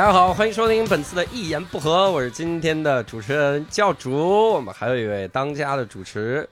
[0.00, 6.48] 大家好，欢迎收听本次的一言不合，我是今天的主持人教主，我们还有一位当家的主持。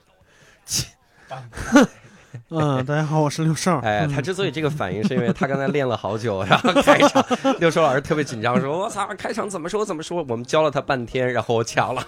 [2.51, 3.79] 嗯，大家好，我是六少。
[3.79, 7.25] 哎，他之所以这个反应，是因为他刚才练了好久，然后开场，
[7.59, 12.05] 六少老师特别紧张，说：“我操，开场怎么说怎么说？”我们教了他半天，然后我抢了。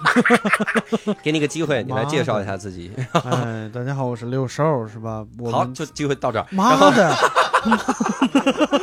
[1.24, 2.92] 给你个机会，你来介绍一下自己。
[3.14, 5.26] 哎，大家好，我是六少，是吧？
[5.52, 6.46] 好，就机会到这儿。
[6.52, 7.16] 妈的！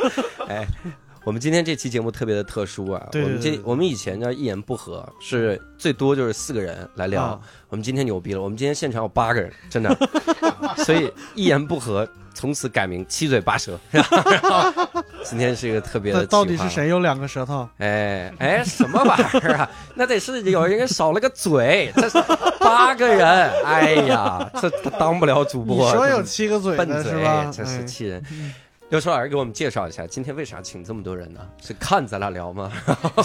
[1.29, 1.31] 哎。
[1.31, 3.07] 我们今天这期节目特别的特殊啊！
[3.13, 7.39] 我们这我们以前叫一言不合，是最多就是四个人来聊。
[7.69, 9.95] 我们今天牛逼了，我们今天现场有八个人，真的。
[10.83, 13.79] 所以一言不合从此改名七嘴八舌。
[13.91, 14.03] 然
[14.41, 14.73] 后
[15.23, 16.25] 今天是一个特别的。
[16.25, 17.69] 到底是谁有两个舌头？
[17.77, 19.69] 哎哎，什么玩意儿啊？
[19.93, 21.93] 那得是有人少了个嘴。
[21.95, 22.17] 这是
[22.59, 23.27] 八个人，
[23.63, 24.67] 哎呀，这
[24.97, 25.75] 当不了主播。
[25.75, 27.51] 你说有七个嘴笨嘴吧？
[27.53, 28.23] 真是气人。
[28.89, 31.39] 刘超老师给我们介绍一下，今天为啥请这么多人呢？
[31.61, 32.71] 是看咱俩聊吗？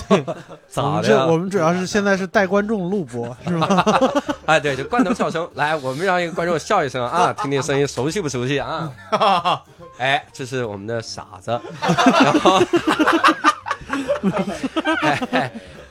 [0.68, 1.26] 咋的？
[1.26, 3.84] 我们主要是现在是带观众录播，是吗？
[4.44, 8.92] 哎，对，就罐头笑声，来，我们让一个观众笑一声啊， 听听声音，熟悉不熟悉啊？
[9.96, 12.60] 哎，这是我们的傻子，然后。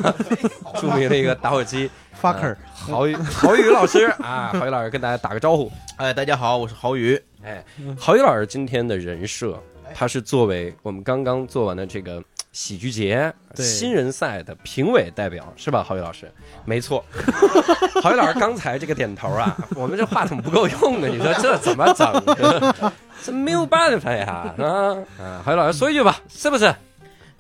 [0.81, 1.89] 著名的一个打火机
[2.21, 5.71] fucker，郝宇郝宇老师啊，郝宇老师跟大家打个招呼。
[5.99, 7.23] 哎，大家好，我是郝宇。
[7.45, 7.65] 哎，
[7.97, 9.57] 郝宇老师今天的人设，
[9.95, 12.21] 他是作为我们刚刚做完的这个。
[12.53, 16.33] 喜剧节新人赛的评委代表是吧，郝宇老师？
[16.65, 17.05] 没错，
[18.03, 22.23] 郝宇老师刚才这个点头啊，我们这话筒不够用的，你说这怎么整？
[23.23, 25.43] 这没有办法呀，啊啊！
[25.45, 26.75] 郝宇老师说一句吧，是不是？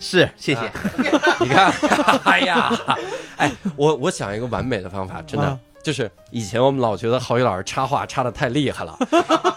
[0.00, 0.60] 是，谢谢。
[1.40, 1.72] 你看，
[2.24, 2.70] 哎呀，
[3.36, 8.96] 哎，我我想一个完美的方法，真的就是以前我们老觉得郝宇老师插话插的太厉害了，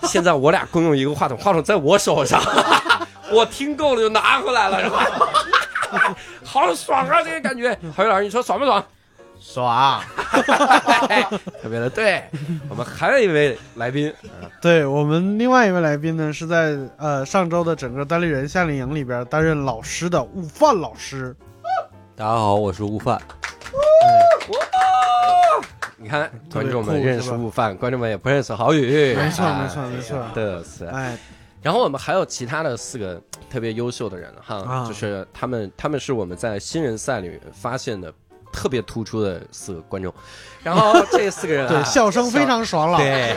[0.04, 2.42] 现在我俩共用一个话筒，话筒在我手上。
[3.32, 5.06] 我听够了就拿回来了，是吧？
[6.44, 7.78] 好爽啊，这个感觉。
[7.96, 8.84] 郝宇老师，你说爽不爽？
[9.40, 10.02] 爽，
[11.62, 12.24] 特别的对。
[12.70, 14.14] 我们还有一位来宾，
[14.62, 21.36] 对我们另外一位来宾呢，是在呃上周的整个单立人夏令营里边担任老师的悟饭老师。
[22.16, 23.20] 大家好，我是悟饭。
[25.98, 29.16] 你看，观众们认识悟饭，观众们也不认识郝宇。
[29.16, 30.88] 没错，没错，没错，嘚瑟。
[30.90, 31.18] 哎。
[31.62, 38.12] 然后我们还有其他的四个 特别优秀的人哈，就是他们，他们是我们在新人赛里发现的
[38.52, 40.14] 特别突出的四个观众。
[40.64, 43.36] 然后这四个人 对笑声非常爽朗，对，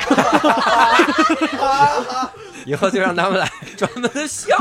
[2.65, 4.57] 以后就让他们来专门的笑，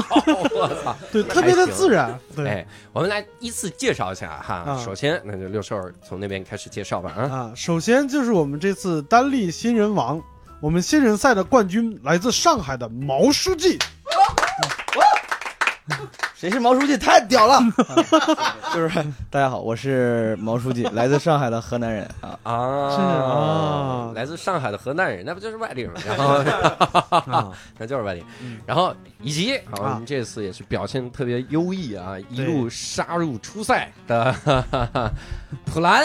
[0.56, 2.18] 我操， 对，特别的自然。
[2.36, 4.82] 对，我们来依次介绍一下哈。
[4.84, 7.22] 首先，那就六兽从那边开始介绍吧啊。
[7.24, 10.22] 啊，首先就是我们这次单立新人王。
[10.64, 13.78] 我们新人赛的冠军来自上海的毛书记。
[16.44, 16.98] 谁是毛书记？
[16.98, 17.58] 太屌了！
[18.76, 22.90] 就是大家好，我是毛书记，来自上海的河南人啊啊！
[22.90, 26.02] 是啊，来自上海的河南人，那不就是外地人吗？
[26.06, 28.22] 然后 那就是外地。
[28.66, 34.36] 然后以及我们这次也是表现特别优异啊，一路杀入初赛的
[35.64, 36.04] 普兰。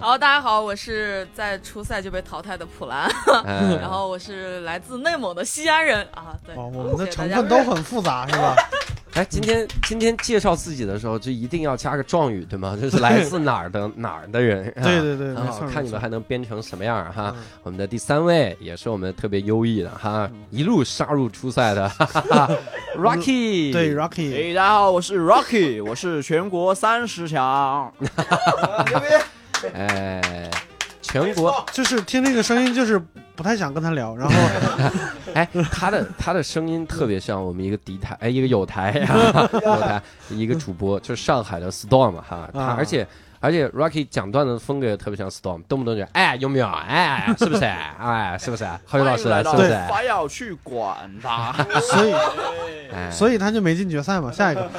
[0.00, 3.10] 好，大家好，我是在初赛就被淘汰的普兰。
[3.78, 6.34] 然后我是来自内蒙的西安人啊。
[6.46, 8.56] 对，我们的成分都很复杂，是吧？
[9.14, 12.76] 哎，今天今天介绍自己的时候就一定要加个状语，对吗？
[12.80, 14.72] 就是来自哪儿的哪儿的人。
[14.82, 15.34] 对对对，
[15.70, 17.34] 看你们还能编成什么样哈。
[17.62, 21.88] 我们的第三位也是我们特别优异的哈，一路杀入初赛的
[22.96, 23.72] Rocky。
[23.72, 27.92] 对 Rocky，哎，大家好，我是 Rocky，我是全国三十强。
[29.74, 30.50] 哎。
[31.10, 32.98] 全国就是听那个声音，就是
[33.34, 34.14] 不太想跟他聊。
[34.16, 34.34] 然后，
[35.34, 38.92] 哎，他的他的声音特别像我们一个敌台，哎，一个有台，
[39.52, 40.00] 有台
[40.30, 42.48] 一个主播，就是上海的 Storm 哈。
[42.52, 43.04] 他而且
[43.40, 48.64] 而且 Rocky 讲段子风格也特别像 Storm，动不动就哎有没有哎是不是哎是不是？
[48.86, 49.74] 何宇老师是不是？
[49.92, 52.14] 还要去管他， 所以
[53.10, 54.30] 所以他就没进决赛嘛。
[54.30, 54.70] 下一个，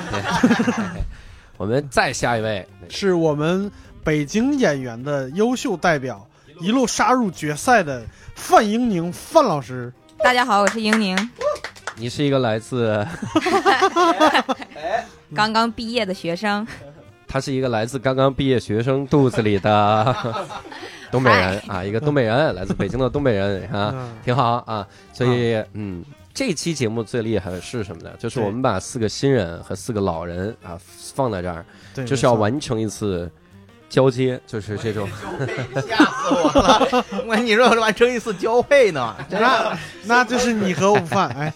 [1.58, 3.70] 我们再下一位是我们。
[4.04, 6.28] 北京演员的优秀代表，
[6.62, 8.04] 一路杀入决赛的
[8.36, 9.92] 范英宁范老师。
[10.20, 11.18] 大家好，我是英宁。
[11.96, 13.04] 你是一个来自
[15.34, 16.66] 刚刚毕业的学生。
[17.28, 20.16] 他是一个来自刚刚毕业学生肚子里的
[21.10, 24.88] 东北人啊，一个东北人，来自北京的东北人啊，挺好啊。
[25.14, 28.12] 所以，嗯，这期节目最厉害的是什么呢？
[28.20, 31.66] 就是我们把四个新人和四个老人啊放在这儿，
[32.06, 33.28] 就是要完成一次。
[33.92, 35.08] 交接，就是这种。
[35.88, 37.06] 吓死我了！
[37.28, 41.54] 我跟你说完成一次交配呢，那那就是你和午饭，哎，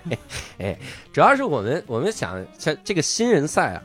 [0.58, 0.78] 哎，
[1.12, 3.82] 主要是我们我们想像这个新人赛啊。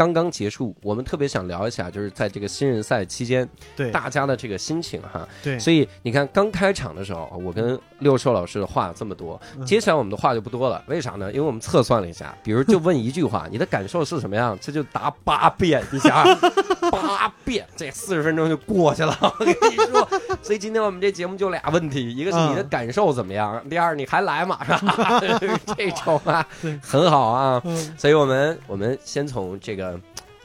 [0.00, 5.28] 刚刚结束，我们特别想聊一下，就是在这个新人赛期间，对大家的这个心情哈。
[5.42, 10.82] 对，所以你看，刚开场的时候，我跟六兽老师的话这么多，嗯接下来我们的话就不多了。
[10.86, 11.30] 为啥呢？
[11.30, 16.40] 因为我们测算了一下，比如就问一句话，你的感受是什么样，这就答八遍，你想想，
[17.20, 19.14] 八遍，这四十分钟就过去了。
[19.20, 20.08] 我跟你说，
[20.40, 24.58] 所以今天我们这节目就俩问题，一个是你的嗯感受怎么样，第二你还来吗？
[24.64, 25.20] 是吧？
[25.76, 26.46] 这种啊，
[26.82, 27.60] 很好啊。
[27.64, 30.00] 嗯所以我们我们先从这个。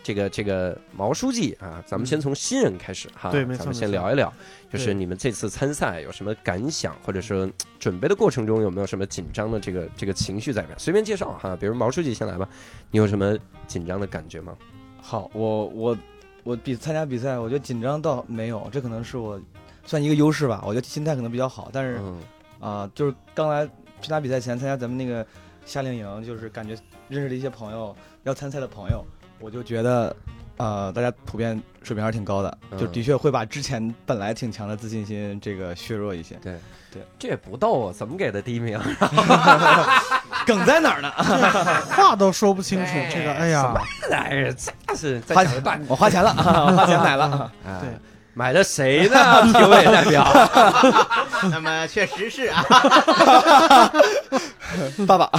[0.07, 4.31] 这个这个毛书记啊，咱们先从新人开始哈，对没错咱们先聊一聊，
[4.71, 7.49] 就是你们这次参赛有什么感想，或者说
[7.79, 10.77] 准备的过程中有没有什么紧张的这个这个情绪在里面？
[10.77, 12.47] 随便介绍哈，比如毛书记先来吧，
[12.91, 13.35] 你有什么
[13.65, 14.53] 紧张的感觉吗？
[15.01, 15.97] 好，我我
[16.45, 19.41] 我比参加比赛，我觉得紧张倒没有，这可能是我
[19.83, 20.63] 算一个优势吧。
[20.63, 22.21] 我觉得心态可能比较好，但是嗯
[22.59, 23.65] 啊、就是刚来
[23.99, 25.25] 参加比赛前参加咱们那个
[25.65, 26.77] 夏令营，就是感觉
[27.09, 29.03] 认识了一些朋友，要参赛的朋友，
[29.39, 30.15] 我就觉得，
[30.57, 36.35] 呃，大家普遍水平还是挺高的，嗯就的确会把之前本来挺强的自信心这个削弱一些。
[36.41, 36.57] 对
[36.91, 38.79] 对这也不逗啊，怎么给的第一名？
[40.45, 41.11] 梗在哪儿呢？
[41.95, 43.73] 话都说不清楚哎，这个，哎呀，
[44.09, 44.53] 哎呀，
[44.87, 47.51] 这是在花讲的我花钱了，我 花钱买了。
[47.65, 47.89] 哎对
[48.37, 49.43] 买的谁呢？
[49.53, 50.27] 评委代表，
[51.49, 52.61] 那么确实是啊，
[55.07, 55.29] 爸爸，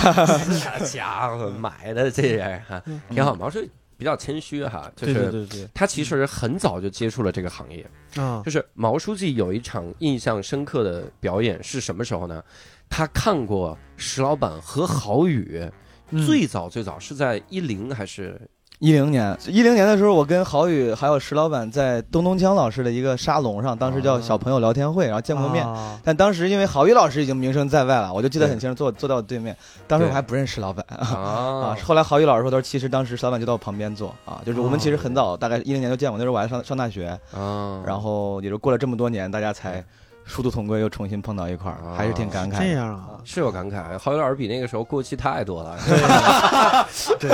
[0.78, 3.34] 这家伙买的这人哈，挺好。
[3.34, 7.88] 毛书记比较谦虚哈，就是他其实很早就接触了这个行业。
[8.16, 12.42] 啊，就是毛书记有一场印象深刻的表演是什么时候呢？
[12.88, 15.68] 他看过石老板和郝宇，
[16.10, 18.40] 嗯最早最早是在一零还是
[18.78, 25.66] 一零年，一零年的时候，我跟郝宇还有石老板在东东锵老师的一个沙龙上，当时叫小朋友聊天会，然后见过面。
[25.66, 29.56] 啊但当时因为郝宇老师已经名声在外了，我就记得很清楚，坐坐在我对面。
[29.86, 31.06] 当时我还不认识石老板啊。
[31.72, 31.76] 啊？
[31.82, 39.82] 后来郝宇老师说，他说其实当时石老板就在我旁边坐啊，就是我们其实很哦早，大概一零年就见过，那时候我还上上大学，啊，然后也就过了这么多年，大家才
[40.26, 42.58] 殊途同归，又重新碰到一块儿，哦还是挺感慨的。
[42.58, 45.78] 这样啊，是有感慨，郝宇老师比那个时候过气太多了。
[47.18, 47.30] 对，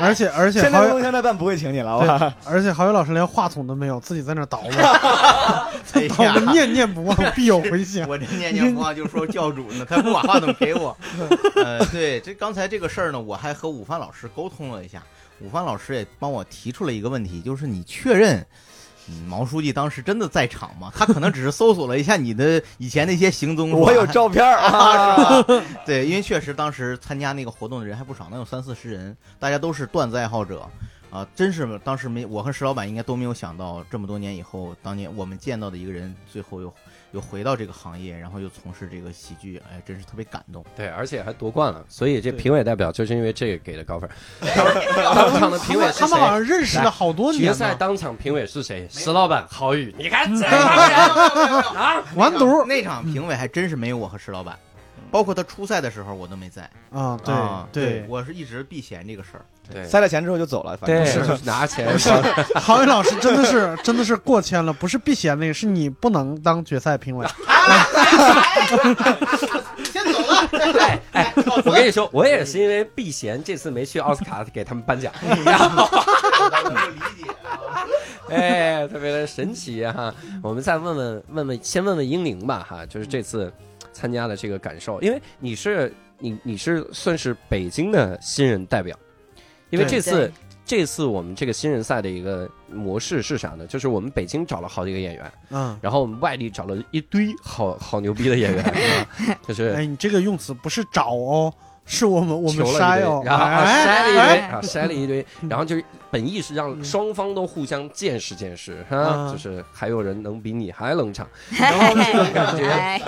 [0.00, 2.32] 而且而且现在办不会请你了？
[2.44, 4.68] 而且郝宇老师连话筒都没有，自己在那儿捣鼓，
[5.98, 8.06] 哎捣鼓，念念不忘，必有回响。
[8.08, 10.94] 我这念念不忘就说教主呢，他不把话筒给我。
[11.56, 15.02] 呃，对，这刚才这个事儿呢，我还和午饭老师沟通了一下，
[15.40, 18.46] 午饭老师也帮我提出了一个问题，就是你确认。
[19.08, 20.92] 嗯，毛书记当时真的在场吗？
[20.94, 25.64] 他可能只是搜索了一下你的以前那些行踪，我有照片啊，啊，是吧？
[25.86, 30.68] 对，因为确实当时参加那个活动的人还不少，能有三四十人，大家都是段子爱好者
[31.16, 36.70] 啊，真是当时没我和石老板应该都没有想到，这么多年以后，当年我们见到的一个人，最后又
[37.12, 40.62] 又回到这个行业，然后又从事这个喜剧，哎，真是特别感动。
[40.76, 44.10] 对，而且还夺冠了，所以这评委代表就是因为这个给的高分。
[44.94, 46.28] 当场的评委是他们好？
[46.28, 47.74] 像认识了好多年决赛。
[47.74, 48.86] 当场评委是谁？
[48.90, 50.98] 石老板、郝宇，你看这帮人
[51.80, 52.04] 啊！
[52.14, 54.58] 完犊那场评委还真是没有我和石老板，
[55.10, 56.62] 包括他初赛的时候我都没在。
[56.90, 59.44] 啊，啊对对，我是一直避嫌这个事儿。
[59.72, 61.88] 对塞了钱之后就走了，反正对，是就是 拿钱
[62.54, 67.26] 郝宇老师真的是 真的是过谦了，不是避嫌那个，是你不能当决赛评委。
[69.92, 71.32] 先走了，哎哎，
[71.64, 75.12] 我跟你说，我也是因为避嫌，这次没去奥斯卡给他们颁奖，
[75.44, 77.84] 然后不理解啊。
[78.30, 80.14] 哎，特别的神奇哈。
[80.42, 83.52] 我们再问问问问，先问问英宁吧哈，就是这次
[83.96, 88.94] 参加的这个感受，因为你是你你是算是北京的新人代表，
[89.70, 90.30] 因为这次
[90.66, 93.66] 这次我们这个新人赛的一个模式是啥呢？
[93.66, 99.06] 就是我们北京找了好几个演员，嗯，然后我们外地找了一堆好好牛逼的演员， 啊
[99.48, 101.54] 就是哎，你这个用词不是找哦，
[101.86, 113.00] 是我们我们筛哦，然后筛了一堆哎啊筛了一堆，然后就是本意是让双方都互相见识见识啊，嗯就是还有人能比你还冷场， 然后这种感觉，哎。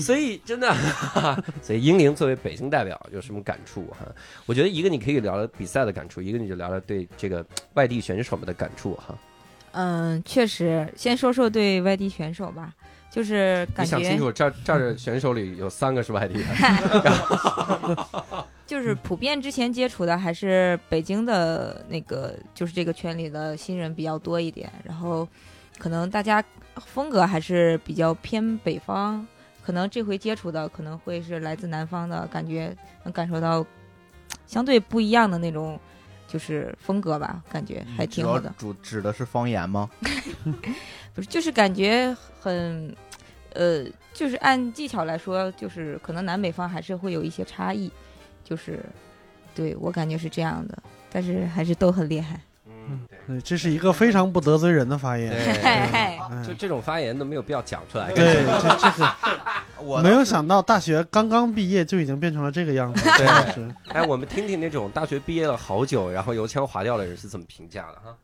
[0.00, 4.06] 所以真的，哈 哈所以英灵作为北京代表有什么感触哈？
[4.44, 9.14] 我觉得一个你可以聊聊比赛的感触，一个你就聊聊对这个外地选手们的感触哈。
[9.72, 12.72] 嗯，确实，先说说对外地选手吧，
[13.16, 17.96] 就是你感觉想清楚，这儿这儿选手里有三个是外地的，
[18.66, 25.26] 就是普遍之前接触的还是北京的那个，就是这个圈里的新人比较多一点，然后
[25.78, 26.44] 可能大家
[26.84, 29.26] 风格还是比较偏北方，
[29.64, 33.64] 可能这回接触的可能会是来自南方的，感觉能感受到
[34.46, 35.80] 相对不一样的那种
[36.28, 38.52] 就是风格吧，感觉还挺好的。
[38.58, 39.88] 主指的是方言吗？
[41.14, 42.94] 不是，就是感觉很，
[43.56, 47.90] 呃，就是按技巧来说，就是可能南北方还是会有一些差异，
[48.44, 48.84] 就是
[49.54, 50.76] 对我感觉是这样的，
[51.10, 52.40] 但是还是都很厉害。
[53.28, 55.32] 嗯，这是一个非常不得罪人的发言。
[56.46, 58.12] 就这种发言都没有必要讲出来。
[58.12, 59.02] 对，这这是
[59.80, 63.10] 我没有想到大学刚刚毕业就已经变成了这个样子。
[63.18, 63.26] 对
[63.88, 68.16] 哎，我们听听那种大学毕业了好久，然后油腔滑调的人是怎么评价的哈？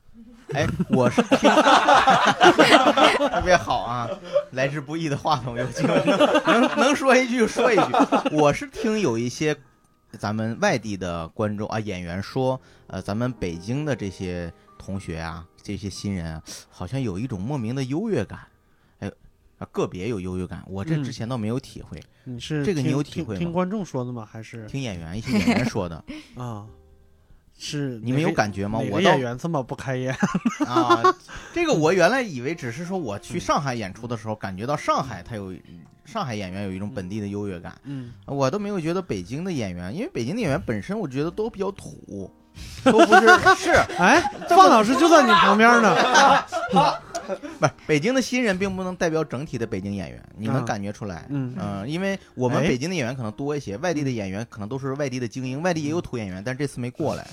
[0.54, 1.50] 哎，我是听
[3.30, 4.09] 特别好啊，
[4.52, 6.02] 来之不易的话筒有机会
[6.47, 7.82] 能能说一句就说一句。
[8.32, 9.56] 我是听有一些
[10.18, 18.40] 咱们外地的观众啊演员说，呃，咱们北京的这些同学啊，这些新人啊，好像有一种莫名的优越感。
[18.99, 19.11] 哎，
[19.59, 21.99] 啊个别有优越感，我这嗯之前倒没有体会。
[22.25, 24.28] 你是这个你有体会吗听听观众说的吗？
[24.30, 26.04] 还是听演员一些演员说的，
[26.37, 26.66] 啊？
[27.64, 28.81] 是你们有感觉吗？
[28.90, 30.12] 我倒演员这么不开眼？
[30.66, 31.00] 啊，
[31.54, 35.54] 这个我原来以为只是说我去上海演出的时候，感觉到上海它有
[36.04, 42.28] 上海演员有一种本地的优越感，嗯，我都没有觉得北京的演员，因为北京的演员本身我觉得都比较土，
[42.85, 45.97] 都不是 是哎，范老师就在你旁边呢。
[47.61, 51.25] 不是北京的新人并不能代表整体的北京演员，你能嗯感觉出来。
[51.28, 57.25] 嗯嗯，因为我们哎北京的演员可能多一些，外地的演员可能都是外地的精英，外地也有土演员，但这次没过来。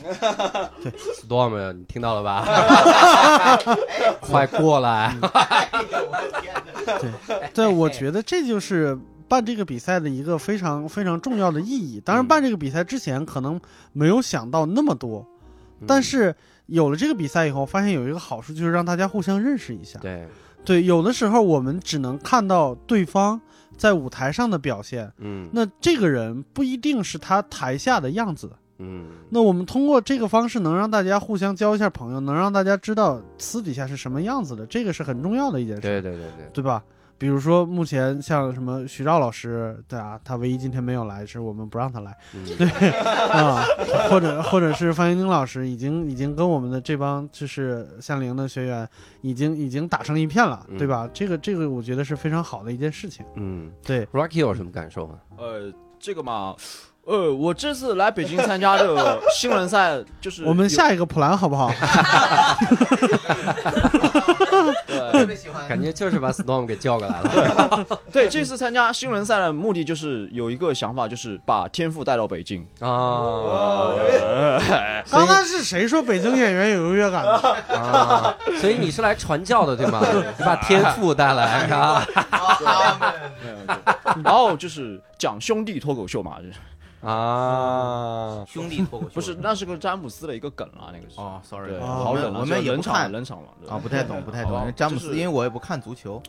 [0.83, 3.57] 对 Storm，你听到了吧？
[4.21, 5.15] 快过来！
[7.53, 8.97] 对，我觉得这就是
[9.29, 12.01] 办这个比赛的一个非常非常重要的意义。
[12.03, 13.61] 当然，嗯办这个比赛之前可能
[13.93, 15.25] 没有想到那么多，
[15.87, 19.99] 但是有了这个比赛以后，发现有一个好处就是让大家互相认识一下。
[19.99, 20.27] 对，
[20.65, 23.39] 对，有的时候我们只能看到对方
[23.77, 28.51] 在舞台上的表现，嗯那这个人不一定是他台下的样子。
[28.81, 35.81] 嗯，那我们通过这个方式，能让大家互相交一下朋友，能让大家知道私底下是什么样子的，这个是很重要的一件事。
[35.81, 36.81] 对对对对，对吧？
[37.19, 42.45] 比如说，目前像什么徐照老师，对啊，他唯一今天没有来，是我们不让他来嗯
[43.29, 43.61] 啊，
[44.09, 48.87] 或者或者是范英宁老师，已经已经跟我们的这帮就是向凌的学员，
[49.21, 51.07] 已经已经打成一片了，对吧？
[51.13, 53.25] 这个这个，我觉得是非常好的一件事情。
[53.35, 55.15] 嗯对，Rocky 有什么感受吗？
[55.37, 56.55] 呃，这个嘛，
[57.03, 61.69] 呃，我这次来北京参加这个新人赛，就是我们下一个普兰好不好？
[65.11, 67.85] 对别喜欢感觉就是把 Storm 给叫过来了。
[68.11, 72.65] 对，这次参加新人赛的目的就是有一个想法，就是把天赋带到北京。
[72.79, 73.93] 啊
[75.09, 77.31] 刚刚是谁说北京演员有优越感的？
[77.75, 78.35] 啊！
[78.59, 80.01] 所以你是来传教的对吗？
[80.37, 81.67] 你把天赋带来？
[84.23, 86.53] 然后就是讲兄弟脱口秀嘛，就是
[87.01, 91.17] 啊，兄弟脱口秀不是那是个詹姆斯的一个梗啊，那个是。
[91.17, 93.47] 哦，sorry，好冷啊，我们也不冷场看冷场了。
[93.61, 94.73] 对啊，不太懂，不太好吧懂。
[94.75, 96.21] 詹姆斯，是因为我也不看足球。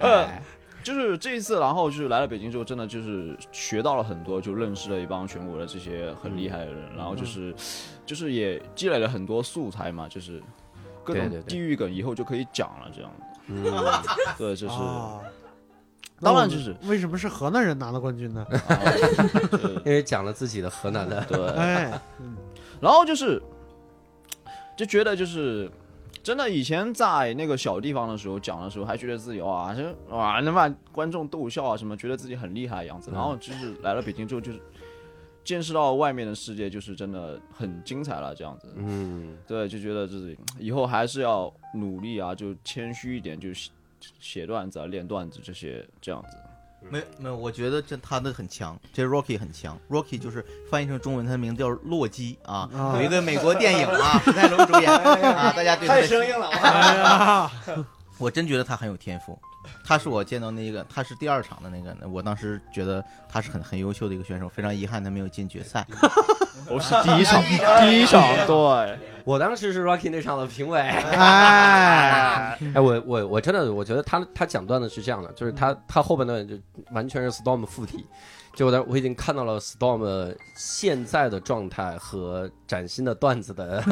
[0.00, 0.28] 呃，
[0.82, 7.54] 就是这一次，然后就是来了北京之后，真的就是学到了很多，就认识了一帮全国的这些很厉害的人，然后就是，
[8.04, 10.42] 就是也积累了很多素材嘛，就是
[11.04, 13.10] 各种对对对地域梗，以后就可以讲了，这样。
[13.46, 13.62] 嗯，
[14.36, 15.20] 对，就是，啊
[16.24, 18.44] 当然就是为什么是河南人拿了冠军呢？
[19.84, 22.00] 因为讲了自己的河南的，对， 哎，
[22.80, 23.40] 然后就是，
[24.76, 25.70] 就觉得就是。
[26.22, 33.10] 真的，以前在那个小地方的时候讲的时候，还觉得自己哇，这哇能把观众逗笑啊什么，觉得自己很厉害的样子。
[33.12, 34.58] 然后就是来了北京之后，就是
[35.44, 38.72] 见识到外面的世界，就是真的很精彩了，这样子。
[38.74, 43.50] 嗯对，就觉得自己以后还是要努力啊，就谦虚一点，就
[44.04, 46.36] 写写段子啊、练段子这些这样子。
[46.90, 49.78] 没没有，我觉得这他的很强，这 Rocky 很强。
[49.88, 56.48] Rocky 就是翻译成中文，他的名字叫洛基啊，啊有一个美国电影啊，史泰龙主演啊，大家对他的硬了。
[56.48, 57.50] 哎呀，
[58.18, 59.40] 我真觉得他很有天赋，
[59.84, 65.86] 他是我见到那个，他是第二场的那个，我当时觉得他是很很优秀的一个选手，非常遗憾他没有进决赛。
[66.70, 70.80] 我是第一场，第一场，对，我当时是 Rocky 那场的评委。
[70.80, 76.56] 哎，哎，我我我真的我觉得他他讲段子是这样的，就是他他后半段就
[76.92, 78.06] 完全是 Storm 附体，
[78.54, 83.82] 就我的我已经看到了 Storm 现在的状态和崭新的段子的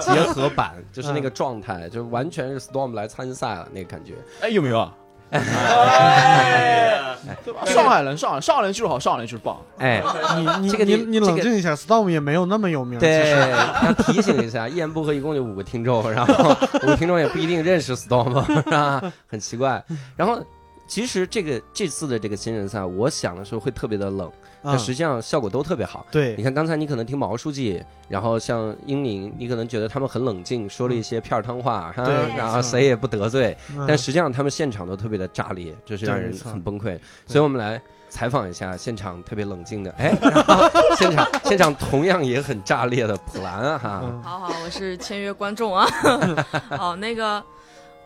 [0.00, 4.14] 结合版，就是那个状态，就完全是 Storm 来参赛了那个感觉。
[4.40, 4.94] 哎，有没有啊？
[5.34, 7.60] 哎，对吧？
[7.66, 9.56] 上海人，上海上海人就是好，上海人就是棒。
[9.78, 10.02] 哎，
[10.36, 12.98] 你你这个你你冷静一下，Storm 也没有那么有名。
[12.98, 13.30] 对，
[13.84, 19.12] 要提醒一下，一言不合一共就五个听众，然后五个听众也不一定认识 Storm，是吧？
[19.26, 19.84] 很奇怪。
[20.16, 20.40] 然后
[20.86, 24.30] 其实这个这次的这个新人赛，我想的时候会特别的冷，
[24.64, 26.06] 但啊实际上效果都特别好。
[26.10, 32.02] 对你看刚才你可能听毛书记，然后像英宁，你可能觉得他们很冷静，说了一些片儿汤话，哈
[32.36, 36.98] 然后谁也不得罪，嗯但实际上他们现场都特别的炸裂，这是让人很崩溃。
[37.26, 40.14] 所以我们来采访一下现场特别冷静的，哎，
[40.96, 45.86] 现场现场同样也很炸裂的普兰啊哈，嗯好好，我是签约观众啊。
[46.78, 47.42] 好，那个，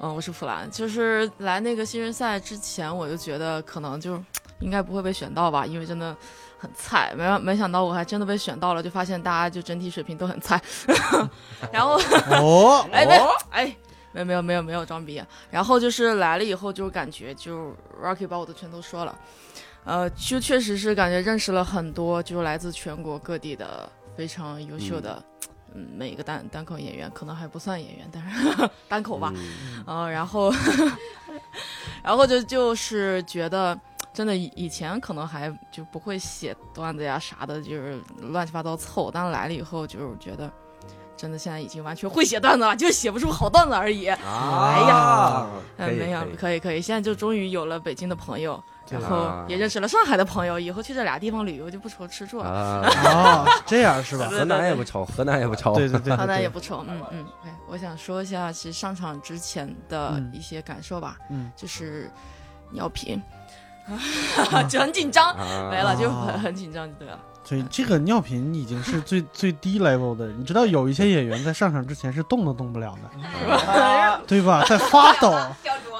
[0.00, 4.19] 嗯，我是普兰，就是来那个新人赛之前，我就觉得可能就
[4.61, 6.17] 应该不会被选到吧，因为真的
[6.59, 7.15] 很菜。
[7.17, 10.61] 没没想到我还真的被选到了，就发现大家就整体水平都很菜。
[11.73, 11.99] 然后，
[12.33, 13.77] 哦，哎，没，哎。
[14.11, 19.17] 没有没有没有没有装逼、啊，然后就是来了以后，就感觉就 Rocky 把我的全都说了，
[19.85, 25.23] 呃，就确实是感觉认识了很多，就是来自全国各地的非常优秀的，
[25.75, 30.50] 嗯，每一个单单口演员，可能还不算演员，但是 单口吧，嗯呃，然后，
[32.03, 33.79] 然后就就是觉得，
[34.19, 40.51] 真的以以前可能还就不会写段子呀啥的，就是乱七八糟凑，但来了以后，就是觉得。
[41.17, 44.07] 真的现在已经完全会写段子了，就写不出好段子而已。
[44.07, 45.47] 啊，哎呀，
[45.77, 52.45] 可嗯，没有可以，可以，现在就终于有了北京的朋友，然后啊也认识了上海的朋友，以后去这俩地方旅游就不愁吃住了。
[52.49, 52.83] 啊，
[53.47, 54.27] 哦，这样是吧？
[54.29, 56.85] 河南也不愁，河南也不愁，对对对，好的，对也不愁。
[56.89, 62.09] 嗯嗯，对，我想说一下其实上场之前的嗯一些感受吧，嗯就是
[62.71, 63.21] 尿频，
[64.68, 67.18] 就很紧张，啊没了，就哦很很紧张就对了。
[67.45, 74.62] 所以这个尿频已经是 最最低 level 的，你知道有一些演员在上场之前是动都动不了的， 对吧？
[74.68, 75.30] 在发抖。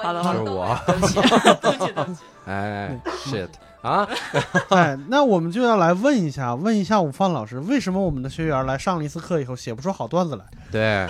[0.01, 2.19] 好了，就好了，是我，对不起，对不起，对不起。
[2.45, 3.49] 哎，shit
[3.81, 4.07] 啊，
[4.69, 10.43] 哎，那我们就要来问一下，问一下午饭老师，为什么我们的学员来上了一次课以后写不出好段子来？
[10.71, 11.07] 对，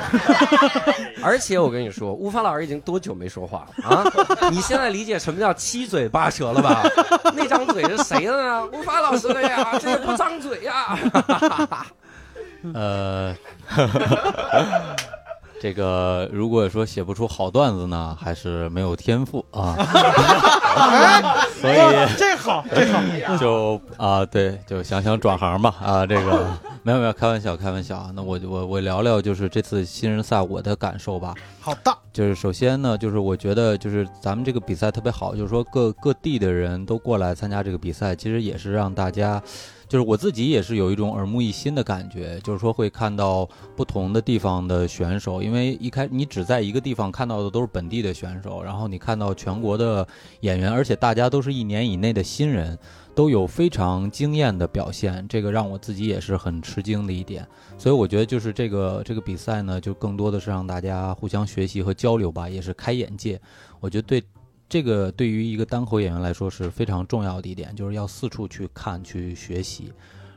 [1.23, 4.03] 而且我跟你说，吴凡老师已经多久没说话了啊？
[4.51, 6.83] 你现在理解什么叫七嘴八舌了吧？
[7.35, 8.65] 那张嘴是谁的呢？
[8.67, 10.97] 吴凡老师的呀，这也不张嘴呀。
[12.73, 13.33] 呃，
[15.61, 19.75] 这个如果说写不出好段子呢，还是没有天赋啊，
[21.59, 21.75] 所以
[22.17, 26.47] 这好，这好，就啊，对，就想想转行吧啊，这个
[26.83, 28.11] 没有没有，开玩笑开玩笑啊。
[28.15, 31.35] 那我我我聊聊就是这次新人赛我的感受吧。
[31.59, 39.41] 好的，就是首先呢，就是我觉得就是咱们这个比赛特别好，就是说各各地的人都过来参加这个比赛，其实也是让大家，
[39.89, 50.07] 就是我自己也是有一种耳目一新的感觉，就是说会看到不同的地方的选手，因为一开你只在一个地方看到的都是本地的选手，然后你看到全国的
[50.41, 52.77] 演员，而且大家都是一年以内的新人。
[53.15, 57.45] 都有非常惊艳的表现，这个让我自己也是很吃惊的一点。
[57.77, 63.37] 所以我觉得就是这个这个比赛呢，就更多的是让大家互相学习和交流吧，也是开眼界。
[63.81, 64.23] 我觉得对
[64.69, 69.91] 这个对于一个单口演员来说是非常重要的一点，就是要四处去看去学习。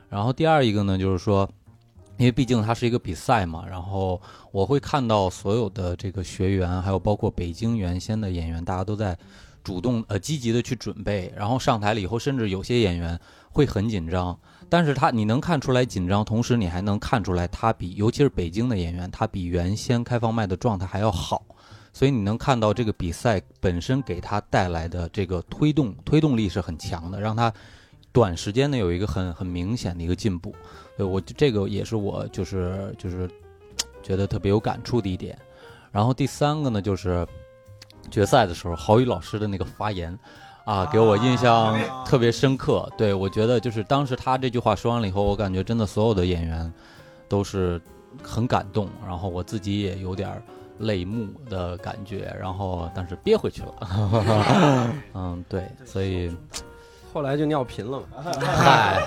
[0.09, 1.49] 然后第二一个呢，就是说。
[2.15, 9.17] 因为毕竟它是一个比赛嘛，然后我会看到所有的这个学员，还有包括北京原先的演员，大家都在
[9.63, 13.19] 主动呃积极的去准备，然后上台了以后，甚至有些演员
[13.49, 21.43] 会很紧张，但是他你能看出来紧张，同时你还能看出来他比尤其是北京的演员，他比原先开放麦的状态还要好，
[21.93, 27.53] 所以你能看到这个比赛本身给他带来的这个推动推动力是很强的，让他
[28.11, 30.53] 短时间内有一个很很明显的一个进步。
[30.97, 33.29] 对我这个也是我就是就是
[34.01, 35.37] 觉得特别有感触的一点。
[35.91, 37.25] 然后第三个呢，就是
[38.11, 40.17] 决赛的时候，郝宇老师的那个发言。
[40.65, 42.89] 啊，给我印象特别深刻。
[42.97, 46.73] 对我觉得就是当时他这句话说完了以后，我感觉真的所有的演员
[47.27, 47.81] 都是
[48.21, 50.41] 很感动，然后我自己也有点
[50.79, 54.89] 泪目的感觉，然后但是憋回去了。
[55.13, 56.35] 嗯，对，所以
[57.13, 58.07] 后来就尿频了嘛。
[58.41, 59.03] 嗨，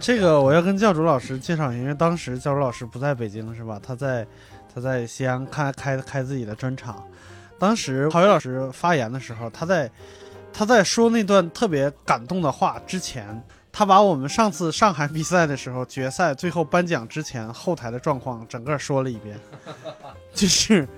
[0.00, 3.80] 这个我要跟教主老师介绍一下，因为当时教主老师不在北京是吧？
[3.82, 4.26] 他在
[4.74, 7.02] 他在西安开开开自己的专场。
[7.58, 9.90] 当时郝宇老师发言的时候，他在
[10.52, 19.38] 他在说那段特别感动的话之前，他把我们上次上海比赛的时候决赛最后颁奖之前后台的状况整个说了一遍，
[20.34, 20.88] 就是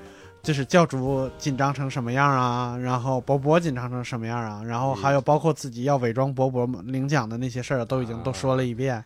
[0.45, 9.03] 就是教主紧张成什么样啊，然后博博紧张成什么样啊，然后还有包括自己要伪装博博领奖的那些事儿都已经都说了一遍。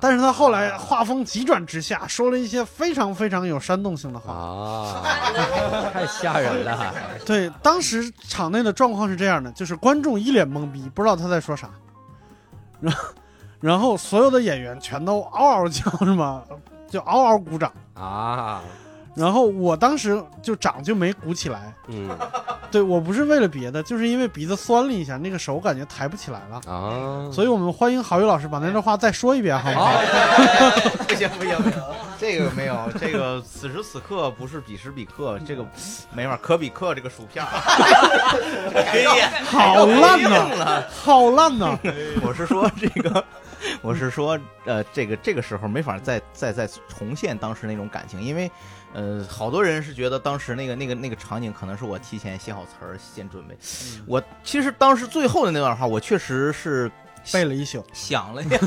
[0.00, 4.32] 但是他后来画风急转直下，说了一些非常非常有煽动性的话。
[4.34, 5.02] 啊，
[5.92, 6.92] 太吓人了！
[7.24, 11.70] 对，当时场内的状况是这样的，就是观众一脸懵逼，不知道他在说啥，
[12.80, 13.04] 然后，
[13.60, 16.42] 然后所有的演员全都嗷嗷叫，是吗？
[16.90, 17.72] 就嗷嗷鼓掌。
[17.94, 18.60] 啊，
[19.14, 22.08] 然后我当时就掌就没鼓起来，嗯
[22.70, 26.60] 对我不是为了别的，就是因为鼻子酸了一下，那个手感觉抬不起来了。
[26.66, 29.92] 啊，所以我们欢迎郝宇老师把那段话再说一遍，好 不好？
[31.06, 31.80] 不行不行不行，
[32.18, 35.64] 这个没有，这个此时此刻不是彼时彼刻，这个
[36.12, 37.50] 没法可比克这个薯片儿，
[38.90, 39.06] 可以
[39.44, 40.88] 好烂硬呐，了。
[40.90, 41.78] 好烂呐！
[42.22, 43.24] 我是说这个，
[43.82, 48.50] 我是说呃，这个这个时候没法再再再重现当时那种感情，因为
[48.94, 53.58] 呃，好多人是觉得当时那个那个那个场景可能是我提前写好词儿先准备。
[54.06, 56.88] 我其实当时最后的那段话，我确实是
[57.32, 58.58] 背了一宿，想了一下，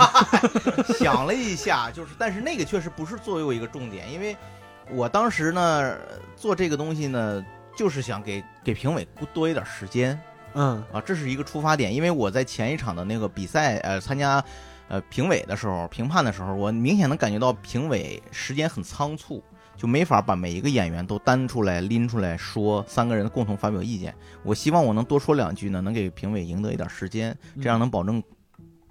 [1.00, 4.36] 想了一下，就是，但是那个确实不是作为我一个重点，因为
[4.92, 5.96] 我当时呢
[6.36, 7.46] 做这个东西呢，
[7.78, 10.20] 就是想给给评委多一点时间
[10.56, 11.94] 嗯啊，这是一个出发点。
[11.94, 14.44] 因为我在前一场的那个比赛，呃，参加
[14.90, 19.42] 呃评委的时候，评判的时候，我明显能感觉到评委时间很仓促。
[19.78, 24.14] 就没法把每一个演员都单出来拎出来说，三个人共同发表意见。
[24.44, 28.22] 我希望我能多说两句呢，能给评委赢得一点时间，这样能保证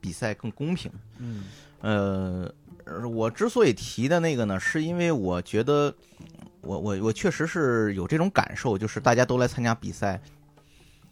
[0.01, 0.91] 比赛更公平。
[1.19, 1.45] 嗯
[1.81, 5.93] 呃，呃我之所以提的那个呢，是因为我觉得
[6.61, 10.21] 我我我确实是有这种感受，就是大家都来参加比赛，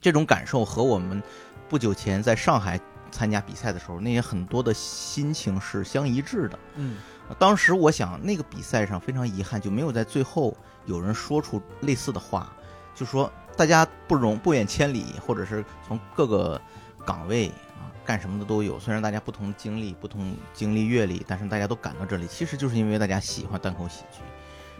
[0.00, 1.22] 这种感受和我们
[1.68, 6.58] 不久前在上海参加比赛的时候那些很多的心情是相一致的。
[6.76, 6.96] 嗯
[7.38, 12.52] 当时我想，那个比赛上非常遗憾，就没有在最后有人说出类似的话，
[12.94, 16.60] 就说大家不容不远千里，或者是从各个
[17.04, 18.78] 岗位啊干什么的都有。
[18.78, 24.20] 虽然大家不同经历、不同经历阅历，但是大家都赶到这里，其实就是因为大家喜欢单口喜剧。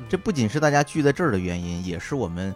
[0.09, 2.55] 这不仅是大家聚在这儿的原因，也是我们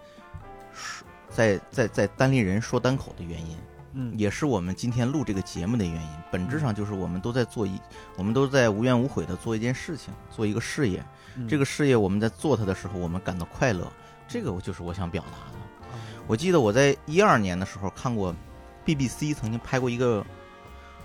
[0.72, 3.57] 说在在在单立人说单口的原因。
[3.92, 6.09] 嗯也是我们今天录这个节目的原因。
[6.31, 7.81] 本质上就是我们都在做一，
[8.16, 11.05] 我们都在无怨无悔的做一件事情，做一个事业。
[11.37, 13.90] 嗯这个事业我们在做它的时候，我们感到快乐，
[14.27, 15.59] 这个我就是我想表达的。
[16.27, 18.35] 我记得我在一二年的时候看过
[18.85, 20.24] BBC 曾经拍过一个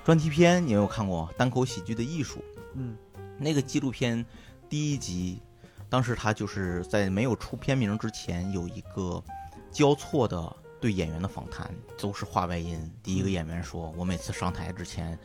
[0.04, 2.40] 专题片，你有没有看过《单口喜剧的艺术》？
[2.76, 2.98] 嗯
[3.38, 4.26] 那个纪录片
[4.70, 5.42] 第一集，
[5.90, 9.24] 当时他就是在没有出片名之前，有一个
[9.72, 12.92] 交错的对演员的访谈，都是话外音。
[13.02, 15.18] 第一个演员说：“我每次上台之前，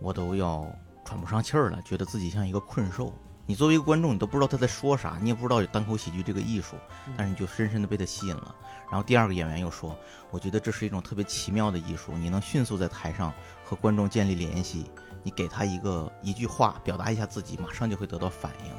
[0.00, 0.66] 我都要
[1.04, 3.14] 喘不上气儿了，觉得自己像一个困兽。
[3.46, 6.74] 你作为一个观众，你都不知道他在说啥，你也不知道有单口喜剧这个艺术，
[7.16, 8.52] 但是你就深深的被他吸引了。
[8.90, 9.96] 然后第二个演员又说
[10.32, 13.32] ：“我觉得这是一种特别奇妙的艺术，你能迅速在台上
[13.64, 14.90] 和观众建立联系，
[15.22, 18.70] 你给他一个一句话表达一下自己，马上就会得到反应。”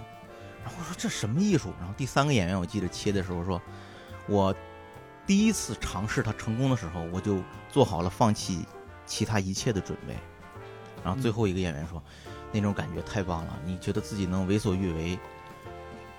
[0.61, 1.73] 然后我说这什么艺术？
[1.79, 3.61] 然后第三个演员我记得切的时候说
[4.27, 4.53] ：“我
[5.31, 7.41] 第一次尝试它成功的时候，我就
[7.71, 8.65] 做好了放弃
[9.05, 10.13] 其他一切的准备。”
[11.05, 12.03] 然后最后一个演员说
[12.51, 15.17] ：“那种感觉太棒了，你觉得自己能为所欲为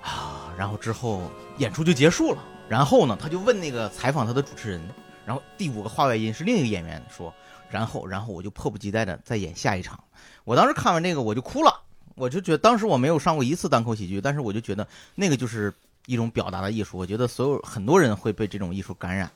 [0.01, 2.42] 啊？”然后之后演出就结束了。
[2.70, 4.81] 然后呢，他就问那个采访他的主持人，
[5.27, 7.35] 然后第五个话外音是另一个演员说，
[7.68, 10.03] 然后然后我就迫不及待的再演下一场。
[10.44, 11.83] 我当时看完这个我就哭了，
[12.14, 15.70] 我就觉得当时我没有上过一次单口喜剧，但是我就觉得那个就是
[16.07, 16.99] 一种表达的艺术。
[16.99, 19.31] 我觉得所有很多人会被这种艺术感染，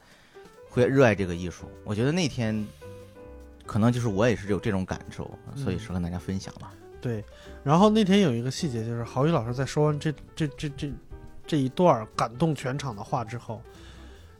[0.68, 1.70] 会热爱这个艺术。
[1.84, 2.66] 我觉得那天
[3.64, 6.72] 可能就是我也是有这种感受，所以是跟大家分享吧。
[7.00, 7.24] 对。
[7.62, 10.92] 然后那天有一个细节，就是郝宇老师在说完这这这这
[11.46, 13.60] 这一段感动全场的话之后，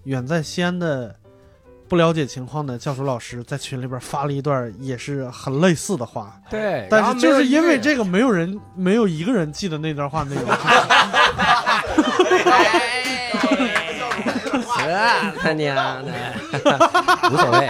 [0.04, 1.14] 远在西安的
[1.88, 7.80] 不了解情况的教授老师在群里边发了一段也是很类似的话，对，但是就是因为。
[7.80, 10.44] 这个，没有人没有一个人记得那段话内容。
[14.78, 14.92] 这
[15.38, 16.12] 他娘的，
[17.30, 17.68] 无所谓，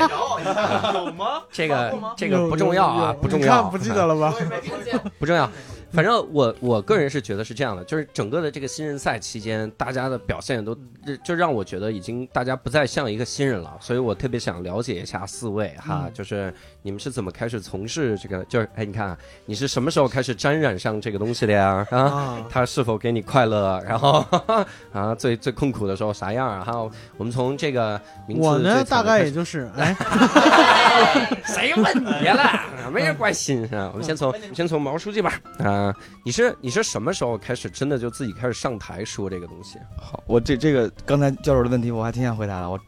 [0.94, 1.42] 有吗？
[1.50, 4.34] 这个这个有不重要啊，不重要，不记得了吧？
[5.18, 5.50] 不重要。
[5.92, 16.52] 反正我我个人是觉得是这样的，就是整个的这个新人赛期间，大家的表现都就就让我觉得已经大家不再像一个新人了，所以我特别想了解一下四位哈，嗯就是
[16.86, 18.44] 你们是怎么开始从事这个？
[18.44, 21.84] 就是哎，你看啊你是什么时候开始沾染上这个东西的呀？
[21.90, 23.82] 啊，啊，它是否给你快乐？
[23.84, 24.24] 然后
[24.94, 26.62] 啊，最最痛苦的时候啥样啊？
[26.64, 29.96] 哈，我们从这个名字我呢大概也就是哎，
[31.46, 32.60] 谁问你了？
[32.94, 33.90] 没人关心啊。
[33.92, 35.40] 我们先从我们先从毛书记吧。
[35.58, 35.92] 啊、
[36.24, 39.76] 你是你是什么时候开始真的就自己开始上台说这个东西？
[40.00, 42.78] 好，我这这个刚才教授的问题我还挺想回答的，我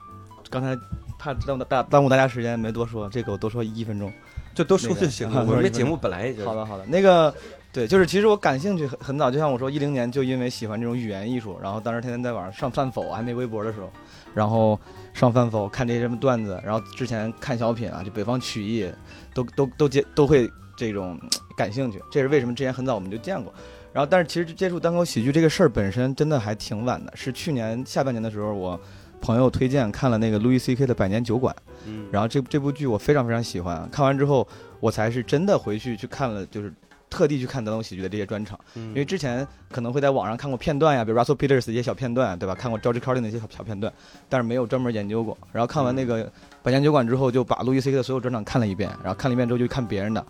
[0.48, 0.78] 刚才
[1.18, 4.12] 怕耽误大耽误大家时间没多说，这个我多说一分钟。
[4.54, 6.84] 就多说就行了我们这节目本来也就好的，好的。
[6.86, 7.32] 那个，
[7.72, 13.88] 对，就是其实我感兴趣很很早，就像我说，一零年就因为喜欢这种语言艺术，然后当时天天在网上上饭否，还没微博的时候，
[14.34, 14.76] 然后
[15.14, 18.90] 上饭否看这些什么段子，然后之前看小品啊，就北方曲艺，
[19.32, 21.16] 都都 都接都会这种
[21.56, 22.02] 感兴趣。
[22.10, 22.52] 这是为什么？
[22.52, 23.54] 之前很早我们就见过。
[23.92, 28.80] 然后但是其实接触单口喜剧这个事儿本身真的还挺晚的，是去年下半年的时候，我
[29.20, 30.86] 朋友推荐看了那个 Louis C.K.
[30.86, 31.54] 的《百年酒馆》，
[31.86, 34.46] 嗯，然后这这部剧我非常非常喜欢，看完之后
[34.80, 36.72] 我才是真的回去去看了，就是
[37.10, 38.58] 特地去看德龙喜剧的这些专场。
[38.74, 42.54] 因因为之前可能会在网上看过片段呀，比如 Russell Peters 的一些小片段，对吧？
[42.54, 43.92] 看过 George Carlin 的一些小小片段，
[44.28, 45.36] 但是没有专门研究过。
[45.52, 46.24] 然后看完那个
[46.62, 50.24] 《百年酒馆》之后，就把路易 C K 的所有专场看了一遍，然后看了一遍之后就看别人的，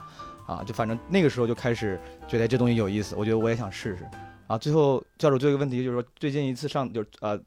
[0.46, 4.06] 啊，就反正那个时候就开始觉得这东西有意思，我觉得我也想试试。
[4.46, 7.38] 啊，最后教主最后一个问题就是说，最近一次上就是呃，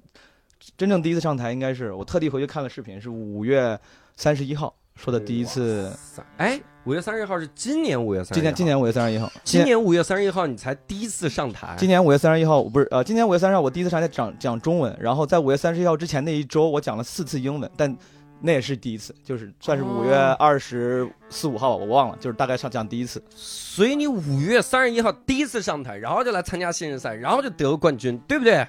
[0.78, 3.80] 真正第一次上台应该是我特地回去看了视频，是五月
[4.16, 5.92] 三十一号说的第一次，
[6.38, 17.96] 哎，五月三十一号是今年五月三十，今年今年五月三十一号，今年五月三十一号你才第一次上台，今年五月三十一号，不是呃，今年五月三十号我第一次上台讲讲中文，然后在五月三十一号之前那一周我讲了四次英文，但
[18.42, 23.24] 那也是第一次，就是算是五月二十四五号吧，我忘了，就是大概上讲第一次。
[23.36, 28.68] 所以你五月三十一号第一次上台，然后就来参加新人赛，然后就得了冠军，对不对？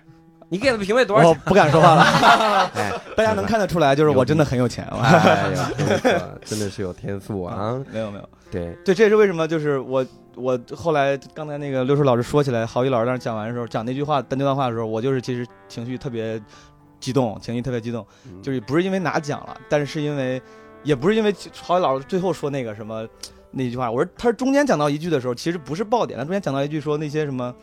[0.53, 1.31] 你给的评委多少钱？
[1.31, 2.03] 我不敢说话了，
[2.77, 4.85] 哎，大家能看得出来，就是我真的很有钱。
[4.93, 5.71] 哎呀，
[6.45, 7.83] 真的是有天赋啊！
[7.91, 16.39] 没有没有，对，对，这也是为什么，就是我我后来刚才那个刘叔老师说起来，郝宇老师当时讲完的时候，讲那句话单那段话的时候，我就是其实情绪特别
[17.01, 20.39] 激动，情绪特别激动，嗯就是不是因为拿奖了，但是是因为，
[20.83, 23.09] 也不是因为郝宇老师最后说那个什么
[23.53, 27.55] 那句话，我说他是中间讲到一句的时候，其实不是爆点，他中间讲到一句说那些什么。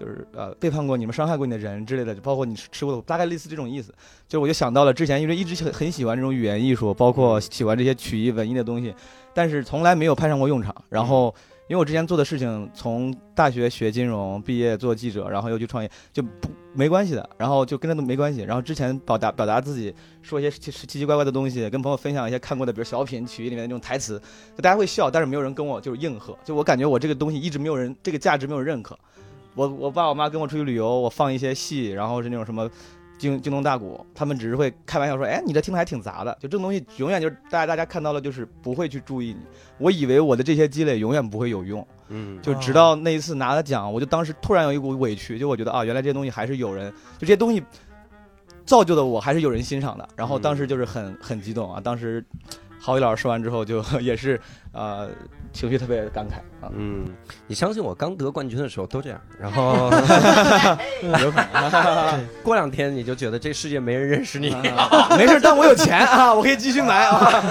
[0.00, 3.94] 就是呃背叛过你们、伤害过你的人之类的，就包括你吃过的，大概类似这种意思。
[4.26, 8.94] 就我就想到了之前，因为一直很很喜欢这种语言艺术，包括喜欢这些曲艺文艺的东西，
[9.34, 10.74] 但是从来没有派上过用场。
[10.88, 11.34] 然后
[11.68, 17.28] 因为我之前做的事情，从大学学金融毕业做记者，然后又去创业，就不没关系的。
[17.36, 18.40] 然后就跟那都没关系。
[18.40, 24.20] 然后之前表达表达自己，说一些奇奇奇怪怪的东西，跟朋友分享一些看过的，比如小品、曲艺里面的那种台词，
[24.56, 26.36] 就大家会笑，但是没有人跟我就是应和。
[26.44, 28.98] 就我感觉我这个东西一直没有人，这个价值没有人认可。
[29.54, 32.70] 我我爸我妈跟我出去旅游，我放一些戏，然后是那种什么
[33.18, 36.32] 京京东大鼓，他们只是会开玩笑说，哎，你这听的还挺杂的。
[36.40, 39.40] 就这种东西，永远就是大家大家看到了，就是不会去注意你。
[39.78, 47.62] 我以为我的这些积累永远不会有用，嗯，就直到那一次拿了奖，我就当时突然有一股委屈，就我觉得啊，原来这些东西还是有人，就这些东西
[48.64, 50.08] 造就的我还是有人欣赏的。
[50.16, 52.24] 然后当时就是很很激动啊，当时
[52.80, 54.40] 郝宇老师说完之后，就 也是
[54.72, 55.08] 呃
[55.52, 56.70] 情绪特别感慨啊。
[56.74, 57.04] 嗯，
[57.46, 59.90] 你相信我，刚得冠军的时候都这样，然后
[61.20, 62.26] 有可能。
[62.42, 64.50] 过两天你就觉得这世界没人认识你。
[65.16, 67.42] 没事，但我有钱啊，我可以继续买啊。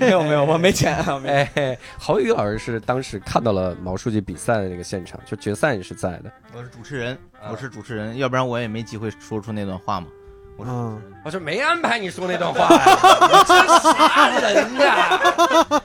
[0.00, 1.18] 没有没有，我没钱啊。
[1.18, 6.32] 没哎，郝宇老师是当时看到了毛书记比赛的那个现场，就决赛你是在的。
[6.52, 10.08] 我是主持人，啊我是主持人，要不然我也没机会说出那段话嘛。
[10.56, 11.02] 我说嗯。
[11.24, 12.84] 我说没安排你说那段话呀，
[13.26, 15.82] 你这啥人呀？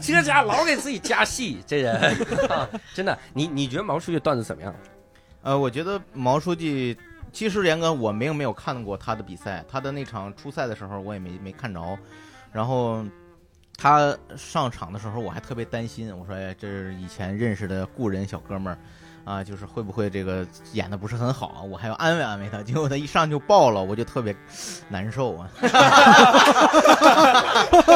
[0.00, 1.94] 这家老给自己加戏，这人、
[2.48, 3.16] 啊 真的。
[3.34, 4.74] 你你觉得毛书记段子怎么样？
[5.42, 6.96] 呃，我觉得毛书记，
[7.30, 11.98] 其实严格我没有没有看过他的比赛，他的那场初赛的时候我也没没看着，
[12.52, 13.04] 然后
[13.76, 18.78] 他上场的时候我还特别担心，我说哎，这是以前认识的故人小哥们儿。
[19.24, 21.62] 啊，就是会不会这个演的不是很好啊？
[21.62, 24.34] 我还要安慰安慰他，结果他一上就爆了，我就特别
[24.88, 25.48] 难受啊，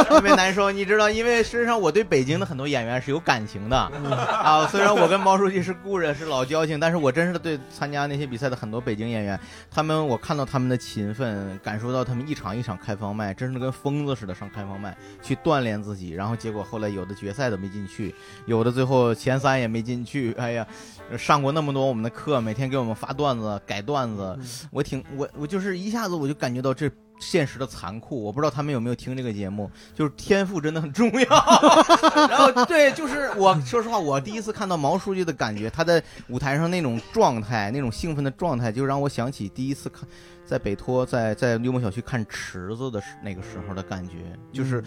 [0.08, 0.70] 特别难受。
[0.70, 4.66] 你知道，因为实际上我对北京的很多演员是有感情的 啊。
[4.68, 9.38] 虽然我跟毛书记是故人，是老交情，但是我真是对参加那些比赛的很多北京演员，
[9.70, 18.14] 他们我看到他们的勤奋，感受到他们一场一场开放麦，真是跟疯子似的上开放麦去锻炼自己，然后结果后来有的决赛都没进去，
[18.46, 20.34] 有的最后前三也没进去。
[20.38, 20.66] 哎呀，
[21.16, 24.38] 上过那么多我们的课，每天给我们发段子、改段子，
[24.70, 26.90] 我挺我我就是一下子我就感觉到这。
[27.20, 31.28] 现实的残酷，我不知道他们有没有听这个节目，就是天赋真的很重要。
[32.30, 40.08] 然后对，就是我说实话，我第一次看到毛书记的感觉，他在舞台上那种状态，那种兴奋的状态，就让我想起第一次看
[40.46, 44.14] 在北托在在幽默小区看池子的时那个时候的感觉，
[44.52, 44.80] 就是。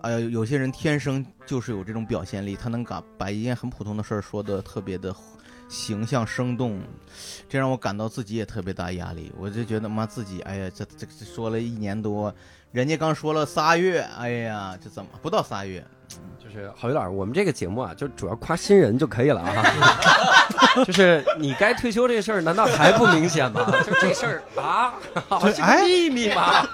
[0.00, 5.12] 呃，有些人天生就是有这种表现力，他能把把一件很普通的事儿说的特别的
[5.68, 6.80] 形象生动，
[7.48, 9.32] 这让我感到自己也特别大压力。
[9.38, 12.34] 我就觉得妈自己，哎呀，这这这说了一年多，
[12.72, 15.84] 人家刚说了仨月，哎呀，这怎么不到仨月？
[16.42, 19.62] 就是郝宇老师，我们这个节目啊，就主要夸新人就可以了啊。
[20.86, 23.66] 就是你该退休这事儿，难道还不明显吗？
[23.84, 24.94] 就这事儿啊，
[25.40, 26.66] 对这个秘密嘛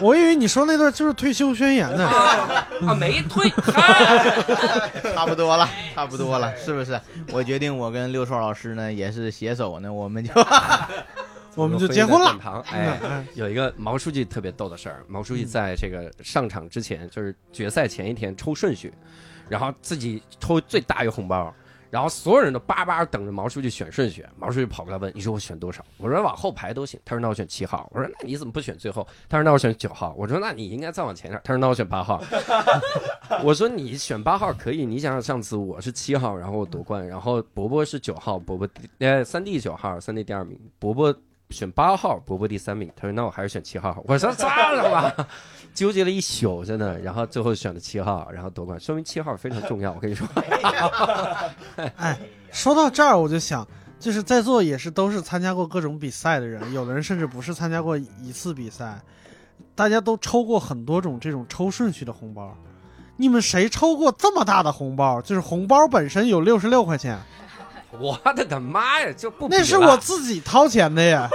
[0.00, 2.06] 我以为你说那段就是退休宣言呢。
[2.06, 3.48] 啊啊，没退，
[5.14, 7.00] 差不多了，差不多了，是不是？
[7.32, 10.32] 我决定，我跟六硕老师呢也是携手呢，我们就
[11.54, 18.92] 我们就结婚了哎，嗯有一个毛书记特别逗的事儿，毛书记在这个上场之前，就是决赛前一天抽顺序，
[19.48, 21.54] 然后自己抽最大一个红包，
[21.92, 32.24] 然后所有人都叭叭等着毛书记选顺序，毛书记跑过来问：“你说我选多少？”我说：“往后排都行。”他说：“那我选七号。”我说：“那你怎么不选最后？”他说：“那我选九号。”我说：“那你应该再往前点。”他说：“那我选八号。”
[33.44, 38.66] 我说：“你选八号可以，你想想上次我是七号，然后我夺冠，然后伯伯是九号，伯伯
[38.98, 41.14] 呃三弟九号，三弟第二名，伯伯
[41.52, 42.90] 选八号，伯伯第三名。
[42.96, 45.28] 他说：“那我还是选七号。”我说：“算了吧。”
[45.72, 49.92] 纠结了一宿，真的，然后最后选了七号，然后夺冠，说明七号非常重要。
[49.92, 50.26] 我跟你说，
[51.96, 52.18] 哎，
[52.50, 53.66] 说到这儿，我就想，
[53.98, 59.00] 就是在座也是都是参加过各种比赛的人，有的人甚至不是参加过一次比赛，
[59.74, 62.54] 大家都抽过很多种这种抽顺序的红包。
[63.16, 65.22] 你们谁抽过这么大的红包？
[65.22, 67.18] 就是红包本身有六十六块钱，
[68.00, 71.28] 我的个妈呀，就不那是我自己掏钱的呀，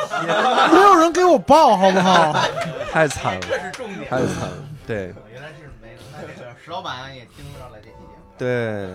[0.72, 2.34] 没有人给我报，好不好？
[2.91, 4.10] 太惨了，这是重点。
[4.10, 4.54] 太惨了。
[4.86, 8.17] 对原来是没，那这个石老板也听到了这期节目。
[8.38, 8.88] 对，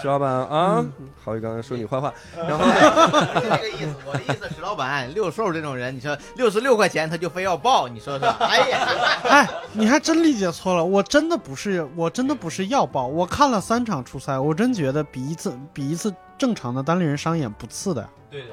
[0.00, 0.84] 石老板啊，
[1.22, 8.28] 郝宇刚才说你坏话， 然后不是这个意思，我的意思，石老板六兽这种人，你说六十六块钱他就非要报，你说说？
[8.40, 8.88] 哎呀，
[9.24, 18.08] 哎，你还真理解错了，我真的不是，我真的不是要报，我看了三场初赛，我真觉得比一次比一次正常的单立人商演不次的。
[18.30, 18.48] 对的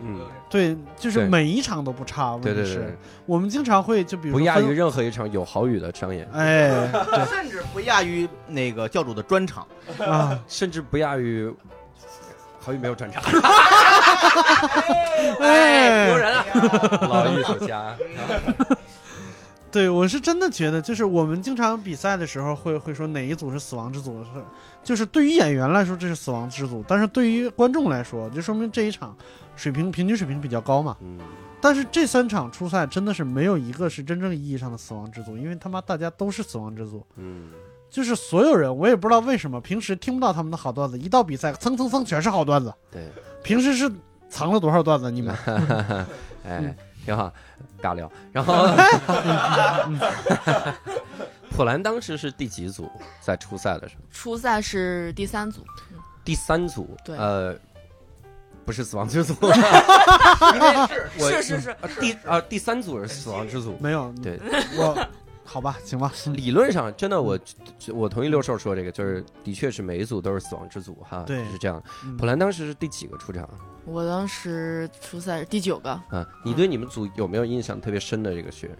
[0.00, 0.20] 嗯，
[0.50, 2.32] 对，就是每一场都不差。
[2.32, 9.64] 问题是对对对，我们经常会就比如不亚于任何一场有郝宇的商演，哎，对 甚至不亚于那个教主的专场。
[10.00, 11.48] 啊，甚至不亚于
[12.60, 13.22] 郝宇没有专场。
[15.40, 16.44] 哎丢人了！
[17.08, 17.94] 老艺术家，
[19.70, 24.30] 对我是真的觉得，就是我们经常比赛的时候会会说哪一组是死亡之组，是
[24.84, 29.16] 就是对于演员来说这是死亡之组，但是对于观众来说，就说明这一场
[29.56, 30.96] 水平平均水平比较高嘛。
[31.00, 31.18] 嗯，
[31.60, 37.50] 但是这三场初赛真的是没有一个是真正意义上的死亡之组，因为他妈大家都是死亡之组，嗯，
[37.88, 42.72] 就是所有人，我也不知道为什么平时听不到他们的好段子，一到比赛蹭蹭蹭全是好段子。
[42.90, 43.08] 对，
[43.42, 43.90] 平时是
[44.28, 45.10] 藏了多少段子？
[45.10, 45.34] 你们
[46.44, 47.32] 哎，挺好，
[47.80, 48.10] 尬聊。
[48.32, 48.66] 然后，
[51.54, 52.90] 普兰当时是第几组？
[53.20, 55.64] 在初赛的时候，初赛是第三组，
[56.24, 56.96] 第三组。
[57.04, 57.56] 对呃，
[58.64, 63.76] 不是死亡之组， 我是是是，啊第啊第三组是死亡之组。
[63.80, 64.12] 没有？
[64.20, 64.40] 对，
[64.76, 65.08] 我
[65.44, 66.12] 好吧，行吧。
[66.34, 67.38] 理论上，真的我
[67.92, 71.80] 我同意六兽说这个，就是的确是每一组都是死亡之组哈，对是这样。
[72.04, 73.48] 嗯普兰当时是第几个出场
[73.84, 76.26] 我当时初赛是第九个，啊？
[76.44, 78.76] 你对你们组有没有印象特别深的这个学员？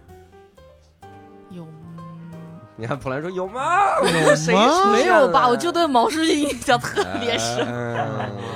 [2.77, 3.99] 有你看普兰说有吗？
[4.01, 5.47] 有谁吗没有吧？
[5.47, 7.65] 我就对毛书记印象特别深。
[7.65, 7.95] 嗯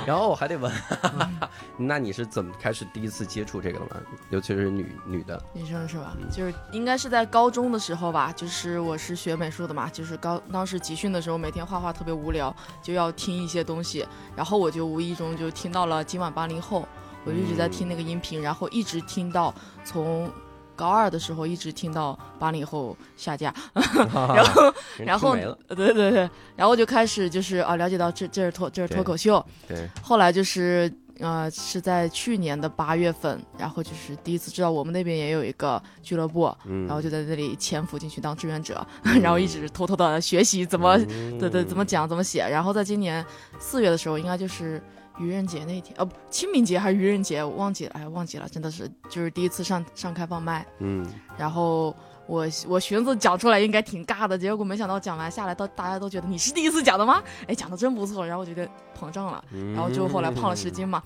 [0.06, 0.72] 然后我还得问，
[1.76, 3.96] 那你是怎么开始第一次接触这个的吗？
[4.30, 6.28] 尤其是女女的，女生是吧嗯？
[6.30, 14.06] 就是应该是在高中的时候吧，就是我是学美术的嘛，就是高当时集训的时候，每天画画特别无聊，就要听一些东西，
[14.36, 16.86] 然后我就无意中就听到了今晚八零后，
[17.24, 19.54] 我就一直在听那个音频，然后一直听到
[19.84, 20.30] 从。
[20.80, 23.52] 高二的时候一直听到八零后下架，
[24.08, 25.36] 然后然后
[25.68, 38.86] 对对对，然后就开始就是啊了解到这这是脱这是脱口秀，对，后来就是呃是在去年的八月份，然后就是第一次知道我们那边也有一个俱乐部，嗯，然后就在那里潜伏进去当志愿者，
[39.20, 41.38] 然后一直偷偷的学习怎么嗯。
[41.38, 43.24] 对对怎么讲怎么写，然后在今年
[43.58, 44.82] 四月的时候，应该就是
[45.20, 51.06] 愚人节那一天，呃，不清明节还是愚人节，我忘记了，哎，忘记了，真的是就是第一次上上开放麦，嗯，
[51.36, 51.94] 然后
[52.26, 57.22] 我我寻思讲出来应该挺尬的，结果没想到讲完下来，到大家都觉得你是第一次讲的吗？
[57.46, 58.66] 哎，讲的真不错，然后我觉得
[58.98, 61.02] 膨胀了，嗯然后就后来胖了十斤嘛，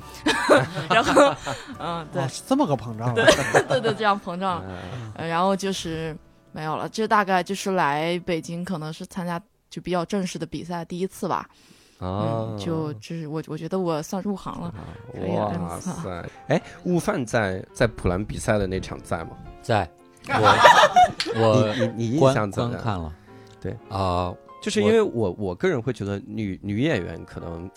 [0.89, 1.35] 然后
[1.79, 3.25] 嗯，对哦，是这么个膨胀对。
[3.69, 6.17] 对对，这样膨胀了，嗯呃然后就是
[6.53, 11.49] 没有了，这大概就是来北京可能是参加就比较正式的比赛第一次吧，
[11.99, 14.75] 啊嗯，，就就是我我觉得我算入行了，
[15.29, 16.29] 哇嗯塞！
[16.49, 19.31] 哎，悟饭在在普兰比赛的那场在吗？
[19.63, 19.89] 在
[20.29, 22.83] 我我你你你印象怎么样？
[22.83, 23.15] 看了，
[23.61, 27.71] 对啊，就是因为我我个人会觉得女女演员可能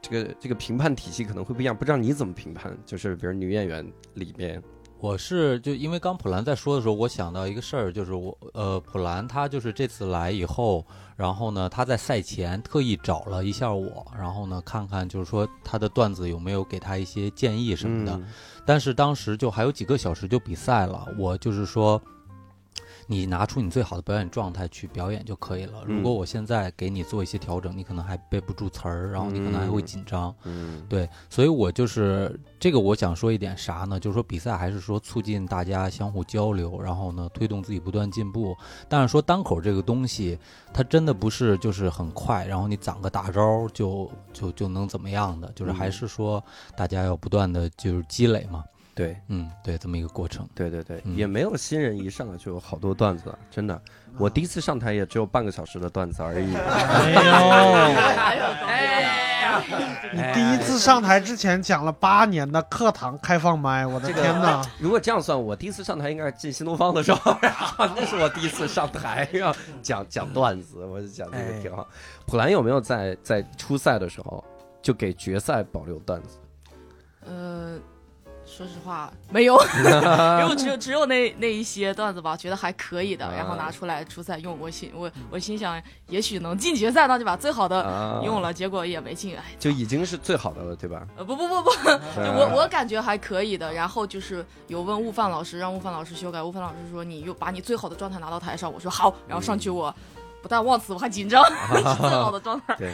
[0.00, 2.76] 这个这个评判体系可能会不一样，不知道你怎么评判？
[2.84, 4.62] 就是比如女演员里面，
[5.00, 10.84] 我是就因为刚普兰在说的时候，我想到一个事儿，就是我呃，普兰他就是这次来以后，
[11.16, 18.16] 然后呢，他在赛前特意找了一下我，然后呢，看看就是说他的段子有没有给他一些建议什么的。
[18.16, 18.24] 嗯
[18.66, 21.98] 但是当时就还有几个小时就比赛了，我就是说，
[23.10, 25.82] 你拿出你最好的表演状态去表演就可以了。
[25.86, 30.34] 嗯如果我现在给你做一些调整，你可能还背不住词儿，然后你可能还会嗯紧张。
[30.44, 33.98] 嗯，对，所以我就是这个，我想说一点啥呢？
[33.98, 38.54] 就是说比赛还是说促进大家相互交流，然后呢推动自己不断进步。
[38.90, 40.38] 但是说单口这个东西，
[40.74, 46.44] 它真的不是就是很快，然后你攒个大招儿就就就能怎么样的，就是还嗯是说
[46.76, 48.62] 大家要不断的就是积累嘛。
[48.98, 49.16] 对。
[49.28, 50.46] 嗯，对，这么一个过程。
[50.54, 53.80] 对对对，嗯也没有新人一上来就有好多段子，真的。
[54.18, 56.52] 我第一次上台也只有半个小时的段子而已。
[56.58, 57.32] 哎呦，
[58.16, 58.78] 还有哎，
[60.12, 64.64] 你第一次上台之前讲了八年的课堂开放麦，我的这个天哪！
[64.80, 67.36] 如果这样算，我第一次上台应该是进新东方的时候，
[67.94, 71.86] 那是我第一次上台，要讲讲段子，我就讲这个挺好。
[72.26, 74.42] 普兰有没有在在初赛的时候
[74.82, 76.38] 就给决赛保留段子？
[77.26, 77.78] 呃，
[78.58, 79.56] 说实话 没有，
[80.42, 84.58] 因为只有只有那那一些段子吧，觉得还可以的，然后拿出来初赛用。
[84.58, 89.36] 我心我我心想，也许能进决赛，那就把最好的啊，用了，结果也没进。
[89.36, 91.06] 哎，就已经是最好的了，对吧？
[91.16, 91.70] 呃不不不不，
[92.18, 93.72] 就我我感觉还可以的。
[93.72, 96.42] 然后就是有问悟饭老师，让悟饭老师修改。
[96.42, 99.94] 悟饭老师说你又把你最好的状态拿到台上，我说好，然后上去我
[100.42, 102.74] 不但忘词，我还紧张， 最好的状态。
[102.76, 102.92] 对，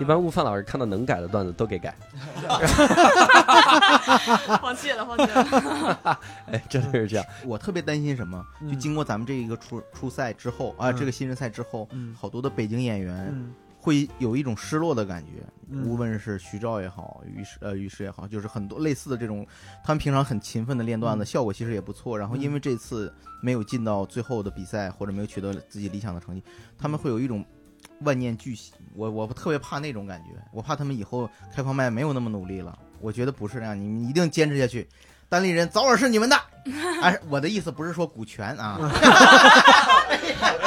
[0.00, 1.94] 一般悟饭老师看到能改的段子都给改，
[4.60, 6.20] 放弃了，放弃了。
[6.52, 7.24] 哎，真的是这样。
[7.46, 8.44] 我特别担心什么？
[8.60, 13.52] 就嗯经过咱们这一个初初赛之后啊，嗯这个新人赛之后，嗯好多的北京演员嗯
[13.82, 19.44] 会有一种失落的感觉，嗯无论是徐兆也好，于是呃于是也好，就是很多类似的这种，
[19.82, 22.16] 他们平常很勤奋的练段子，嗯效果其实也不错。
[22.16, 23.12] 然后因为这次
[23.42, 26.44] 没有进到最后的比赛，或者没有取得自己理想的成绩，
[26.78, 27.44] 他们会有一种
[28.02, 28.60] 万念俱灰。
[28.94, 32.78] 我我特别怕那种感觉，我怕他们以后开放麦没有那么努力了。
[33.00, 34.88] 我觉得不是这样，你们一定坚持下去。
[35.28, 36.36] 单立人早晚是你们的，
[37.00, 38.78] 哎，我的意思不是说股权啊，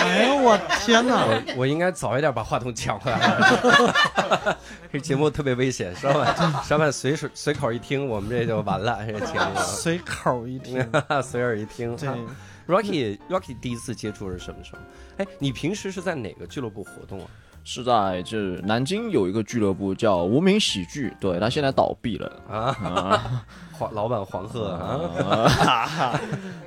[0.06, 1.26] 哎呦我天哪！
[1.26, 4.58] 我我应该早一点把话筒抢回来。
[4.92, 9.06] 这节目特别危险，稍晚 稍晚随手随口一听，我们这就完了。
[9.06, 10.86] 这个节目随口一听，
[11.24, 11.96] 随耳一听。
[11.98, 12.10] 对
[12.68, 14.80] ，Rocky Rocky 第一次接触是什么时候？
[15.18, 17.28] 哎，你平时是在哪个俱乐部活动啊？
[17.66, 23.46] 是在这南京有一个俱乐部叫无名喜剧，对他现在倒闭了啊，啊。
[23.74, 24.80] 黄老板黄鹤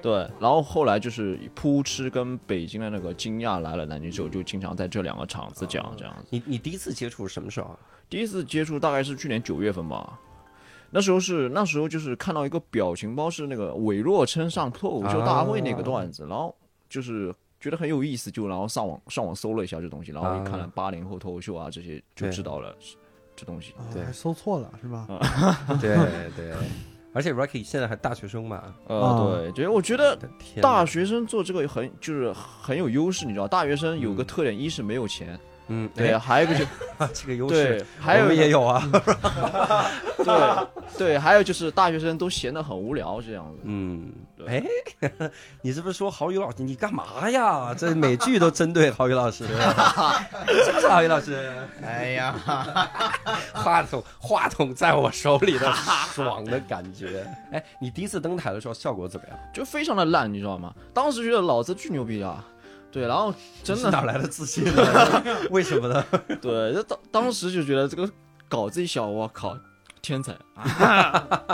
[0.03, 6.26] 对，然后后来就是扑哧跟北京的那个惊讶来了南京之后，就经常在这两个场子讲这样子。
[6.28, 7.78] 你你第一次接触是什么时候啊？
[8.11, 10.18] 第一次接触大概是去年九月份吧，
[10.90, 16.55] 那时候是那时候就是看到一个表情包是那个韦若琛上脱口秀大会那个段子，然后
[16.90, 22.74] 就是觉得很有意思，就然后上网上网搜了一下这东西，然后一看了八零后脱口秀啊这些，就知道了
[23.36, 23.74] 这东西。
[23.92, 24.02] 对。
[24.02, 25.06] 哦还搜错了是吧？
[25.80, 25.96] 对
[26.36, 26.52] 对，
[27.12, 30.16] 而且 Rocky 现在还大学生嘛，呃，啊对，对，我觉得
[30.61, 34.26] 大学生做这个很就是很有优势，你知道，大学生有个嗯。
[34.26, 35.38] 特点，一是没有钱，
[35.68, 36.64] 嗯，对，呀，还有一个就
[37.14, 38.82] 这个优势对，还有也有啊，
[40.16, 40.66] 对
[40.96, 43.60] 对，还有就是大学生都闲得很无聊这样子。
[43.64, 45.30] 嗯，对哎，
[45.62, 46.62] 你是不是说郝宇老师？
[46.62, 47.74] 你干嘛呀？
[47.74, 49.46] 这每句都针对郝宇老师，
[50.64, 51.52] 是不是郝宇老师？
[51.84, 52.34] 哎呀，
[53.52, 55.72] 话筒话筒在我手里的
[56.12, 57.26] 爽的感觉。
[57.52, 59.38] 哎，你第一次登台的时候效果怎么样？
[59.52, 60.74] 就非常的烂，你知道吗？
[60.94, 62.44] 当时觉得老子巨牛逼啊，
[62.91, 63.32] 对，然后
[63.62, 64.82] 真的哪来的自信呢？
[65.51, 66.05] 为什么呢？
[66.41, 68.11] 对，就当当时就觉得这个
[68.49, 69.57] 稿子一小，我靠，
[70.01, 71.45] 天才啊！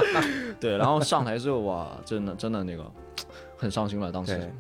[0.61, 2.85] 对，然后上台之后哇，真的真的那个
[3.57, 4.53] 很伤心了，当时。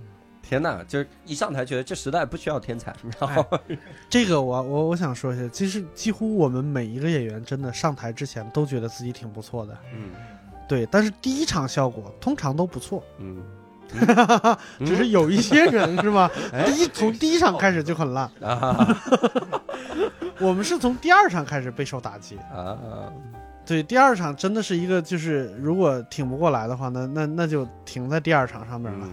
[0.46, 0.84] 天哪！
[0.84, 3.58] 就是一上台觉得这时代不需要天才，然后
[4.10, 10.10] 这个我我我想说一下，其实几乎我们每一个演员真的上台之前都觉得自己挺不错的，嗯
[10.68, 13.42] 对，但是第一场效果通常都不错，嗯，
[14.84, 16.30] 只是有一些人是吧？
[16.52, 18.96] 哎第一从第一场开始就很烂，啊
[20.40, 22.36] 我们是从第二场开始备受打击。
[22.52, 22.76] 啊，
[23.64, 29.06] 对，第二场真的是一个，就是如果挺不过来的话，那那那就停在第二场上面了。
[29.06, 29.12] 嗯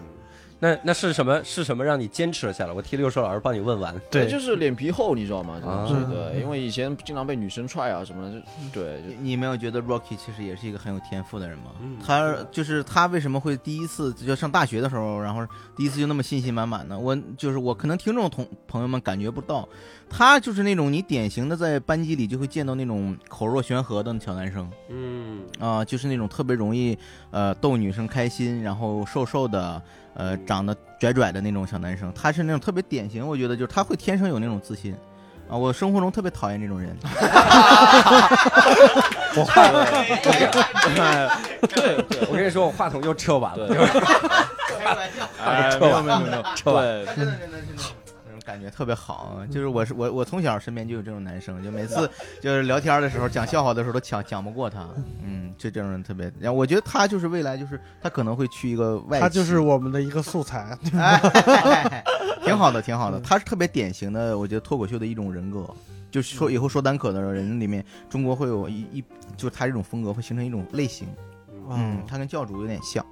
[0.64, 1.44] 那那是什么？
[1.44, 2.72] 是什么让你坚持了下来？
[2.72, 4.00] 我替六兽老师帮你问完。
[4.12, 5.60] 对，就是脸皮厚，你知道吗？
[5.60, 11.72] 这啊对，因为以前经常被女生踹啊什么的，就对，你你没有觉得 Rocky 其实也是一个很有天赋的人吗？
[11.82, 15.44] 嗯他就是他为什么会第一次就上大学的时候，然后
[15.76, 16.98] 第一次就那么信心满满呢？
[16.98, 19.68] 我就是我可能听众同朋友们感觉不到，
[20.14, 26.98] 他就是那种你典型的在班级里就会见到那种口若悬河的小男生嗯啊、就是那种特别容易
[27.32, 29.82] 呃逗女生开心，然后瘦瘦的，
[30.14, 32.12] 呃长得拽拽的那种小男生。
[32.14, 34.94] 他是那种特别典型，我觉得就是他会天生有那种自信。
[35.50, 36.96] 啊，我生活中特别讨厌这种人。
[39.36, 39.68] 我话，
[41.68, 43.68] 对对，我跟你说，我话筒又撤完了，
[44.80, 46.84] 开玩笑，哎，撤完没有没有没有，撤完。
[46.84, 47.84] 对，真的真的真的。
[48.52, 52.10] 感觉特别好，就是我是我我从小身边就有这种男生，就每次
[52.42, 54.86] 就是聊天的时候讲笑话的时候都抢讲不过他，
[55.24, 56.30] 嗯，就这种人特别。
[56.38, 60.78] 然后我觉得他就是未来就是他可能会去一个外，他就是我们的一个素材。
[60.94, 62.04] 哎，
[62.44, 63.22] 挺好的，挺好的。
[63.22, 65.66] 他是特别典型的，我觉得脱口秀的一种人格。
[66.12, 69.02] 就是说以后说单口的人里面，中国会有一一，
[69.38, 71.08] 就是他这种风格会形成一种类型。
[71.70, 73.06] 嗯，他跟教主有点像。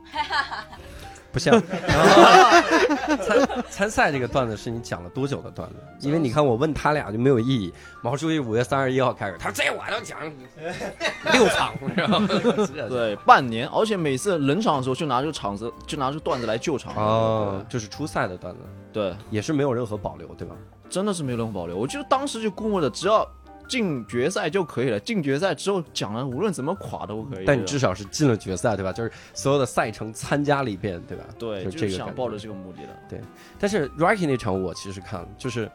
[1.32, 1.54] 不像。
[1.88, 5.76] 然 后参参赛这个段子是你讲了多久的段子？
[6.00, 7.74] 因为你看我问他俩就没有意义。
[8.02, 10.20] 毛书记五月三十一号开始，他说这我要讲
[11.34, 12.28] 六场，你知道吗？
[12.88, 16.94] 对，半年，而且每次冷场的时候就拿这个场子，就拿出段子来救场。
[16.96, 18.60] 哦，就是初赛的段子，
[18.94, 20.56] 对，也是没有任何保留，对吧？
[20.90, 21.78] 真的是没有任何保留。
[21.78, 23.28] 我就当时就估摸着，只要
[23.70, 25.00] 进决赛就可以了。
[25.00, 27.46] 进决赛之后讲了，无论怎么垮都可以。
[27.46, 28.92] 但你至少是进了决赛，对吧？
[28.92, 31.24] 就是所有的赛程参加了一遍，对吧？
[31.38, 32.90] 对，就这个想抱着这个目的的。
[33.08, 33.22] 对，
[33.60, 35.72] 但是 Rocky 那场我其实看了，就是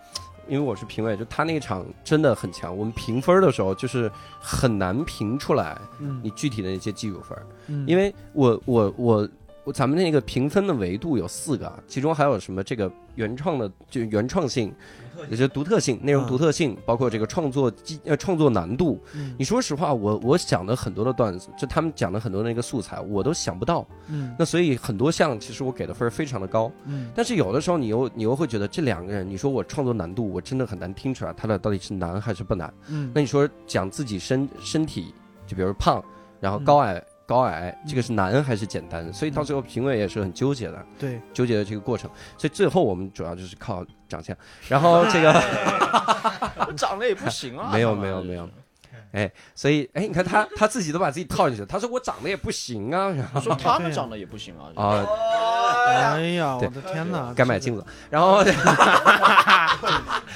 [0.49, 2.77] 因为我是评委，就他那场真的很强。
[2.77, 5.81] 我们评分的时候就是很难评出来
[6.23, 7.39] 你具体的那些技术分，
[7.69, 9.29] 嗯因为我我我
[9.65, 14.75] 我咱们那个评分的维度有四个，其中还有什么这个原创的就原创性。
[15.31, 19.01] 也是独特性、内容独特性，包括这个创作技呃创作难度。
[19.15, 23.87] 嗯你说实话，我我想的很多的段子，就他们讲的很多的那个素材，我都想不到。
[24.09, 26.71] 嗯那所以很多项其实我给的分儿非常的高。
[26.87, 32.73] 嗯但是有的时候你又你又会觉得这两个人，你说我创作难度，我真的很难听出来他俩到底是难还是不难。
[32.89, 35.15] 嗯那你说讲自己身身体，
[35.47, 36.03] 就比如胖，
[36.41, 37.03] 然后高矮。
[37.27, 39.13] 高矮，这个是难还是简单？
[39.13, 42.11] 所以到最后评委也是很纠结的，对，纠结的这个过程。
[42.37, 44.37] 所以最后我们主要就是靠长相，
[44.69, 45.33] 然后 这个
[46.67, 47.71] 我长得也不行啊。
[47.73, 48.49] 没有没有没有，
[49.13, 54.69] 哎，所以哎，你看他他自己都把自己套进去了，他说我长得也不行啊，然后说他们长得也不行啊。
[54.77, 55.07] 啊，
[56.17, 57.33] 哎呀，我的天哪！
[57.35, 58.43] 该买镜子，然后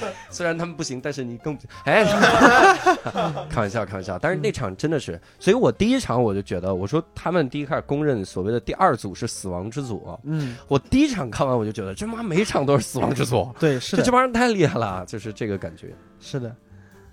[0.29, 2.03] 虽然他们不行，但是你更 哎，
[3.49, 15.93] 开玩笑开玩笑，但是那场真的是，所以我第一场我就觉得，我说他们第一开始公认所谓的第二组是死亡之组，嗯，我第一场看完我就觉得这妈每场都是死亡之组，对，是的，这这帮人太厉害了，就是这个感觉。
[16.19, 16.55] 是的。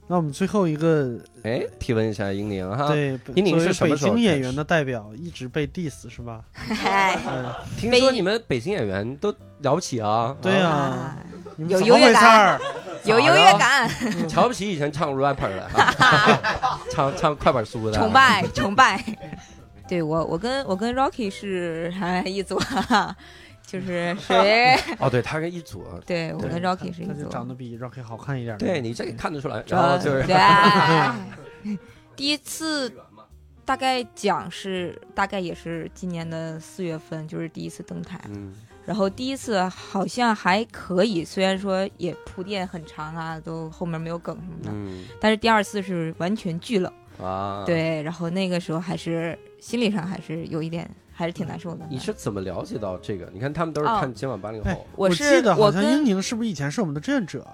[0.09, 6.45] 那我们最后一个，哎，提问一下英宁哈，对，英宁是北是什么时候京演员的代表，一直被 diss 是吧？
[7.77, 11.17] 听说你们北京演员都了不起啊，对、啊
[11.57, 12.61] 有优越感？
[13.05, 13.89] 有优越感，
[14.29, 19.03] 瞧不起以前唱 rapper 的，啊 唱唱快板书的，崇拜崇拜。
[19.89, 23.17] 对我，我跟我跟 Rocky 是哎一组，哈哈，
[23.65, 27.29] 就是谁哦，对他跟一组，对我跟 Rocky 是一他就组。
[27.29, 28.59] 长得比 Rocky 好看一点。
[28.59, 30.37] 对你这个看得出来，然后就是对，
[32.17, 32.93] 第一次
[33.65, 38.21] 大概讲是大概也是今年的四月份，就是第一次登台。
[38.29, 38.53] 嗯
[38.87, 46.93] 然后第一次好像还可以，虽然说也铺垫很长啊，都后面没有梗什么的，嗯但是第二次是完全巨冷。
[47.21, 51.87] 啊，，对，然后那个时候还是心理上还是有一点，还是挺难受的。
[51.89, 53.27] 你是怎么了解到这个？
[53.33, 57.47] 你看他们都是哦看今晚八零哎后，我我记得好像我跟英宁是不是以前是我们的志愿者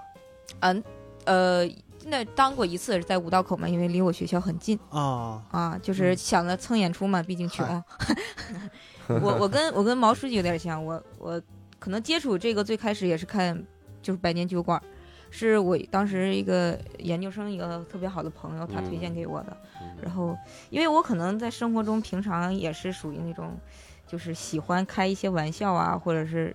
[0.59, 0.83] 嗯
[1.23, 1.65] 呃，
[2.05, 5.41] 那当过一次在五道口嘛，因为离我学校很近啊？
[5.49, 7.65] 啊，就是嗯想着蹭演出嘛，毕竟穷。
[9.21, 11.41] 我我跟我跟毛书记有点像，我我
[11.79, 13.61] 可能接触这个最开始也是看
[14.01, 14.81] 就是百年酒馆，
[15.29, 19.57] 是我当时一个研究生一个特别好的朋友他推荐给我的。
[19.81, 20.37] 嗯然后，
[20.69, 23.57] 因为我可能在生活中平常也是属于那种，
[24.05, 26.53] 就是喜欢开一些玩笑啊，或者是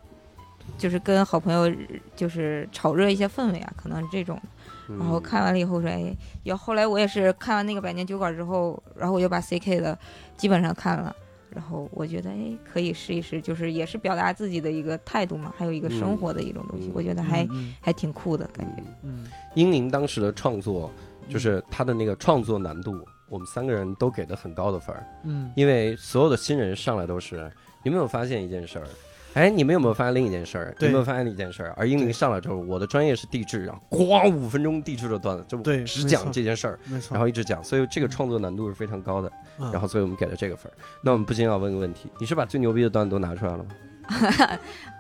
[0.77, 1.75] 就是跟好朋友
[2.15, 4.39] 就是炒热一些氛围啊，可能是这种。
[4.91, 9.99] 嗯然后看完了以后说，哎，要后来我也是看完那个百年酒馆之后，然后我就把 CK 的
[10.37, 11.15] 基本上看了。
[11.51, 18.83] 然后我觉得，哎，可以试一试，就是也是表达自己的一个态度嘛，还有一个生活的一种东西，嗯我觉得还、嗯还挺酷的感觉。
[19.03, 20.91] 嗯英宁当时的创作，
[21.29, 22.95] 就是他的那个创作难度，
[23.29, 27.51] 我们三个人都给的很高的分儿，嗯因为所有的新人上来都是，
[27.83, 28.87] 你有没有发现一件事儿？
[29.39, 30.75] 哎，你们有没有发现另一件事儿？
[30.81, 31.73] 有没有发现另一件事儿？
[31.77, 37.15] 而英宁上来之后，我的专业是地质，然后咣五分钟地质的段子，就只讲这件事儿，没错。
[37.15, 39.31] 然后一直讲，所以这个创作难度是非常高的。
[39.61, 40.75] 嗯然后，所以我们给了这个分儿。
[41.03, 44.59] 那我们不禁要问个问题：你是把最牛逼的段子都拿出来了吗？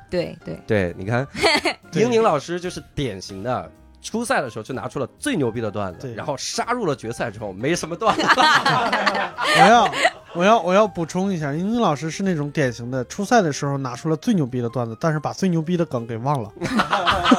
[0.09, 1.26] 对 对，对，你看，
[1.95, 3.70] 英宁老师就是典型的。
[4.01, 8.22] 初赛的时候就拿出了最牛逼的段子，然后杀入了决赛之后没什么段子。
[8.30, 9.93] 我要
[10.35, 16.51] 我要我要补充一下，英英老师是那种典型的初赛的时候拿出了最牛逼的段子，但是把最牛逼的梗给忘了。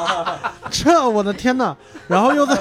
[0.71, 1.75] 这我的天呐！
[2.07, 2.57] 然后又在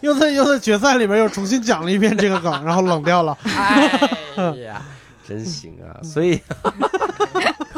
[0.00, 3.36] 又在又在决赛里面又重新讲了一遍这个梗，然后冷掉了。
[4.36, 4.82] 哎呀，
[5.26, 6.00] 真行啊！
[6.02, 6.40] 所以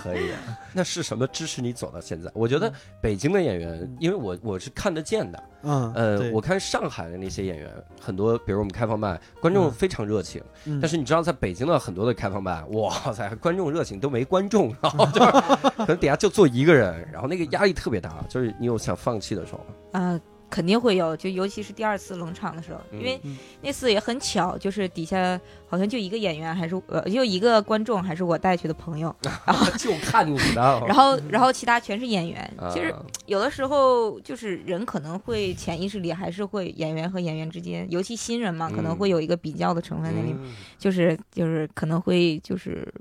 [0.06, 0.38] 可以啊。
[0.72, 2.30] 那是什么支持你走到现在？
[2.34, 7.68] 我觉得北京的演员，因为我我是看得见的，嗯，呃，我看上海的那些演员，
[8.00, 15.30] 很多，比如我们开放麦，观众嗯非常热情，嗯但是你知道，在北京的很多的开放麦，哇塞，观众热情都没观众， 然后就是
[15.76, 19.64] 可能底下就坐一个人，然后那个压力特别大，就是你有想放弃的时候吗？
[19.92, 25.38] 啊、肯定会有，就尤其是第二次冷场的时候，因为嗯那次也很巧，就是底下
[25.68, 32.50] 好像就一个演员，还是呃就一个观众，还是我带去的朋友，然 后就看你的， 然后然后其他全是演员。
[32.72, 42.92] 其实啊有的时候就是人可能会潜意识里还是会演员和演员之间，尤其新人嘛，可能嗯会有一个比较的成分在里面，嗯就是就是可能会就是。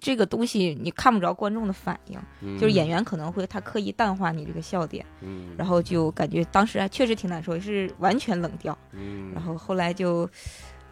[0.00, 5.54] 这个东西你看不着观众的反应，就是演，员可能会他刻意淡化你这个笑点，嗯。
[5.56, 8.76] 然后就感觉当时还确实挺难受，也是完全冷掉。
[8.92, 9.32] 嗯。
[9.34, 10.28] 然后后来就，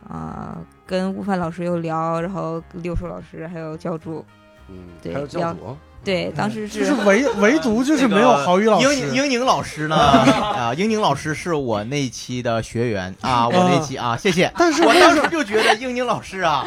[0.08, 4.24] 啊、跟悟饭老师又聊，然后六叔老师还有教主，
[4.68, 5.76] 嗯，对还有教主，
[6.06, 9.96] 对，当时是就是是唯 唯独就是没有郝宇老英师，英宁老师呢？
[9.98, 14.50] 啊，英宁老师是我那期的学员啊，我那期啊，谢谢。
[14.56, 16.64] 但是我当时就觉得英宁老师啊，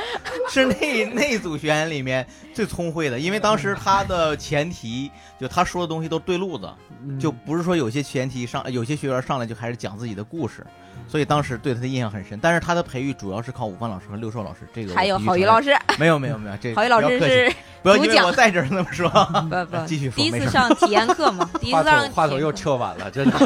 [0.50, 5.10] 是那那组学员里面最聪慧的，因为当时他的前提
[5.40, 6.70] 就他说的东西都对路子，
[7.08, 10.66] 嗯就不是说有些前提上有些学员上来就开始讲自己的故事，
[11.10, 12.40] 所以当时对他的印象很深。
[12.42, 19.10] 但是他的培育主要是靠武范老师和六兽老师，这个还有郝宇老师，没有没有没有，这 郝宇老师是不要因为我在这儿那么说，
[19.50, 23.38] 不不 继续说第一次上体验课嘛，第一次上筒话筒又撤晚了，真的。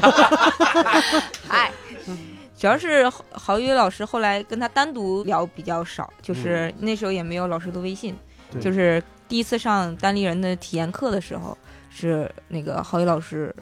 [1.47, 1.72] 嗨，
[2.57, 8.16] 主要是郝郝宇老师后来跟他单独聊比较少，就是那时候也没有老师的微信，
[8.51, 11.57] 对就是第一次上单立人的体验课的时候，
[11.89, 13.55] 是那个郝宇老师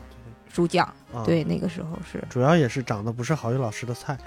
[0.54, 1.24] 主讲，啊。
[1.26, 2.24] 对，那个时候是。
[2.30, 4.18] 主要也是长得不是郝宇老师的菜，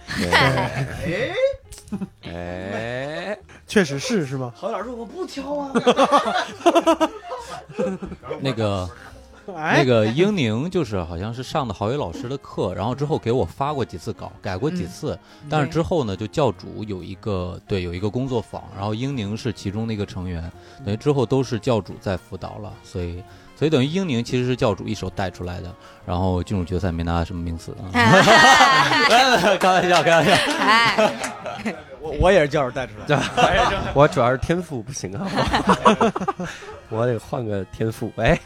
[2.22, 4.52] 哎，确实是是吗？
[4.56, 5.72] 郝老师我不挑啊，
[8.40, 8.88] 那个
[9.54, 15.18] 哎，那个英宁就是好像是上的郝宇老师的课，然后之后给我发过几次稿，改过几次，
[15.50, 20.50] 但是之后呢，就教主有一个对有一个工作坊，然后英宁是其中的一个成员，
[20.84, 23.22] 等于之后都是教主在辅导了，所以
[23.64, 27.88] 所以等于英宁其实是教主一手带出来的，然后进入决赛没拿什么名次啊，
[29.08, 29.40] 开玩
[29.88, 31.74] 笑开玩笑，哎，
[32.04, 33.92] 我我也是教授带出来的。
[33.96, 35.26] 我主要是天赋不行啊，
[36.90, 38.12] 我得换个天赋。
[38.16, 38.38] 哎，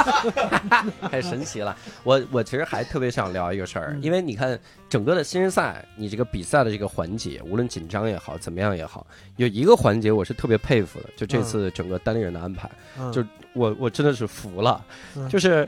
[1.10, 1.74] 太神奇了！
[2.04, 9.06] 我我其实还特别想聊一个事儿，因为你看整个的新人赛，你这个比赛的这个环节，无论紧张也好，怎么样也好，
[9.36, 14.84] 有一个环节我是特别佩服的，就这次整个单立人的安排，嗯就我我真的是服了，
[15.16, 15.66] 嗯就是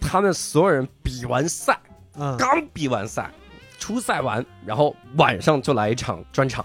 [0.00, 1.78] 他们所有人比完赛，
[2.18, 3.30] 嗯刚比完赛，
[3.82, 6.64] 初赛完，然后晚上就来一场专场，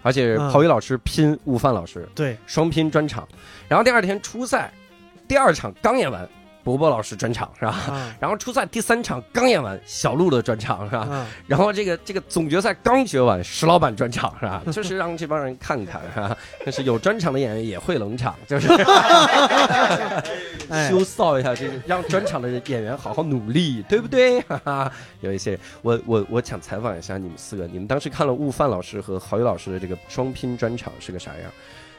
[0.00, 0.48] 而且嗯。
[0.48, 3.26] 郝宇老师拼悟饭老师对，双拼专场，
[3.66, 4.72] 然后第二天初赛，
[5.26, 6.28] 第二场刚演完，
[6.64, 7.70] 伯伯老师专场是吧？
[7.88, 11.00] 啊 然后初赛第三场刚演完，小鹿的专场是吧？
[11.00, 14.62] 啊然后这个这个总决赛刚学完，石老板专场是吧？
[14.72, 16.36] 就是让这帮人看看是吧？
[16.64, 18.68] 但是有专场的演员也会冷场，就是
[20.68, 24.40] 哎 羞臊一下，这个让专场的演员好好努力，对不对？
[24.42, 31.50] 哈哈，有一些我我我想采访一下你们四个，你们当时看了悟饭老师和郝宇老师的这个双拼专场是个啥样？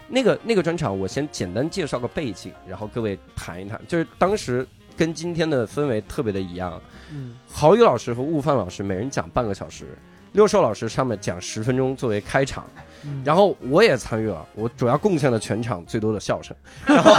[0.08, 6.82] 那个那个专场，我先简单介绍个背景，然后各位谈一谈，就是当时跟今天的氛围特别的一样。
[7.12, 9.98] 嗯郝宇老师和悟饭老师每人讲半个小时，
[10.34, 12.66] 六兽老师上面讲十分钟作为开场，
[13.06, 16.56] 嗯然后我也参与了，我主要贡献了全场最多的笑声，
[16.86, 17.12] 然后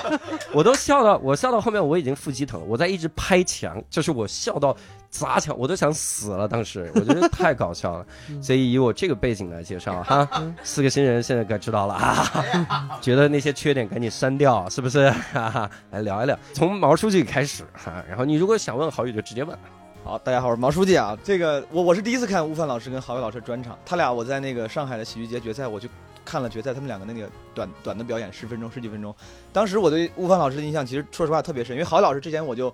[0.52, 4.76] 我都笑到我笑到后面我已经腹肌疼了，我在一直拍墙，就是我笑到
[5.10, 6.46] 砸墙，我都想死了。
[6.46, 10.28] 当时我觉得太搞笑了， 嗯所以以我这个背景来介绍哈，
[10.62, 15.10] 四个新人现在该知道了啊， 觉得那些缺点赶紧删掉，是不是？
[15.32, 19.56] 哈哈，来聊一聊，从毛书记开始哈，然后你如果想问郝宇就直接问。
[20.04, 21.18] 好，大家好，我是毛书记啊。
[21.22, 25.90] 这个我我是第一次看悟饭老师跟郝伟老师专场，他俩我在那个上海的喜剧节决赛，我去
[26.24, 29.14] 看了决赛，他们两个那个短短的表演，十分钟十几分钟。
[29.52, 32.72] 当时我对悟饭老师的印象其实说实话特别深，因为郝伟老师之前我就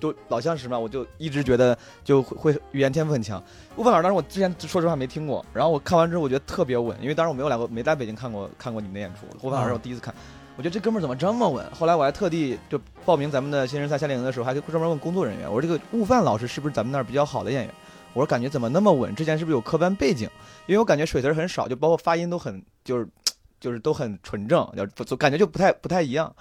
[0.00, 3.40] 都老相识嘛，我就一直觉得就会会语言天赋很强。
[3.76, 10.12] 悟饭老师当时我之前说实话没听过，然后我看完之后我觉得特别稳，因为当时我没有来过没在北京看过看过你们的演出，悟饭老师我第一次看。
[10.62, 11.68] 我觉得这哥们怎么这么稳？
[11.72, 17.74] 后来我还特地就报名咱们的新人赛夏令营的时候，还专门问工作人员，我说这个悟饭老师是不是咱们那儿比较好的演员？
[18.12, 19.12] 我说感觉怎么那么稳？
[19.12, 20.30] 之前是不是有科班背景？
[20.66, 23.08] 因为我感觉水词很少，就包括发音都很就是
[23.58, 26.32] 就是都很纯正，就就感觉就不太不太一样。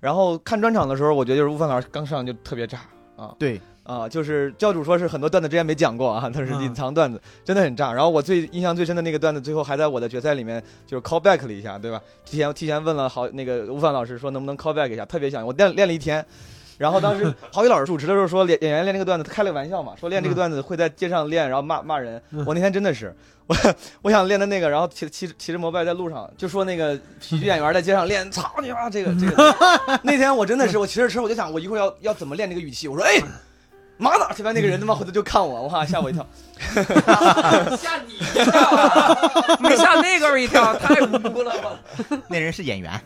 [0.00, 2.80] 然后看专场的时候，我觉得就是悟饭老师刚上就特别炸
[3.16, 7.92] 啊，对，啊，就是教主说是很多段子之前没讲过啊，但是嗯隐藏段子真的很炸。
[7.92, 12.00] 然后我最印象最深的那个段子，最后还在我的决赛里面就是 call back 了一下，对吧？
[12.24, 16.24] 提前提前问了好那个吴凡老师说能不能 call back 一下，特别想我练练了一天。
[16.78, 22.20] 然后当时 郝宇老师主持的时候说演演员练这个段子，他开了个玩笑嘛，说练这个段子会在街上练，然后骂骂人。
[22.30, 23.14] 嗯我那天真的是，
[23.46, 23.56] 我
[24.02, 29.54] 我想练的那个，然后骑骑骑着摩拜在路上就说那个喜剧演员在街上练，操你妈这个这个。
[30.02, 33.20] 那天我真的是我骑着车我就想我一会儿要要怎么练这个语气，我说哎。
[34.02, 34.28] 妈的！
[34.36, 36.26] 这边那个人他妈回头就看我，哇， 吓我一跳。
[37.76, 41.78] 吓你一跳，没吓那个人一跳，太无辜了吧？
[42.28, 43.00] 那人是演员，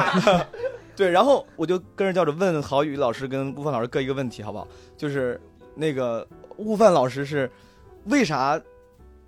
[0.94, 4.68] 对，然后我就跟着教主问郝宇老师跟悟饭老师各一个问题，好不好？
[4.96, 5.40] 就是
[5.74, 6.26] 那个
[6.56, 7.50] 悟饭老师是
[8.04, 8.60] 为啥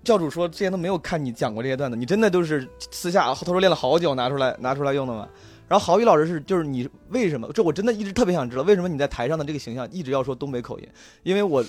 [0.03, 5.27] 教主说之前都没有看你讲过这些段子，你真的都是私下偷偷练了好久拿出来拿出来用的吗？
[5.71, 7.49] 然后郝宇老师是就是你为什么？
[7.53, 10.85] 这我真的一直特别想知道，为什么你在台上的这个形象一直要说东北口音？
[11.23, 11.63] 因为我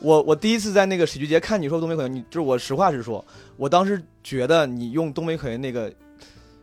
[0.00, 3.24] 我我第一次在那个喜剧节看你说东北口音，你就是我实话实说，
[3.56, 5.90] 我当时觉得你用东北口音那个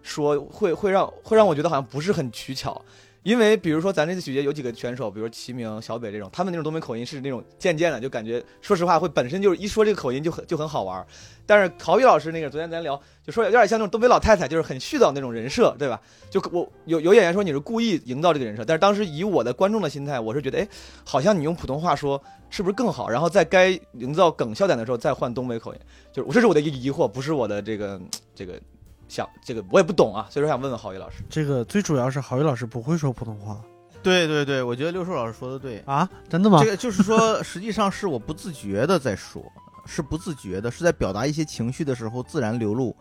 [0.03, 2.79] 说会会让会让我觉得好像不是很取巧。
[3.25, 11.03] 因为比如说咱这次喜剧节有几个选手，比如齐明、小北这种，他们那种东北口音是那种渐渐的就感觉，说实话会本身就是一说这个口音就很就很好玩。
[11.43, 15.99] 但是陶宇老师那个昨天咱聊就说有点像那种东北老太太，就是很絮叨那种人设，对吧？
[16.29, 20.67] 就我有有演员说你是故意营造这个人设，但是当时以我的观众的心态，我是觉得哎，
[21.03, 22.21] 好像你用普通话说
[22.51, 23.09] 是不是更好？
[23.09, 25.79] 然后在该营造梗笑点的时候再换东北口音，
[26.13, 27.99] 就是我这是我的一个疑惑，不是我的这个
[28.35, 28.61] 这个
[29.07, 31.23] 想这个我也不懂啊，所以说想问问郝宇老师。
[31.29, 33.61] 这个最主要是郝宇老师不会说普通话
[34.03, 35.79] 对对对，我觉得六叔老师说的对。
[35.85, 36.69] 啊，真的吗这？
[36.69, 39.43] 个就是说，实际上是我不自觉的在说，
[39.87, 42.95] 是不自觉的，是在表达一些情绪的时候自然流露。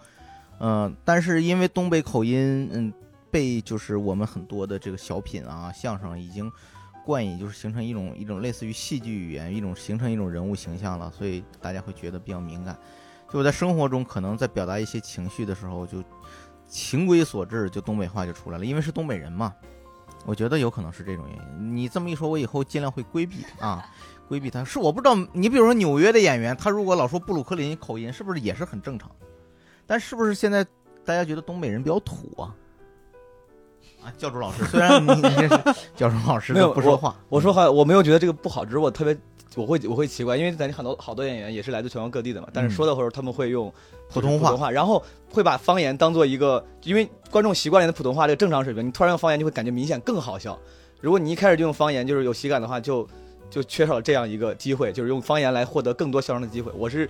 [0.61, 2.91] 嗯、但是因为东北口音，嗯，
[3.31, 6.51] 被就是我们很多的这个小品啊、相声已经
[7.05, 12.79] 冠以，就是形成一种一种类似于戏剧语言，一种形成一种人物形象了，所以大家会觉得比较敏感。
[13.35, 16.01] 就我在生活中可能在表达一些情绪的时候，就
[16.69, 19.53] 情归所致，就东北话就出来了，因为是东北人嘛。
[20.25, 21.77] 我觉得有可能是这种原因。
[21.77, 23.85] 你这么一说，我以后尽量会规避啊，
[24.29, 24.63] 规避他。
[24.63, 29.11] 是我不知道，你比如说纽约的演员，他如果老说布鲁克林口音，是不是也是很正常？
[29.85, 30.65] 但是不是现在
[31.05, 32.55] 大家觉得东北人比较土啊？
[34.05, 39.19] 啊，教主老师，虽然你你这是教主老师没有不说话，我说话我没有觉得这个不好，只是我特别
[39.57, 43.73] 我会我会奇怪，因为咱很多好多演员也是来自全国各地的嘛，但是说的时候他们会用
[44.09, 50.59] 普通话普通话，然后会把方言当做一个，因为观众习惯了你的普通话这个正常水平，你突然用方言就会感觉明显更好笑。
[51.01, 53.07] 如果你一开始就用方言，就是有喜感的话，就
[53.51, 56.73] 就缺少了这样一个机会，就是用方言来获得更多笑声的机会。
[56.77, 57.09] 我是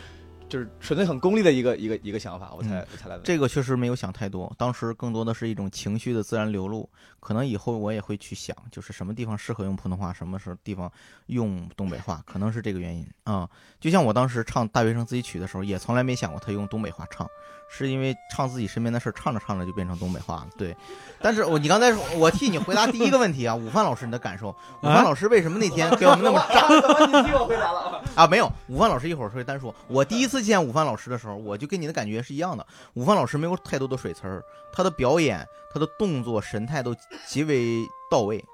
[0.54, 3.24] 就是纯粹很功利的一个一个一个想法，我才、嗯我才来问。
[3.24, 6.88] 这个确实没有想太多，当时更多的是一种情绪的自然流露。
[7.18, 10.92] 可能以后我也会去想，就是什么地方适合用普通话，什么时候地方
[11.26, 13.48] 用东北话，可能是这个原因啊、
[13.80, 17.26] 就像我当时唱《大学生自己曲》的时候，也从来没想过他用东北话唱，
[17.70, 20.48] 是因为唱自己身边的事儿，唱着唱着就变成东北话了。
[20.58, 20.76] 对，
[21.18, 26.68] 但是我你刚才说，我替你回答第一个问题啊， 午饭老师你的感受，午饭老师为什么那天给我们那么炸？
[26.78, 28.04] 怎么你替我回答了？
[28.14, 29.74] 啊，没有，午饭老师一会儿会单说。
[29.88, 32.66] 我第一次见午饭老师的时候，我就跟你的感觉是一样的。
[32.94, 36.94] 午饭老师没有太多的水词儿，他的表演、他的动作、神态都
[37.26, 38.44] 极为到位。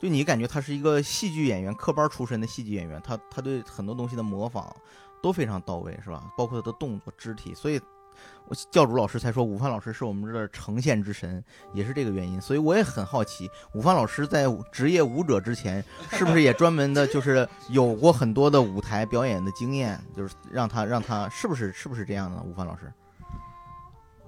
[0.00, 4.74] 就你感觉他是一个戏剧演员，科班出身的戏剧演员，他他对很多东西的模仿
[5.22, 6.24] 都非常到位，是吧？
[6.36, 7.80] 包括他的动作、肢体，所以。
[8.52, 11.42] 我教主老师才说，午饭老师是我们这儿呈现之神，
[11.72, 12.38] 也是这个原因。
[12.38, 22.42] 所以我也很好奇，午饭老师在职业舞者之前，是不是也专门的，就是有过很多的舞台表演的经验，就是让他让他是不是是不是这样的？
[22.42, 22.92] 午饭老师，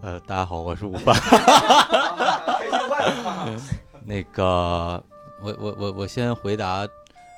[0.01, 1.15] 呃，大家好，我是午饭。
[4.07, 5.05] 那个，
[5.43, 6.89] 我我我我先回答，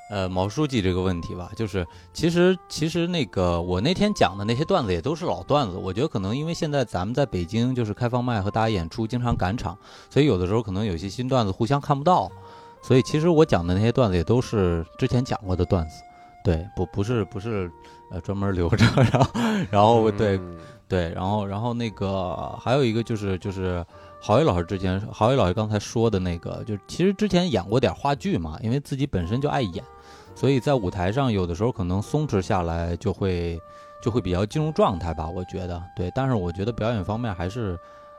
[0.09, 1.51] 呃，毛书记这个问题吧。
[1.55, 5.77] 就是其实其实那个我那天讲的那些段子也都是老段子。
[5.77, 9.77] 我觉得可能因为现在咱们在北京就是开放麦和大家演出经常赶场，
[10.09, 12.31] 所以有的时候可能有些新段子互相看不到。
[12.81, 16.01] 所以其实我讲的那些段子也都是之前讲过的段子，
[16.43, 17.69] 对，不不是不是
[18.11, 19.29] 呃专门留着， 然后
[19.71, 23.85] 然后对嗯对，然后然后那个还有一个就是就是
[24.21, 29.83] 郝宇老师之前郝宇老师刚才说的那个，就是其实之前演过点话剧嘛，因为自己本身就爱演，
[30.39, 33.59] 所以在舞台上有的时候可能松弛下来就会
[34.03, 37.75] 就会比较进入状态吧，我觉得对，但是我觉得表演方面还是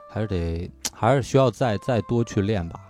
[0.09, 2.81] 还是得还是需要再再多去练吧。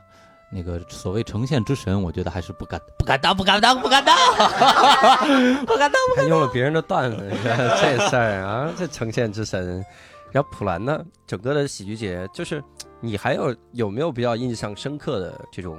[0.51, 4.17] 那个所谓呈现之神，我觉得还是不敢不敢当，不敢当， 不敢当，
[5.67, 6.01] 不敢当。
[6.17, 9.85] 还用了别人的段子， 这事儿啊，这呈现之神。
[10.33, 12.65] 然后普兰呢，整个的喜剧节，就是
[12.99, 15.79] 你还有有没有比较印象深刻的这种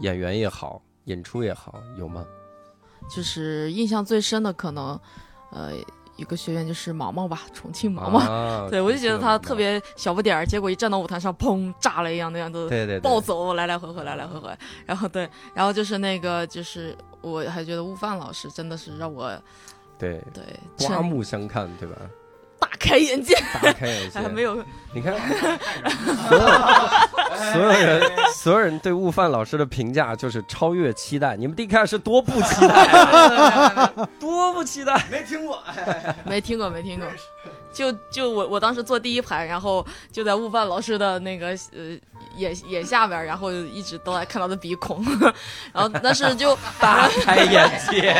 [0.00, 2.22] 演员也好，演出也好，有吗？
[3.08, 4.98] 就是印象最深的可能，
[5.50, 5.72] 呃，
[6.16, 8.18] 一个学员就是毛毛吧，重庆毛毛。
[8.18, 14.50] 啊 对，我就觉得他特别小不点儿，结果一站到舞台上，砰，炸了一样那样的对对对暴走，来来回回，来来回回。
[14.84, 19.30] 然后对，然后就是那个，就是我还觉得悟饭老师真的是让我
[19.98, 20.44] 对对
[20.78, 21.96] 刮目相看，对吧？
[22.58, 25.14] 大开眼界，大开眼界，还 没有你看，
[27.52, 31.36] 所 有所有人所有人对悟饭老师的评价就是超越期待。
[31.36, 35.04] 你们第一开始多不期待， 多不期待。
[35.10, 35.62] 没听过，
[36.24, 37.06] 没听过，没听过。
[37.72, 41.94] 就就我我当时坐第一排，然后就在悟饭老师的那个呃
[42.36, 45.04] 眼眼下边，然后一直都在看他的鼻孔，
[45.72, 48.14] 然后但是就 大开眼界，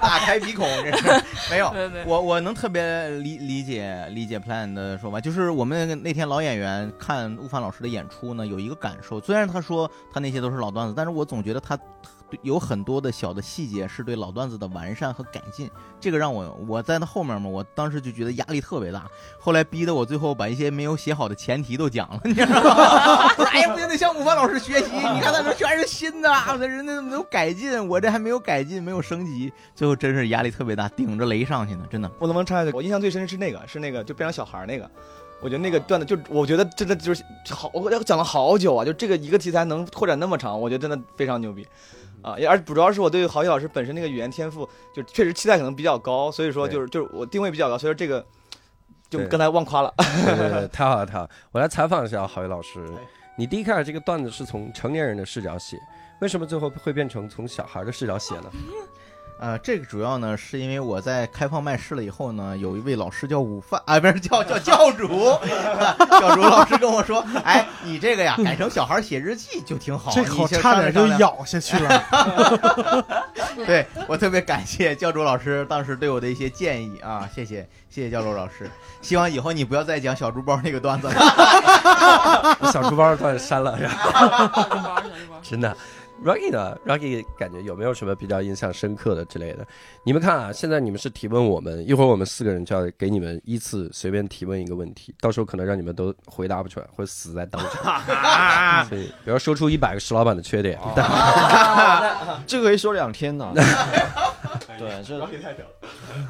[0.00, 1.70] 大开鼻孔，这是没有。
[1.70, 9.20] 对对我我能特别理理解理解 Plan 的说法，就是我们那个那天老演员看悟饭老师的演出呢，有一个感受。
[9.20, 11.78] 虽然他说他那些都是老段子，但是我总觉得他
[12.42, 15.70] 有很多的小的细节是对老段子的完善和改进。
[16.00, 19.06] 这个让我我在那后面嘛，我当时就觉得压力特别大。
[19.38, 23.28] 后来逼得我最后把一些没有写好的前提都讲了，你知道吗？
[23.52, 24.90] 哎呀，不行，得向悟饭老师学习。
[24.92, 29.52] 你看他这全是新的，啊，人家没有改进，我这还没有改进，没有升级。
[29.74, 32.10] 最后真是压力特别大，顶着雷上去呢，真的。
[32.18, 32.72] 我能不能插一句？
[32.74, 34.90] 我印象最深的是那个，是那个就变成小孩那个。
[35.40, 41.66] 我觉得那个段子就，我觉得真的就是好，我讲了好久啊，就这个一个题材能拓展那么长，我觉得真的非常牛逼，
[42.22, 48.24] 啊，也而主要是我对郝宇老师本身那个语言天赋，就确实期待可能比较高，所以说就是就是我定位比较高，所以说这个
[49.10, 49.92] 就刚才忘夸了。
[49.98, 51.30] 对对对，太好了太好了！
[51.50, 52.86] 我来采访一下郝宇老师，
[53.36, 55.78] 你第一开始这个段子是从成年人的视角写，
[56.20, 58.50] 为什么最后会变成从小孩的视角写呢？
[59.42, 65.36] 呃，这个主要呢是因为我在开放麦试了以后呢，有一位老师叫午饭啊，不是叫叫教主，
[66.20, 70.22] 教主老师跟我说，哎，你这个呀改成小孩写日记就挺好，这
[70.60, 73.04] 差点就咬下去了。
[73.66, 78.70] 对我特别感谢教主老师当时对我的一些建议啊，谢谢谢谢教主老师，
[79.00, 82.56] 希望以后你不要再讲小猪包那个段子了。
[82.72, 83.76] 小猪包的段子删了，
[85.42, 85.76] 真的。
[86.24, 89.66] Rocky 呢？Rocky 感觉有没有什么比较印象深刻的之类的？
[90.04, 98.86] 你们看啊，现在你们是提问我们，一会儿我们四个人就要给你们依次随便提问一个问题，到时候可能让你们都回答不出来，会死在当场。
[98.88, 100.78] 所以不要说出一百个石老板的缺点。
[102.46, 103.52] 这个可以说两天呢。
[104.78, 105.72] 对，这太屌了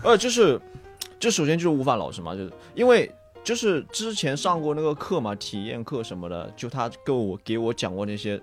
[0.02, 0.60] 呃，就是，
[1.20, 3.10] 这首先就是吴凡老师嘛，就是因为
[3.44, 8.40] 就是之前上过那个课嘛，体验课什么的，就他跟我给我讲过那些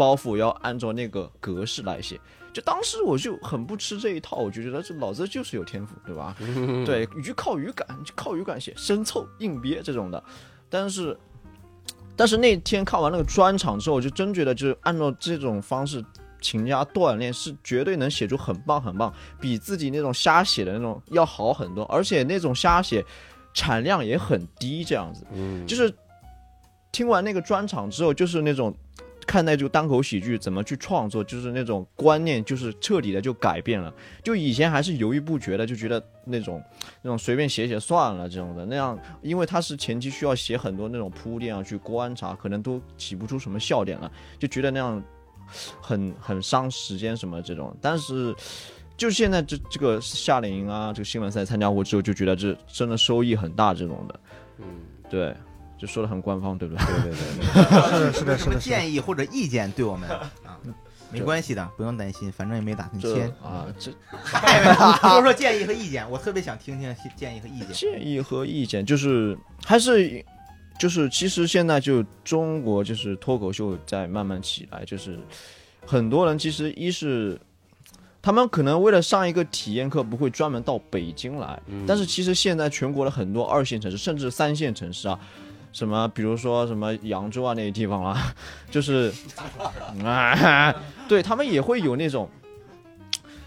[0.00, 2.18] 包袱要按照那个格式来写。
[2.54, 6.34] 就当时我就很不吃这一套，我就觉得这老子就是有天赋，对吧？
[6.86, 10.24] 对，语靠语感，就靠语感写，生凑硬憋这种的。
[10.70, 11.14] 但是，
[12.16, 16.02] 但是那天看完那个专场之后，我就真觉得，就是按照这种方式
[16.40, 23.04] 勤加锻炼，是绝对能写出很棒很棒，比自己那种瞎写的那种要好很多，而且那种瞎写
[23.52, 25.24] 产量也很低，这样子。
[25.32, 25.92] 嗯，就是
[26.90, 28.74] 听完那个专场之后，就是那种
[29.30, 33.94] 看待这个单口喜剧怎么去创作，就是那种观念，就是彻底的就改变了。
[34.24, 36.60] 就以前还是犹豫不决的，就觉得那种
[37.00, 45.00] 那种随便写写算了这种的，那样因为他是前期需要写很多那种铺垫啊，去观察，可能都起不出什么笑点了，就觉得那样
[45.80, 47.72] 很很伤时间什么这种。
[47.80, 48.34] 但是
[48.96, 54.20] 就现在这这个夏令营啊，这个新闻赛参加过之后，就觉得这真的收益很大这种的。
[54.58, 54.64] 嗯，
[55.08, 55.36] 对，
[55.80, 56.84] 就说的很官方，对不对？
[56.86, 58.12] 对对对对。
[58.12, 60.08] 是的，是的，是的，建议或者意见对我们
[60.44, 60.60] 啊，
[61.10, 63.28] 没关系的，不用担心，反正也没打算这签。
[63.42, 63.90] 啊，这
[65.08, 67.72] 说说建议和意见，我特别想听听建议和意见。
[67.72, 70.24] 建议和意见就是还是
[70.78, 75.18] 就是其实现在就中国就是脱口秀在慢慢起来，就是
[75.86, 77.40] 很多人其实一是。
[78.22, 85.18] 他们可能为了上一个体验课，不会专门到北京来，嗯但是其实现在全国的很多二线城市，甚至三线城市啊，
[85.72, 88.34] 什么比如说什么扬州啊那些地方啊，
[88.70, 89.12] 就是，
[90.04, 90.74] 啊，
[91.08, 92.28] 对他们也会有那种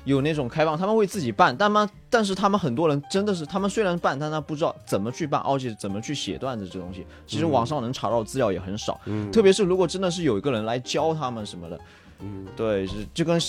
[0.05, 9.31] 有那种开放，他们会自己办，但嘛，但是他们很多人真的是，他们虽然办，但他不知道怎么去办，而且怎么去写段子这东西，其实网上能查到资料也很少，嗯。
[9.31, 11.79] 特别是如果真的是有一个人来教他们什么的，
[12.19, 12.45] 嗯。
[12.55, 13.39] 对，是就跟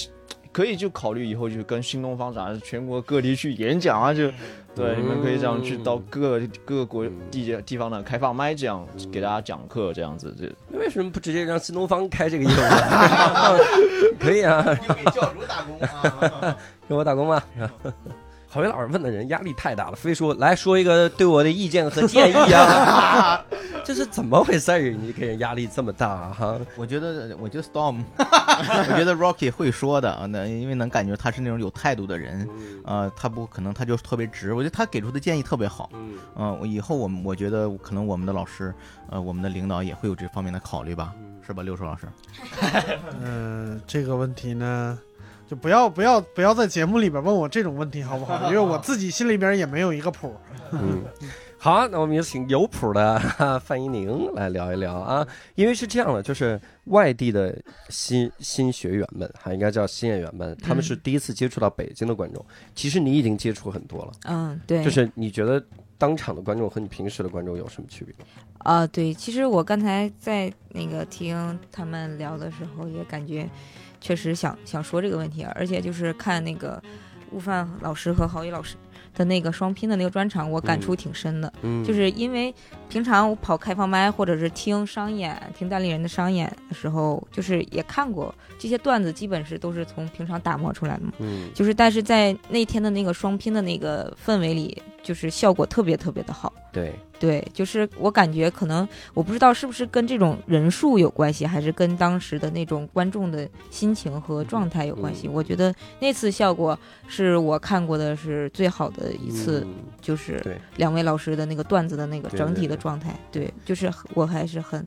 [0.55, 4.31] 可以就考虑以后就跟新东方啥，全国各地去演讲啊，就
[4.73, 12.55] 对，你们可以这样去到各各个国地地方的开放麦，这样给大家讲课，这样子这为什么不直接让新东方开这个业务？
[14.21, 16.57] 可以啊，你给教主打工啊！
[16.89, 17.45] 给我打工吧。
[18.55, 23.45] 郝伟老师问的人压力太大了， 非说来说一个对我的意见和建议啊，
[23.85, 24.79] 这是怎么回事儿？
[24.93, 26.57] 你给人压力这么大哈？
[26.77, 32.49] 我觉得，我觉得 Storm， 我觉得 Rocky 会说的啊，那因为能感觉他是那种有态度的人，
[32.85, 38.73] 呃，他不可能他就特别直，我觉得他给出的建议特别好，嗯嗯、我以后我们我觉得可能我们的老师，
[39.11, 41.13] 呃，我们的领导也会有这方面的考虑吧，
[41.45, 42.07] 是吧，六叔老师？
[43.21, 44.97] 嗯、这个问题呢，
[45.47, 48.49] 就不要不要不要在节目里边问我这种问题好不好？
[48.49, 50.35] 因为我 自己心里边也没有一个谱。
[50.73, 51.03] 嗯，
[51.59, 53.19] 好，那我们有请有谱的
[53.65, 57.57] 范一宁来聊一聊啊，因为是这样的，就是外地的
[57.89, 62.45] 新新学员们，还应该叫新演员们，他们是第一次接触到北京的观众。
[62.75, 65.63] 其实你已经接触很多了，嗯，对，就是你觉得
[65.97, 68.15] 当场的观众和你平时的观众有什么区别？
[68.59, 73.47] 啊，对，其实我刚才在那个听他们聊的时候，也感觉
[74.05, 76.81] 确实想想说这个问题，而且就是看那个
[77.31, 78.77] 悟饭老师和郝宇老师
[79.15, 81.51] 的那个双拼的那个专场，我感触挺深的。
[81.63, 82.55] 嗯，就是因为
[82.91, 91.13] 平常我跑开放麦或者是听商演、听代理人的商演的时候，就是也看过这些段子，基本是都是从平常打磨出来的嘛。
[91.21, 96.53] 嗯就是但是在那天的那个双拼的那个氛围里，就是效果特别特别的好。
[96.73, 105.29] 对，对，就是我感觉可能我不知道是不是跟这种人数有关系，还是跟当时的那种观众的心情和状态有关系。
[105.29, 106.77] 嗯我觉得那次效果
[107.07, 113.15] 是我看过的是最好的一次，嗯就是两位老师的那个段子的那个整体的状态。
[113.31, 114.85] 对，就是我还是很，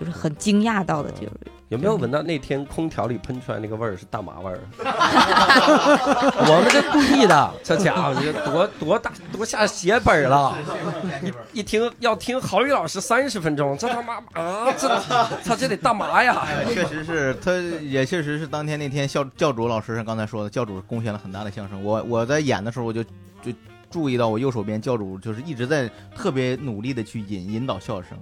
[0.00, 1.32] 就是很惊讶到的，就是
[1.68, 4.58] 有没有闻到那天空调里喷出来那个味儿是大麻味儿？
[6.48, 10.56] 我们这故意的，这家伙这多多大多下血本了！
[11.52, 14.88] 一一听要听郝宇老师三十分钟，这他妈啊，这
[15.44, 16.42] 他这得大麻呀！
[16.46, 21.84] 哎确实是，他也确实是当天那天教教主老师刚才说的，教主贡献了很大的相声。
[21.84, 23.52] 我我在演的时候，我就就
[23.90, 28.16] 注意到我右手边教主就是一直在特别努力的去引引导笑声。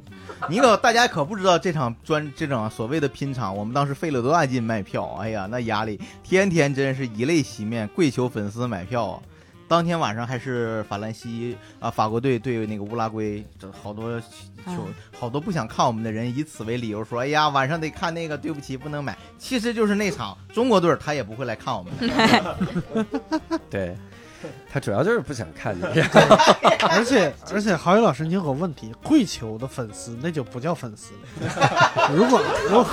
[0.49, 9.23] 你可大家可不知道这场专这场所谓的拼场，我们当时费了多大劲卖票，哎呀，那压力天天真是以泪洗面，跪求粉丝买票啊。
[9.69, 14.19] 当天晚上还是法兰西啊，法国队对那个乌拉圭，这好多
[14.65, 14.89] 球啊
[15.21, 19.15] 好多不想看我们的人以此为理由说，哎呀，晚上得看那个，对不起，不能买。
[19.37, 21.93] 其实就是那场中国队他也不会来看我们。
[23.69, 23.95] 对，
[24.71, 25.83] 他主要就是不想看你。
[25.83, 32.11] 而 且而且，郝宇老师，你有个问题，跪求的粉丝那就不叫粉丝 了。
[32.15, 32.87] 如果如果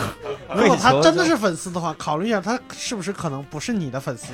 [0.55, 4.27] 如果他真的是粉丝的话，考虑一下他是不是可能不是你的粉丝。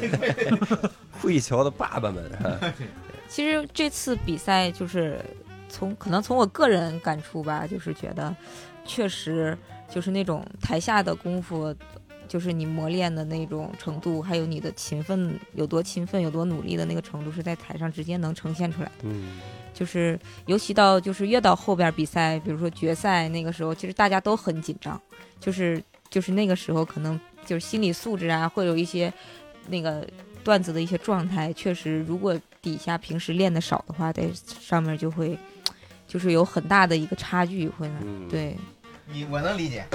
[1.21, 2.23] 跪求的爸爸们，
[3.27, 5.23] 其实这次比赛就是
[5.69, 8.35] 从可能从我个人感触吧，就是觉得
[8.85, 9.57] 确实
[9.89, 11.73] 就是那种台下的功夫，
[12.31, 19.03] 就是你磨练的那种程度，还有你的勤奋有多勤奋、有多努力的那个程度，是在台上直接能呈现出来的。
[19.03, 19.41] 嗯，
[19.73, 24.97] 就是尤其到就是越到后边比赛，比如说决赛那个时候，其实大家都很紧张，
[25.41, 29.13] 就是就是那个时候可能就是心理素质啊，会有一些
[29.67, 30.07] 那个
[30.41, 35.37] 段子的一些状态，确实如果底下平时练的少的话，在上面就会
[36.07, 37.91] 就是有很大的一个差距会
[38.29, 38.55] 对，
[39.11, 39.85] 你我能理解，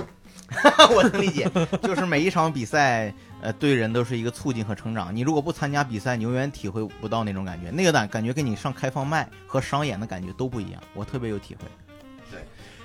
[0.94, 1.50] 我能理解，
[1.82, 5.14] 就是每一场比赛，呃，对人都是一个促进和成长。
[5.14, 11.62] 你如果不参加比赛，你永远体会不到那种感觉，那个感感觉跟你上开放麦和商演的感觉都不一样，我特别有体会。
[12.30, 12.40] 对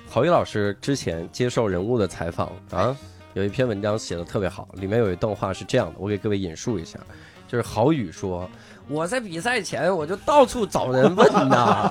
[0.08, 2.96] 郝宇老师之前接受人物的采访啊，
[3.34, 6.98] 有一篇文章写的特别好，里面有一段话是这样的，我给各位引述一下，
[7.48, 8.48] 就是郝宇说
[8.88, 11.90] ：“我在比赛前我就到处找人问呐，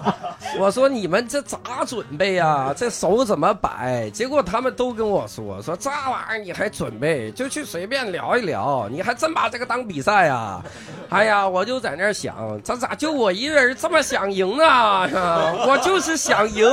[0.59, 2.73] 我说你们这咋准备呀？
[2.75, 4.09] 这手怎么摆？
[4.11, 10.61] 结果他们都跟我说说这玩意儿你还准备，就去随便聊一聊，你还真把这个当比赛啊？
[11.09, 15.07] 哎呀，我就在那儿想，这咋就我一个人这么想赢啊？
[15.67, 16.67] 我就是想赢。”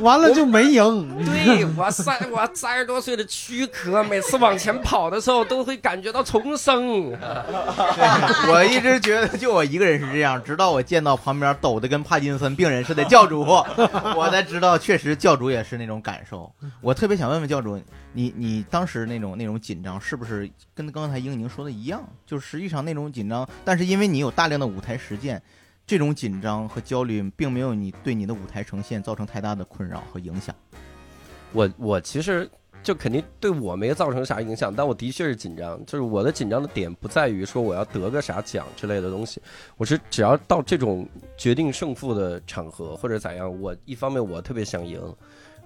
[0.00, 1.24] 完了就没赢。
[1.24, 7.12] 对我三我三十多岁的躯壳，每次往前跑的时候都会感觉到重生。
[8.50, 13.40] 我一直觉得就我一个人是这样，直到我见到旁边抖得跟帕金森病人似的教主，
[14.16, 16.52] 我才知道确实教主也是那种感受。
[16.80, 17.80] 我特别想问问教主，
[18.12, 22.02] 你你当时那种那种紧张，是不是跟刚才英宁说的一样？
[22.26, 25.42] 就实际上那种紧张，但是因为你有大量的舞台实践，
[25.86, 30.54] 这种紧张和焦虑并没有你对你的舞台呈现造成太大的困扰和影响。
[31.52, 32.50] 我我其实
[32.86, 35.76] 就肯定对我没造成啥影响，但我的确是紧张。
[35.84, 39.42] 就是我的紧张的点不在于说我要得个啥奖之类的东西，
[39.76, 41.04] 我是只要到这种
[41.36, 45.02] 决定胜负的场合或者咋样，我一方面我特别想赢，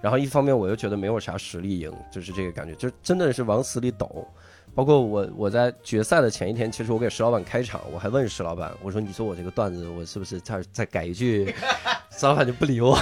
[0.01, 4.27] 然后一方面我又觉得没有啥实力赢，就是这个感觉，就真的是往死里抖。
[4.73, 11.53] 包括我我在决赛的前一天，其实我给石老板开场，我还问石老板，我说你说我这个段子我是不是再再改一句？
[12.17, 12.97] 石老板就不理我，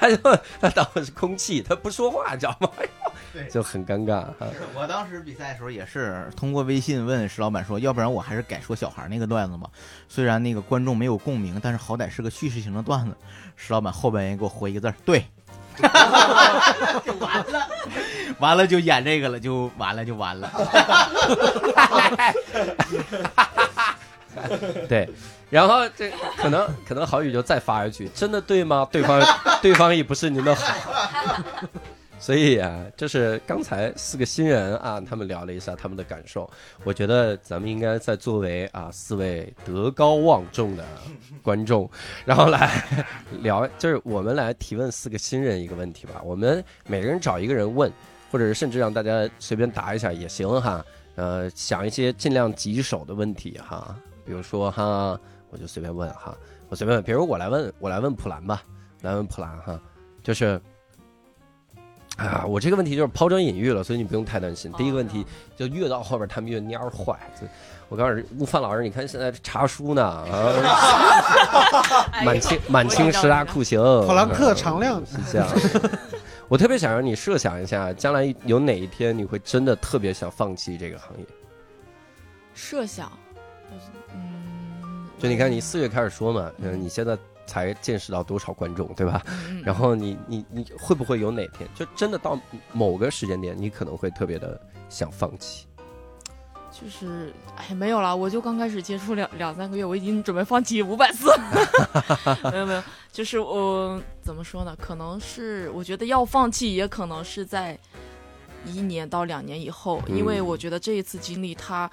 [0.00, 0.16] 他就
[0.60, 2.70] 他当我是空气，他不说话，你知道吗？
[3.32, 4.34] 对就很尴尬啊。
[4.74, 9.68] 我当时比赛的时候也是通过微信问石老板说，要不然我还是改说小孩那个段子吧。
[10.08, 13.14] 虽然那个观众没有共鸣，但是好歹是个叙事型的段子。
[13.56, 15.24] 石老板后半夜给我回一个字儿，对，
[17.04, 17.68] 就完了，
[18.38, 20.50] 完了就演这个了，就完了就完了。
[24.88, 25.06] 对，
[25.50, 29.22] 然后这可能可能郝宇就再发一句：“真的对吗？”对方
[29.60, 30.74] 对方也不是您的好，
[32.20, 36.48] 所以啊，就是刚才四个新人啊，他们聊了一下他们的感受。
[36.84, 40.84] 我觉得咱们应该在作为啊四位德高望重的
[41.42, 41.90] 观众，
[42.26, 42.84] 然后来
[43.40, 46.20] 聊，就是我们来提问四个新人一个问题吧。
[46.22, 47.90] 我们每个人找一个人问，
[48.30, 50.84] 或者是甚至让大家随便答一下也行哈。
[51.16, 53.96] 呃，想一些尽量棘手的问题哈。
[54.26, 55.18] 比如说哈，
[55.50, 56.36] 我就随便问哈，
[56.68, 58.62] 我随便问，比如我来问，我来问普兰吧，
[59.00, 59.80] 来问普兰哈，
[60.22, 60.60] 就是，
[62.20, 64.70] 啊，我这个问题就是抛砖引玉了，所以你不用太担心。
[64.72, 65.24] 第一个问题
[65.56, 67.46] 就越到后边他们越蔫坏，这
[67.88, 70.24] 我告诉你，悟饭老师，你看现在查书呢啊，
[72.22, 75.48] 满清满清十大酷刑，普兰克常亮是这样。
[76.46, 81.24] 我特别想让你设想一下，将来有哪一天你会真的特别想放弃这个行业。
[82.54, 83.10] 设想，
[84.12, 87.16] 嗯，就你看，你四月开始说嘛，嗯，你现在
[87.50, 89.20] 才见识到多少观众，对吧？
[89.26, 92.38] 嗯，然后你你你会不会有哪天，就真的到
[92.72, 95.66] 某个时间点，你可能会特别的想放弃？
[96.70, 101.28] 就是哎没有了，我就刚开始接触两两三个月，我已经准备放弃五百次。
[102.52, 104.76] 没有没有，就是我怎么说呢？
[104.80, 107.76] 可能是我觉得要放弃，也可能是在
[108.64, 111.90] 一年到两年以后，因为嗯我觉得这一次经历它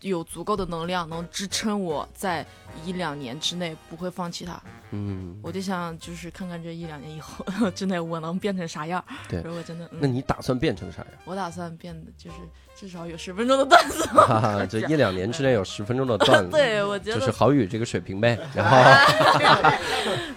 [0.00, 2.44] 有足够的能量能支撑我在
[2.84, 4.60] 一两年之内不会放弃它。
[4.92, 9.04] 嗯，我就想就是看看这一两年以后 之内我能变成啥样。
[9.28, 11.06] 对如果真的，嗯、那你打算变成啥样？
[11.24, 12.36] 我打算变得就是
[12.74, 14.04] 至少有十分钟的段子。
[14.10, 18.38] 哈哈，这一两年之内有十分钟的段子， 对，我觉得就是郝宇这个水平呗。
[18.54, 18.76] 然后，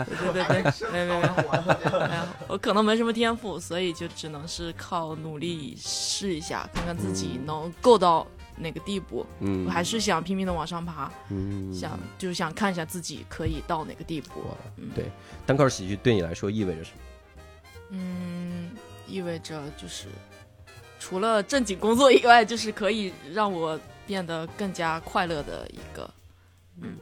[0.05, 8.27] 对对对，没没没，我可能没什么天赋，所以就只能是靠努力试一下，看看自己能够到
[8.57, 9.25] 哪个地步。
[9.39, 14.45] 嗯，我还是想拼命的往上爬，嗯，想就是想看一下自己可以到哪个地步。
[14.77, 15.11] 嗯对
[15.45, 16.97] 单口喜剧对你来说意味着什么？
[17.91, 18.71] 嗯，
[19.07, 20.07] 意味着就是
[20.99, 26.09] 除了正经工作以外，就是可以让我变得更加快乐的一个
[26.81, 26.97] 嗯，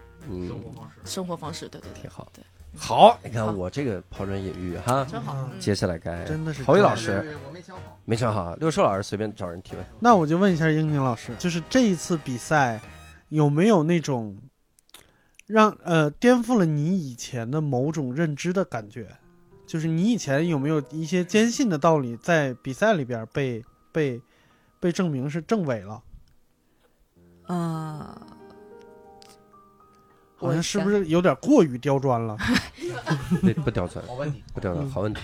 [1.05, 1.67] 生活方式。
[1.67, 2.27] 对对对挺，好。
[2.33, 2.43] 对，
[2.77, 5.05] 好，你看我这个抛砖引玉哈。
[5.09, 5.35] 真好。
[5.51, 7.99] 嗯接下来该真的是郝宇老师我没想好。
[8.05, 9.85] 没想好，六兽老师随便找人提问。
[9.99, 12.79] 那我就问一下英宁老师，就是这一次比赛
[13.29, 14.37] 有没有那种
[15.45, 19.17] 让呃颠覆了你以前的某种认知的感觉？
[19.67, 24.21] 就是你以前有没有一些坚信的道理在比赛里边被被
[24.81, 26.01] 被证明是证伪了？
[27.47, 28.17] 嗯，
[30.47, 32.37] 好像是不是有点过于刁钻了？
[33.41, 35.21] 对，不刁钻，好问题，不刁钻，嗯好问题。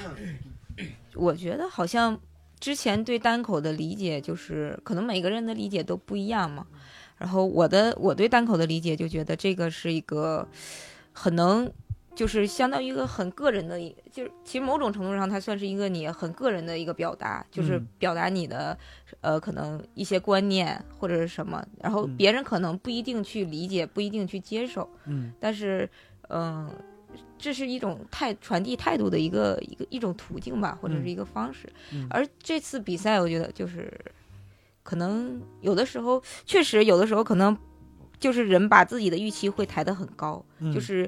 [1.16, 2.20] 我觉得好像
[2.60, 6.66] 之前对单口的理解就是，可能每个人的理解都不一样嘛。
[7.18, 10.48] 然后我的我对单口的理解就觉得这个是一个
[11.12, 11.72] 很能，
[12.18, 18.76] 就是相当于一个很个人的一，就是其实某种程度上它算是一个你很个人的一个表达，就是嗯表达你的
[19.22, 24.90] 呃可能一些观念或者是什么，然后嗯别人可能不一定去理解，不一定去接受。
[25.06, 25.88] 嗯但是，
[26.30, 26.68] 嗯、
[27.38, 31.70] 这是一种态传递态度的一个一个一种途径吧，或者是一个方式。
[31.94, 33.94] 嗯而这次比赛，我觉得就是
[34.82, 37.56] 可能有的时候确实有的时候可能
[38.20, 41.08] 就是人把自己的预期会抬得很高，嗯就是。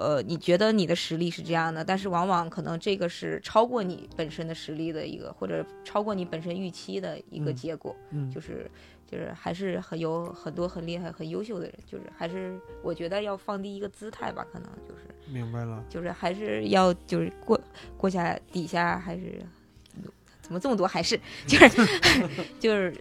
[0.00, 7.94] 呃，你觉得你的实力是这样的，但是往往可能这个是超过你本身的实力的一个，或者超过你本身预期的一个嗯结果。
[8.10, 8.70] 嗯就是
[9.06, 15.84] 就是还是很有很多很厉害、很优秀的人，就是还是我觉得要放低一个姿态吧，可能就是明白了。
[15.90, 17.60] 就是还是要就是过
[17.96, 19.42] 过下底下还是
[20.40, 21.86] 怎么这么多还是 就是
[22.58, 22.94] 就是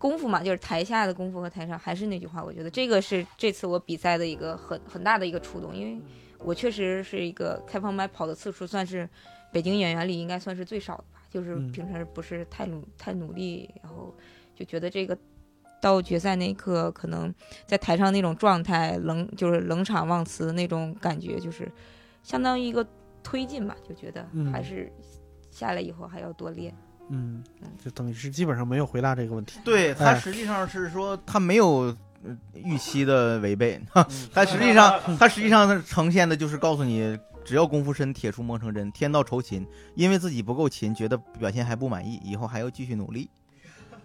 [0.00, 6.02] 功夫嘛，就是台下的功夫和台上还是那句话，我觉得这个是这次我比赛的一个很很大的一个触动，因为
[6.38, 9.06] 我确实是一个开放麦跑的次数算是
[9.52, 14.16] 北京演员里应该算是最少的吧，就是嗯平时不是太努太努力，然后
[14.54, 15.14] 就觉得这个
[15.82, 17.30] 到决赛那一刻，可能
[17.66, 21.70] 在台上那种状态冷就是冷场忘词那种感觉，就是
[22.22, 22.86] 相当于一个
[23.22, 24.90] 推进吧，就觉得嗯还是
[25.50, 26.72] 下来以后还要多练。
[26.72, 26.89] 嗯，
[27.82, 29.58] 就等于是基本上没有回答这个问题。
[29.64, 39.66] 对他哎实际上是说他没有呃预期的违背，嗯 他实际上他实际上呈现的就是告诉你，只要功夫深，铁杵磨成针，天道酬勤。
[39.94, 43.28] 因为自己不够勤，觉得表现还不满意，以后还要继续努力，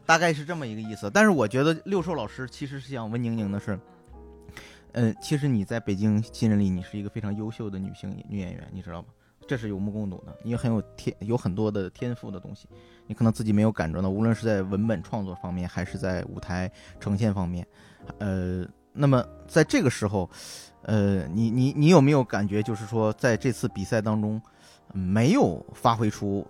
[0.06, 1.12] 大概是这么一个意思。
[1.14, 3.80] 但是我觉得六兽老师其实是想问宁宁的是。
[4.98, 9.10] 嗯，其实你在北京新人里，你是一个非常优秀的女性女演员，你知道吗？
[9.48, 12.68] 这是有目共睹的，你很有天，有很多的天赋的东西。
[13.08, 17.66] 你可能自己没有感觉到，无论是在文本创作方面，还是在舞台呈现方面，
[18.18, 20.28] 呃，那么在这个时候，
[20.82, 24.42] 呃，你你你有没有感觉，就是说在这次比赛当中，
[24.92, 26.46] 没有发挥出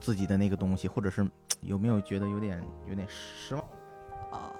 [0.00, 1.28] 自己的那个东西，或者是
[1.60, 3.62] 有没有觉得有点有点失望？
[4.30, 4.50] 啊，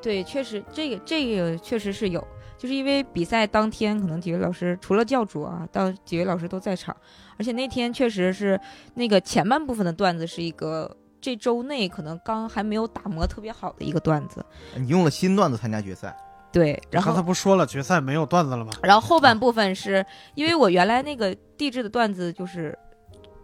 [0.00, 2.24] 对，确实这个这个确实是有，
[2.56, 6.96] 就是因为比赛当天可能几位老师除了教主啊，到几位老师都在场，
[7.36, 8.58] 而且那天确实是
[8.94, 14.44] 那个前半部分的段子是一个这周内可能刚还没有打磨特别好的一个段子，
[14.76, 16.14] 你用了新段子参加决赛，
[16.52, 18.72] 对，然后刚才不说了，决赛没有段子了吗？
[18.82, 20.04] 然后后半部分是
[20.34, 22.78] 因为我原来那个地质的段子就是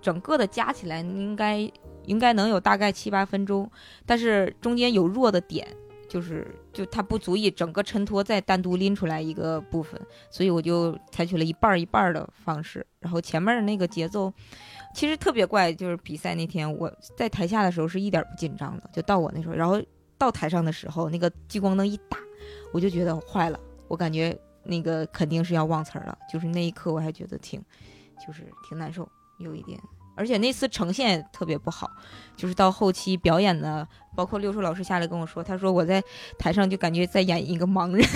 [0.03, 1.71] 整个的加起来应该
[2.05, 3.71] 应该能有大概七八分钟，
[4.05, 5.67] 但是中间有弱的点，
[6.11, 14.32] 就是就它不足以整个衬托再单独拎出来一个部分，所以我就采取了一半一半的方式，然后前面的那个节奏。
[14.93, 19.81] 其实特别怪，就是比赛那天我在台下的时候是一点不紧张的，就到我那时候，然后
[20.19, 22.19] 到台上的时候，那个聚光灯一打，
[22.73, 27.62] 我就觉得坏了，我感觉那个肯定是要忘词儿了，就是那一刻我还觉得挺，
[28.27, 29.09] 就是挺难受，
[29.39, 29.81] 有一点。
[30.15, 31.91] 而且那次呈现特别不好，
[32.37, 36.03] 就是到后期表演的，包括六叔老师下来跟我说，他说我在
[36.39, 38.07] 台上就感觉在演一个盲人，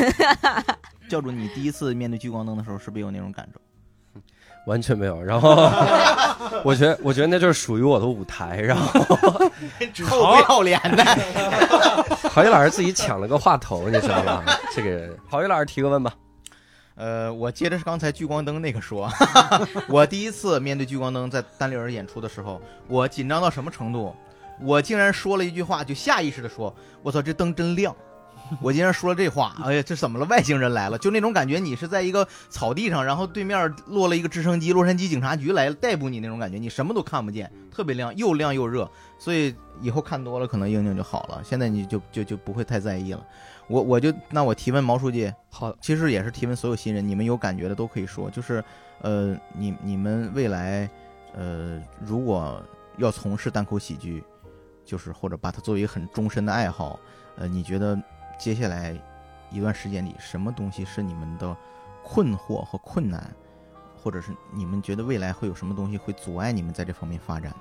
[1.09, 3.61] 教主，你第一次面对聚光灯的时候，是不是有那种感受？
[4.67, 5.23] 完全没有。
[5.23, 5.51] 然后
[6.65, 8.61] 我觉得，我觉得那就是属于我的舞台。
[8.61, 8.91] 然后
[9.93, 11.05] 臭不要脸的！
[12.31, 14.43] 郝宇老师自己抢了个话头，你知道吗？
[14.75, 16.15] 这个郝宇老师提个问吧。
[16.97, 19.11] 呃，我接着是刚才聚光灯那个说，
[19.89, 24.15] 我第一次面对聚光灯在单立人演出的时候，我紧张到什么程度？
[24.61, 26.73] 我竟然说了一句话，就下意识的说
[27.03, 27.95] ：“我操，这灯真亮。”
[28.61, 30.25] 我竟然说了这话，哎呀，这怎么了？
[30.27, 38.89] 外星人来了，就那种感觉，你是在一个草地上，然后对面落了一个直升机，洛杉矶警察局来了逮捕你那种感觉，你什么都看不见，特别亮，又亮又热，
[39.19, 41.41] 所以以后看多了，可能英宁就好了。
[41.45, 43.25] 现在你就就就不会太在意了。
[43.67, 48.63] 我我就那我提问毛书记，好，其实也是提问所有新人，你们有感觉的都可以说，就是
[49.01, 50.89] 呃，你你们未来
[51.35, 52.63] 呃，如果
[52.99, 54.23] 要从事单口喜剧，
[54.85, 57.01] 就是或者把它作为很终身的爱好，
[57.37, 57.99] 呃，你觉得
[58.39, 58.97] 接下来
[59.51, 61.57] 一段时间里，什么东西是你们的
[62.03, 63.31] 困惑和困难，
[63.97, 67.59] 或者是你们觉得未来会有什么东西会阻碍你们在这方面发展的？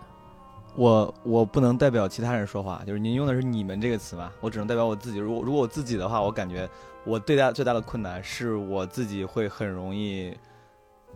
[0.75, 5.19] 我我不能代表其他人说话，就是您用的是“你们”这个词吧，我只能代表我自己。
[5.19, 6.67] 如果如果我自己的话，我感觉
[7.05, 10.35] 我最大最大的困难是我自己会很容易，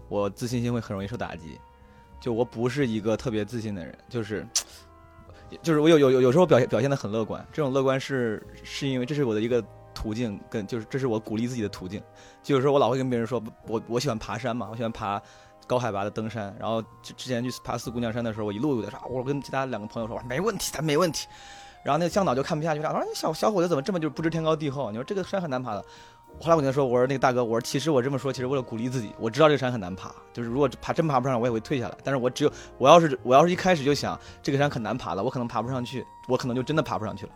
[0.10, 1.60] 我自信心会很容易受打击。
[2.20, 4.46] 就我不是一个特别自信的人，就是
[5.62, 9.64] 就是我有有有有时候表现表现的很乐观，这种乐观是是因为这是我的一个
[9.94, 12.02] 途径，跟就是这是我鼓励自己的途径。
[12.44, 15.22] 就有时候我老会跟别人说，我我喜欢爬山嘛，我喜欢爬。
[15.66, 21.28] 高海拔的登山，然后之之前去爬四姑娘山的时候，我一路的说，我跟其他两个朋友说，没问题，咱没问题。
[21.84, 24.90] 然后那个向导就看不下去了，说你小小伙子怎么这么就不知天高地厚？
[24.92, 25.84] 你说这个山很难爬的。
[26.40, 31.98] 后来我跟他说，我说那个大哥，我说其实我这么说，其实为了鼓励自己，我知道这个山很难爬，就是如果爬真爬不上，我也会退下来。
[32.04, 37.32] 但是我只有我要是我要是一开始就想这个山很难爬了，我可能爬不上去，我可能就真的爬不上去了。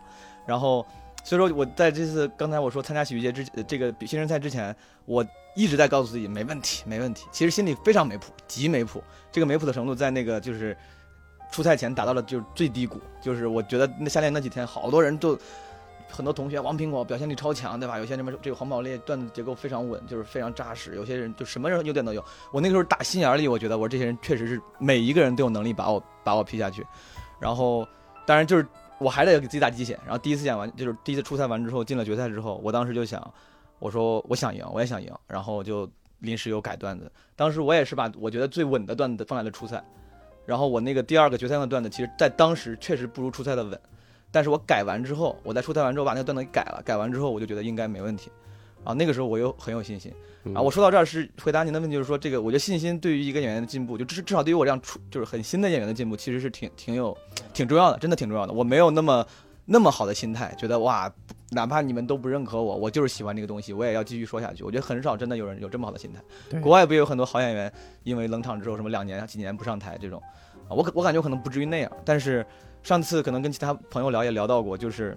[0.46, 0.86] 然后
[1.24, 4.74] 所以说我在这次刚才我说参加喜剧节之这个新人赛之前，
[5.04, 5.24] 我。
[5.54, 7.26] 一直在告诉自己没问题，没问题。
[7.30, 9.04] 其实心里非常没谱，极没谱。
[9.30, 10.74] 这个没谱的程度，在那个就是
[11.50, 12.98] 出赛前达到了就是最低谷。
[13.20, 15.38] 就是我觉得那夏练那几天，好多人都
[16.08, 17.98] 很多同学，王苹果表现力超强，对吧？
[17.98, 20.94] 有些什么这个黄宝烈段子结构非常稳，就是非常扎实。
[20.94, 22.24] 有些人就什么人优点都有。
[22.52, 26.86] 我那个时候打心眼里，我觉得我这些人确实是每一个人都有能力把我把我劈下去。
[27.40, 27.86] 然后
[28.26, 28.66] 当然就是
[28.98, 29.98] 我还得给自己打鸡血。
[30.04, 33.22] 然后第一次演完，就是第一次出赛完之后进了决赛之后，我当时就想。
[33.78, 37.10] 我说我想赢，我也想赢，然后就临时有改段子。
[37.34, 39.82] 当时我也是把我觉得最稳的段子放在了初赛，
[40.46, 43.80] 然后我那个第二个决赛的段子，其实在当时确实不如初赛的稳，
[44.32, 48.32] 但是我改完之后，我在出台完之后把那个段子给改了，改完之后我就觉得应该没问题，
[48.82, 50.12] 啊，那个时候我又很有信心。
[50.54, 57.16] 啊，我说到这儿是回答您的问题，就是说这个，我觉得信心对于一个演员的进步，就至至少对于我这样出就是很新的演员的进步，其实是挺挺有
[57.52, 58.52] 挺重要的，真的挺重要的。
[58.52, 59.24] 我没有那么
[59.66, 61.12] 那么好的心态，觉得哇。
[61.54, 64.64] 哪怕你们都不认可我，我就是喜欢这个东西，我也要继续说下去。
[64.64, 66.58] 我觉得很少真的有人有这么好的心态。
[66.60, 67.70] 国外不也有很多好演员，
[68.04, 70.18] 因为冷场之后什么两年几年不上台这种，
[70.66, 71.92] 啊，我我感觉可能不至于那样。
[72.06, 72.42] 但是
[72.82, 75.16] 上次可能跟其他朋友聊也聊到过，就是，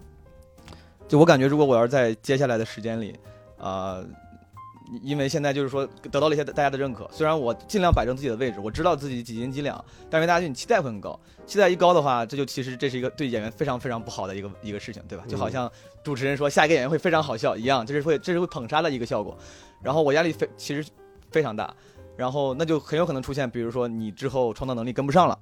[1.08, 3.18] 就我感觉如果我要是在接下来的时间里，
[3.58, 4.04] 啊、
[5.02, 15.24] 因为现在就是说得到了一些大家的认可，虽然我尽量摆正自己的位置，我知道自己几斤几两，但是大家对你期待会很高，期待一高的话，这就其实这是一个对演员非常非常不好的一个一个事情，对吧？
[15.28, 15.72] 就好像
[16.04, 19.36] 主持人说下一个演员会非常好笑一样，这是会这是会捧杀的一个效果。
[19.82, 20.88] 然后我压力非其实
[21.32, 21.74] 非常大，
[22.16, 25.38] 然后那就很有可能出现，比如说你之后创造能力跟不上了，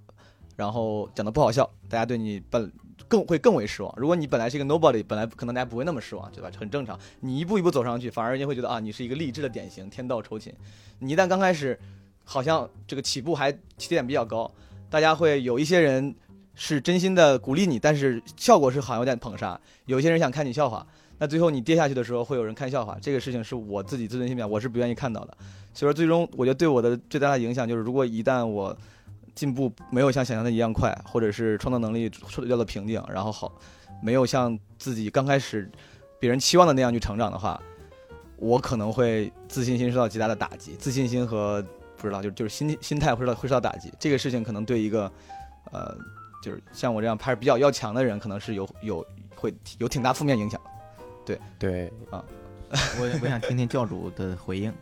[0.56, 2.72] 然后讲的不好笑，大家对你本
[3.08, 3.94] 更会更为失望。
[3.98, 6.50] 如果你本来是一个 nobody，本来可能大家不会那么失望，对吧？
[6.58, 6.98] 很正常。
[7.20, 10.54] 你一步一步走上去，反而人家会觉得啊，你是一个励志的典型，天道酬勤。
[11.00, 11.78] 你一旦刚开始，
[12.24, 14.50] 好像这个起步还起点比较高，
[14.90, 16.16] 大家会有一些人
[16.56, 19.60] 是真心的鼓励你，但是效果是好像有点捧杀。
[19.86, 20.86] 有些人想看你笑话，
[21.18, 22.98] 那最后你跌下去的时候，会有人看笑话。
[23.02, 25.38] 这个事情是我自己自尊心表，我是不愿意看到的。
[25.74, 28.76] 所以说，最终我觉得对我的最大的影响就是，如果一旦我
[29.36, 33.52] 进步没有像想象的一样快，或者是创造能力受到了瓶颈，然后好
[34.02, 35.72] 没有像自己刚开始
[36.20, 37.60] 别人期望的那样去成长的话，
[38.38, 41.66] 我可能会自信心受到极大的打击，自信心和
[41.98, 43.92] 不知道就就是心心态会受到会受到打击。
[44.00, 45.12] 这个事情可能对一个
[45.72, 45.96] 呃
[46.42, 49.06] 就是像我这样还是比较要强的人，可能是有有
[49.36, 50.60] 会有挺大负面影响。
[51.26, 52.24] 对对啊，
[53.00, 54.74] 我我想听听教主的回应。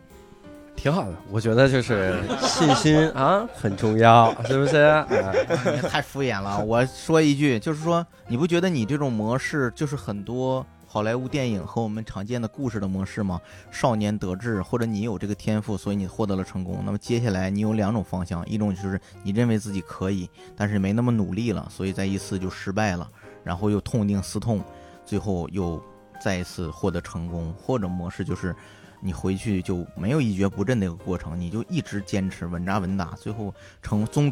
[0.81, 1.15] 挺好的。
[1.29, 4.77] 我觉得就是信心 啊很重要，是不是？
[4.77, 5.05] 啊
[5.87, 6.59] 太敷衍了。
[6.65, 13.39] 我说一句，就是说，你不觉得你这种模式就是很多好莱坞电影和我们常见的故事的模式吗？
[13.69, 16.81] 少年得志，或者你有这个天赋，所以你获得了成功。
[16.83, 20.27] 那么接下来你有两种方向，一种就是你认为自己可以，
[20.57, 23.07] 但是没那么努力了，所以在一次就失败了，
[23.43, 24.59] 然后又痛定思痛，
[25.05, 25.79] 最后又
[26.19, 27.53] 再一次获得成功。
[27.53, 28.55] 或者模式就是。
[29.01, 34.31] 你回去就没有一蹶不振的一个过程，你就一直坚持稳扎稳打，最后成宗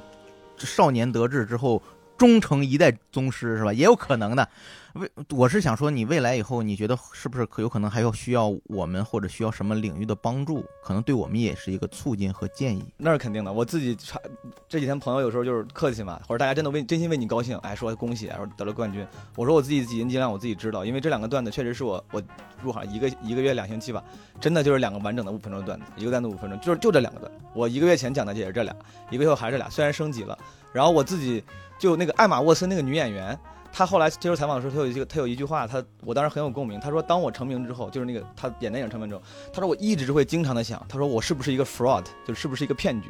[0.57, 1.81] 少年得志之后，
[2.19, 3.73] 终成一代宗师是吧？
[3.73, 4.47] 也有可能的。
[4.93, 10.65] 为我是想说，你未来以后，你觉得是不是可有可能还要需要我们或者需要什么领域的帮助？
[10.83, 12.83] 可能对我们也是一个促进和建议。
[12.97, 14.19] 那是肯定的，我自己差
[14.67, 19.05] 这几天朋友有时候就是客气嘛，或者大家真的为真心为你高兴，哎，说恭喜，说得了冠军。
[19.35, 22.21] 我说我自己几斤几两，我自己知道，因为这两个段子确实是我我
[22.61, 24.03] 入行一个一个月两星期吧，
[24.41, 27.31] 真的就是两个完整的五分钟的段子，一个段子五分钟，就是就这两个段。
[27.53, 28.75] 我一个月前讲的也是这俩，
[29.11, 30.37] 一个月后还是俩，虽然升级了。
[30.73, 31.43] 然后我自己
[31.79, 33.37] 就那个艾玛沃森那个女演员。
[33.71, 36.79] 她后来接受采访的时候，她有一个她有一句话，她我当时很有共鸣。
[36.79, 39.21] 她说，当我成名之后，就是那个她演电影成名之后，
[39.53, 43.09] 她说我一直会经常的想，她说我是不是一个 fraud，就是不是一个骗局。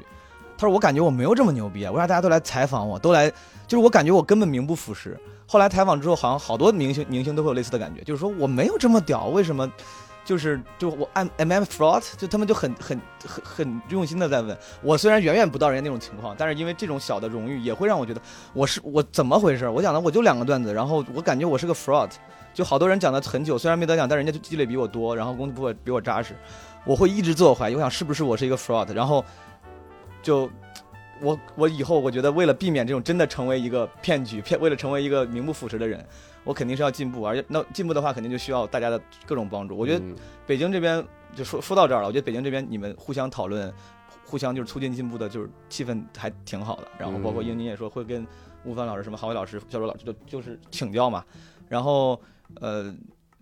[0.57, 3.29] 她说我感觉我没有这么牛逼啊，为啥大家都来采访我，都来，
[3.67, 5.17] 就是我感觉我根本名不副实。
[5.47, 9.71] 后来采访之后，好像好多明星明星都会有类似的感觉，就是说我没有这么屌，为什么？
[10.30, 12.03] 就是就我 am am fraud？
[12.15, 18.22] 就他们就很很很很用心的在问我，虽然远远不到人家那种情况，但是因为这种小的荣誉，也会让我觉得
[18.53, 19.68] 我是我怎么回事？
[19.68, 22.11] 我讲的我就两个段子，然后我感觉我是个 fraud，
[22.53, 26.35] 就好多人讲的很久，虽然没得奖，但人家就积累比我多，然后工作比我扎实，
[26.85, 28.93] 我会一直自我怀疑，我想是不是我是一个 fraud？
[28.93, 29.26] 然后
[30.22, 30.47] 就
[31.21, 36.05] 我我以后我觉得为了避免这种真的成为一个骗局，骗为了成为一个名不副实的人。
[36.45, 39.77] 我肯定是要进步，而且那进步的话，肯定就需要大家的各种帮助。
[39.77, 40.15] 我觉得嗯
[40.47, 41.05] 北京这边
[41.35, 43.71] 就说说到这儿了，我觉得北京这边你们互相讨论，
[44.25, 46.87] 互相就是促进进步的，就是气氛还挺好的。
[46.97, 48.25] 然后包括嗯英妮也说会跟
[48.63, 51.23] 吴凡老师、什么郝伟老师、小周老师就就是请教嘛。
[51.67, 52.19] 然后
[52.61, 52.95] 呃，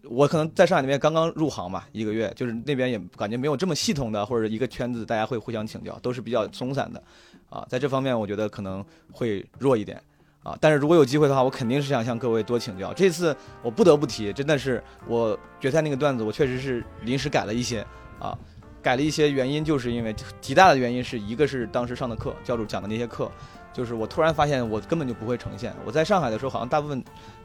[0.04, 7.02] 我可能在上海那边刚刚入行嘛，一个月，就是那边也感觉没有这么系统的或者一个圈子，大家会互相请教，都是比较松散的
[7.50, 7.66] 啊。
[7.70, 10.02] 在这方面，我觉得可能会弱一点。
[10.44, 12.94] 啊，但是如果有机会的话，我肯定是想向各位多请教。
[12.94, 17.86] 这次我不得不提，真的是我决赛那个段子，我确实是临时改了一些
[18.18, 18.38] 啊，
[18.82, 23.30] 改了一些，原因就是因为极大的原因是一个是当时上的课，教主讲的那些课，
[23.74, 25.76] 就是我突然发现我根本就不会呈现。
[25.86, 27.04] 我在上海的时候，好像大部分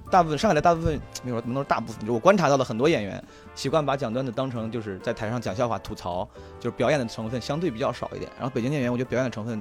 [0.08, 3.20] 大部分上海的大部分没有不能说大部分，就我观察到了很多演员
[3.56, 6.28] 习惯把讲段子当成就是在台上讲笑话吐槽，
[6.60, 8.30] 就是表演的成分相对比较少一点。
[8.36, 9.60] 然后北京演员，我觉得表演的成分。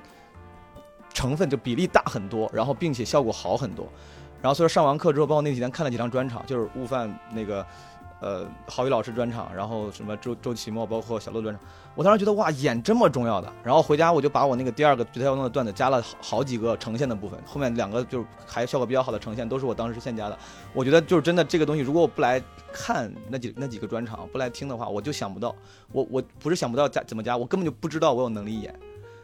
[1.13, 3.87] 成分就比例大很多，然后并且效果好很多，
[4.41, 7.65] 然后所以说上完课之后，包括那几天看了几场专场，就是悟饭那个，
[8.21, 11.63] 呃，郝宇老师专场，然后什么周周奇墨，包括小鹿专场，
[11.95, 20.37] 我当时觉得哇，演这么重要的，然后回家我就把我那个第二个决赛要弄的段子加了好好几个呈现的部分，后面两个就是还效果比较好的呈现都是我当时现加的，
[20.73, 25.53] 我觉得就是真的这个东西，如果我不来看那几那几个专场，不来听的话，我就想不到，
[25.91, 28.73] 我我不是想不到加怎么加，我根本就不知道我有能力演。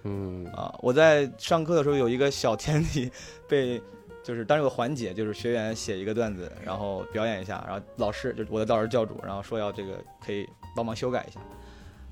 [0.03, 0.45] 嗯。
[0.47, 3.11] 啊，我在上课的时候有一个小天地
[3.47, 3.81] 被，
[4.23, 9.93] 就是当时有个环节，就是学员写一个段子，然后表演一下，然后老师就我的导师教主，然后说要这个
[10.25, 11.39] 可以帮忙修改一下。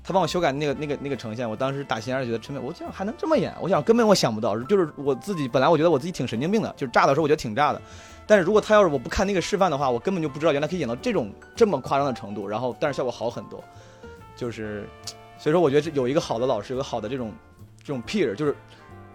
[0.02, 7.82] 他帮我修改那个那个那个呈现，我当时打心眼里觉得陈伟，我竟然还能这么演，我想根本我想不到，就是我自己本来我觉得我自己挺神经病的，就是炸的时候我觉得挺炸的，
[8.24, 13.62] 但是如果他要是我不看那个示范的话，我根本就不知道原来可以演到这种这么夸张的程度，然后但是效果好很多，
[14.36, 14.88] 就是
[15.38, 17.32] 所以说我觉得这有一个好的老师，有个好的这种
[17.86, 18.52] 这种 peer，就是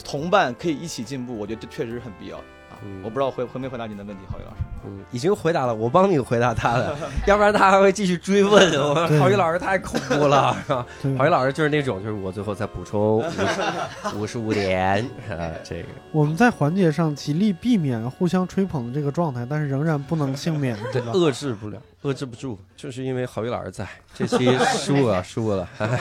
[0.02, 2.44] 同伴可以一起进步，我觉得这确实是很必要的。
[2.84, 4.58] 嗯我不知道回回没回答您的问题，郝宇老师。
[4.84, 6.96] 嗯，已经回答了，我帮你回答他的，
[7.28, 8.72] 要不然他还会继续追问。
[8.80, 10.86] 我对郝宇老师太恐怖了， 是吧？
[11.18, 13.24] 郝宇老师就是那种，就是我最后再补充
[14.18, 14.98] 五十五点，
[15.30, 21.12] 啊，这个我们在环节上极力避免互相吹捧的这个状态，但是仍然不能幸免，对吧？
[21.14, 26.00] 遏制不了，遏制不住，就是因为郝宇老师在，这期输了，输了，哎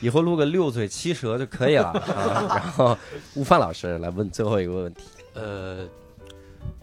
[0.00, 2.46] 以后录个六嘴七舌就可以了啊。
[2.48, 2.98] 然后
[3.34, 5.04] 悟饭老师来问最后一个问题，
[5.38, 5.88] 呃，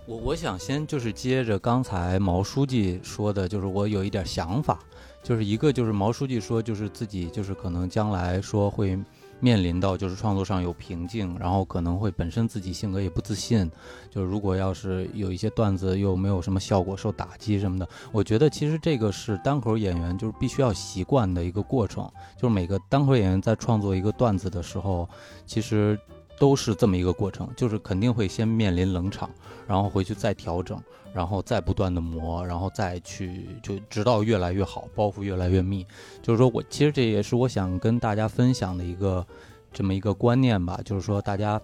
[0.06, 4.80] 我我想先就是接着刚才毛书记说的，就是我有一点想法，
[5.22, 8.98] 就是一个就是毛书记说，就是自己就是可能将来说会
[9.42, 13.70] 面临到就是创作上有瓶颈，然后可能会本身自己性格也不自信，
[14.10, 25.10] 就是如果要是有一些段子又没有什么效果，受打击什么的，我觉得其实这个是单口演员就是必须要习惯的一个过程，就是每个单口演员在创作一个段子的时候，
[25.46, 26.00] 其实。
[26.38, 29.30] 都是这么一个过程，就是肯定会先面临冷场，
[29.66, 30.82] 然后回去再调整，
[31.14, 35.86] 然后再不断的磨，然后再去就直到越来越好，包袱越来越密。
[36.22, 39.26] 就是说我其实这也是我想跟大家分享的一个
[39.72, 41.60] 这么一个观念吧，就是说大家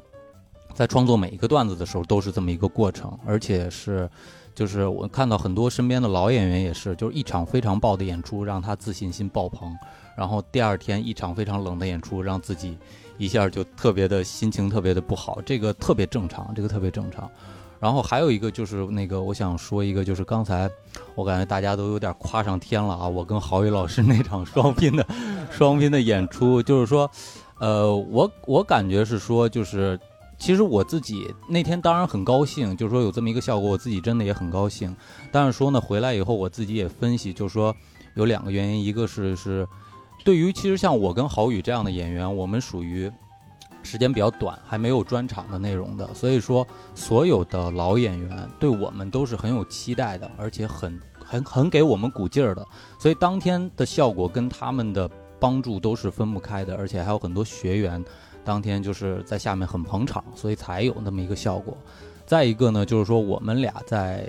[0.73, 4.09] 在创作每一个段子的时候都是这么一个过程，而且是
[4.55, 9.77] 就是我看到很多身边的老演员也是，就是一场非常爆的演出让他自信心爆棚，
[10.15, 12.77] 然后第二天一场非常冷的演出让自己。
[13.23, 17.29] 一下就特别的心情特别的不好，这个特别正常，这个特别正常。
[17.79, 20.67] 然后还有一个就是那个，我想说一个，就是刚才
[21.13, 23.07] 我感觉大家都有点夸上天了啊！
[23.07, 25.05] 我跟郝宇老师那场双拼的
[25.51, 27.09] 双拼的演出，就是说，
[27.59, 29.99] 呃，我我感觉是说，就是
[30.39, 34.95] 其实我自己那天当然很高兴，就是说有这么一个效果，我自己真的也很高兴。
[35.31, 37.75] 但是说呢，回来以后我自己也分析，就是说
[38.15, 39.67] 有两个原因，一个是是。
[40.23, 43.11] 对于其实像我跟郝宇这样的演员，我们属于
[43.83, 52.65] 时间比较短，还没有专场的内容的，所以说所有的老演员对我们都是很有期待的，而且很 很很给我们鼓劲儿的。
[52.99, 58.03] 所以当天的效果跟他们的帮助都是分不开的，而且还有很多学员
[58.45, 61.75] 当天就是在下面很捧场，所以才有那么一个效果。
[62.25, 64.27] 再一个呢，就是说我们俩在。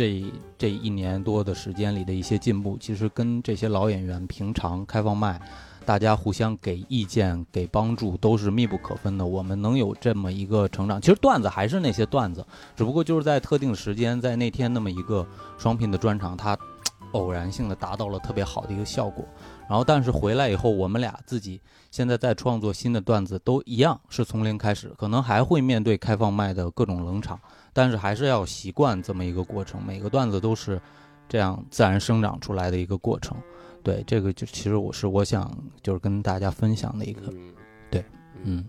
[0.00, 0.24] 这
[0.56, 5.38] 这一年多的时间里的一些进步，其实跟这些老演员平常开放麦，
[5.84, 9.26] 大家互相给意见、给帮助都是密不可分的。
[9.26, 12.42] 我们能有这么一个成长，其实段子还是那些段子，
[12.74, 15.26] 只不过就是在特定时间，在那天那么一个
[15.58, 16.56] 双拼的专场，它
[17.12, 19.22] 偶然性的达到了特别好的一个效果。
[19.68, 21.60] 然后，但是回来以后，我们俩自己
[21.90, 27.38] 现在在创作新的段子，都一样是从零开始，可能还会面对开放麦的各种冷场。
[27.72, 30.80] 但是还是要习惯这么一个过程，每个段子都是
[31.28, 33.36] 这样自然生长出来的一个过程。
[33.82, 35.50] 对，这个就其实我是我想
[35.82, 37.54] 就是跟大家分享的一个，嗯，
[37.90, 38.04] 对，
[38.42, 38.64] 嗯，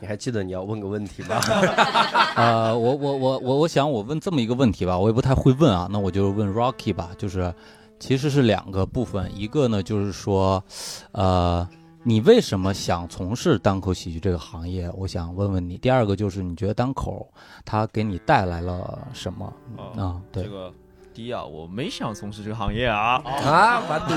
[0.00, 1.40] 你还记得你要问个问题吧？
[2.36, 7.54] 呃，我我我我我想我问这么一个问题吧，我也不太会问啊，那我就问 Rocky 吧，就是
[7.98, 10.62] 其实是两个部分，一个呢就是说，
[11.12, 11.66] 呃。
[12.02, 14.90] 你为什么想从事单口喜剧这个行业？
[14.96, 15.76] 我想问问你。
[15.76, 17.30] 第二个就是你觉得单口
[17.64, 19.52] 它给你带来了什么
[19.96, 20.18] 啊？
[20.32, 20.72] 对，这个
[21.12, 23.20] 第一啊，我没想从事这个行业啊。
[23.24, 24.16] 啊，对，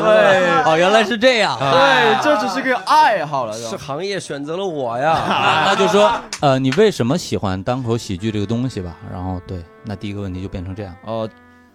[0.63, 1.59] 哦，原来是这样。
[1.59, 5.65] 对，这只是个爱好了，是行业选择了我呀。
[5.65, 8.95] 那就说，呃，你为什么喜欢单口喜剧这个东西吧？
[9.11, 10.95] 然后，对，那第一个问题就变成这样。
[11.05, 11.29] 呃，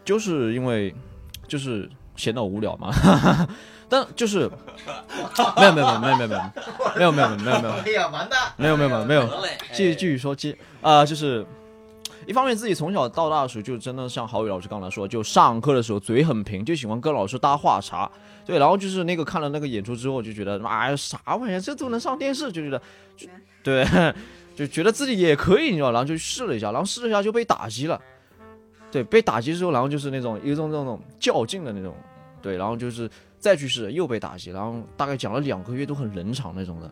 [0.07, 0.95] 就是因为
[1.47, 1.87] 就是
[2.19, 2.93] 闲得无聊嘛。
[3.89, 4.41] 但就是
[5.57, 6.29] 没有没有没有没有没有
[6.97, 8.53] 没有没有没有没有没有没有，完蛋！
[8.59, 9.27] 没有没有没有没有，
[9.73, 11.47] 继续继续说，继啊，就是
[12.27, 18.11] 一方面自己从小到大的时候，就真的像郝宇老师刚才说，就上课的时候嘴很贫，就喜欢跟老师搭话茬。
[18.45, 22.79] 对，然后就是那个看了那个演出之后，就觉得妈呀，啥玩意儿，这都能上电视，就觉得
[23.17, 23.27] 就
[23.63, 23.87] 对，
[24.55, 27.99] 就觉得自己也可以，你知道，然后就试了一下，然后试了一下就被打击了。
[28.91, 31.95] 对，被打击之后，然后就是那种有一种那种较劲的那种，
[32.41, 36.91] 对，然后就是再去试又被打击，然后大概讲了两个月都很冷场那种的，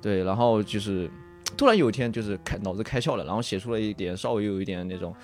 [0.00, 1.10] 对，然后就是
[1.56, 5.14] 突然有一天就是开脑子开窍了，然后写出了一点稍微有一点那种，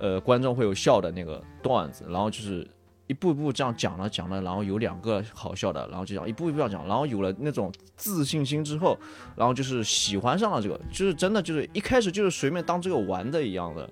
[0.00, 2.66] 呃，观众会有笑的那个段子，然后就是
[3.06, 8.98] 一步一步这样讲了讲了，然后有两个好笑的，然后就这样一步一步这样讲，然后有了那种自信心之后，
[9.36, 13.88] 然后就是喜欢上了这个，就是真的就是一开始就是随便当这个玩的一样的。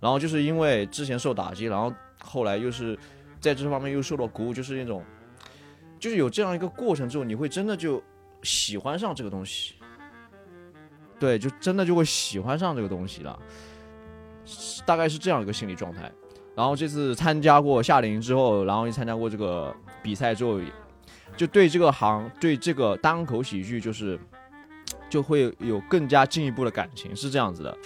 [0.00, 1.92] 然后就是因为之前受打击，然后
[2.22, 2.98] 后来又是
[3.40, 5.04] 在这方面又受到鼓舞，就是那种
[5.98, 8.02] 就是有这样一个过程之后，你会真的就
[8.42, 9.74] 喜欢上这个东西。
[11.18, 13.38] 对，就真的就会喜欢上这个东西了，
[14.84, 16.12] 大概是这样一个心理状态。
[16.54, 20.60] 然后这次参加过夏令营之后，然后又参加过这个比赛之后，
[21.34, 24.18] 就对这个行，对这个单口喜剧，就是
[25.08, 27.78] 就会有更加进一步的感情，是这样子的。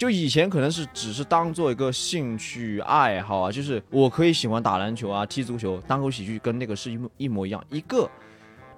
[0.00, 8.10] 就以前可能是只是当做一个兴趣爱好啊，就是我可以喜欢打篮球啊、踢足球，单口喜剧跟那个是一模一模一样，一个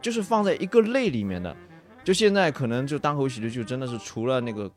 [0.01, 1.57] 就是放在一个类里面的。
[2.03, 4.69] 就现在可能就单口喜剧就真的是除了那个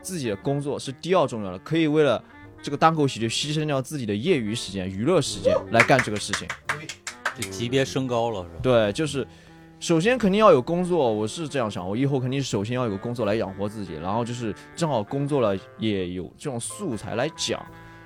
[0.00, 2.24] 自己的工作是第二重要的，可以为了
[2.62, 6.48] 这个单口喜剧牺牲掉自己的业余时间、娱乐时间来干这个事情。
[7.38, 8.54] 这级别升高了是吧？
[8.62, 9.28] 对，就是
[9.82, 17.60] 首先肯定要有工作，我是这样想，我以后肯定首先要有个工作来养活自己，然后就是正好工作了也有这种素材来讲，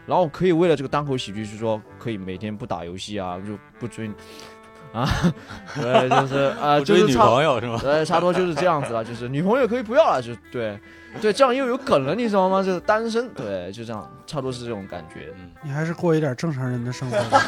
[0.07, 4.11] 然后可以为了这个单口喜剧，是说可以每天不打游戏啊， 就不追
[4.95, 5.07] 啊，
[5.79, 7.79] 对，就是啊，不追女就是差朋友是吗？
[7.83, 10.81] 对，差不多就是这样子了，就是女朋友可以不要了，就对，
[11.21, 12.63] 对，这样又有梗了，你知道吗？
[12.63, 15.33] 就是单身，对，就这样，差不多是这种感觉。
[15.39, 17.41] 嗯，你还是过一点正常人的生活吧。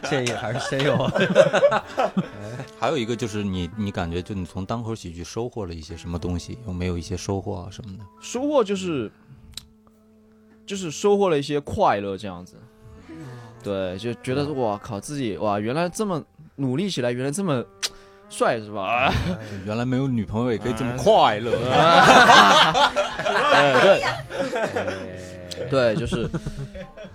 [0.08, 1.10] 建议还是先有。
[2.78, 6.58] 还有一个就是你，你感觉就你从单口喜剧收获了一些什么东西？
[6.66, 8.04] 有没有一些收获啊什么的？
[8.20, 9.10] 收获就是，
[10.66, 12.56] 就是收获了一些快乐，这样子。
[13.62, 16.22] 对，就觉得哇靠，自己哇，原来这么
[16.56, 17.64] 努力起来，原来这么
[18.36, 19.12] 帅是吧？
[19.64, 21.52] 原来没有女朋友也可以这么快乐。
[23.54, 24.02] 对对
[25.70, 26.28] 对，就是，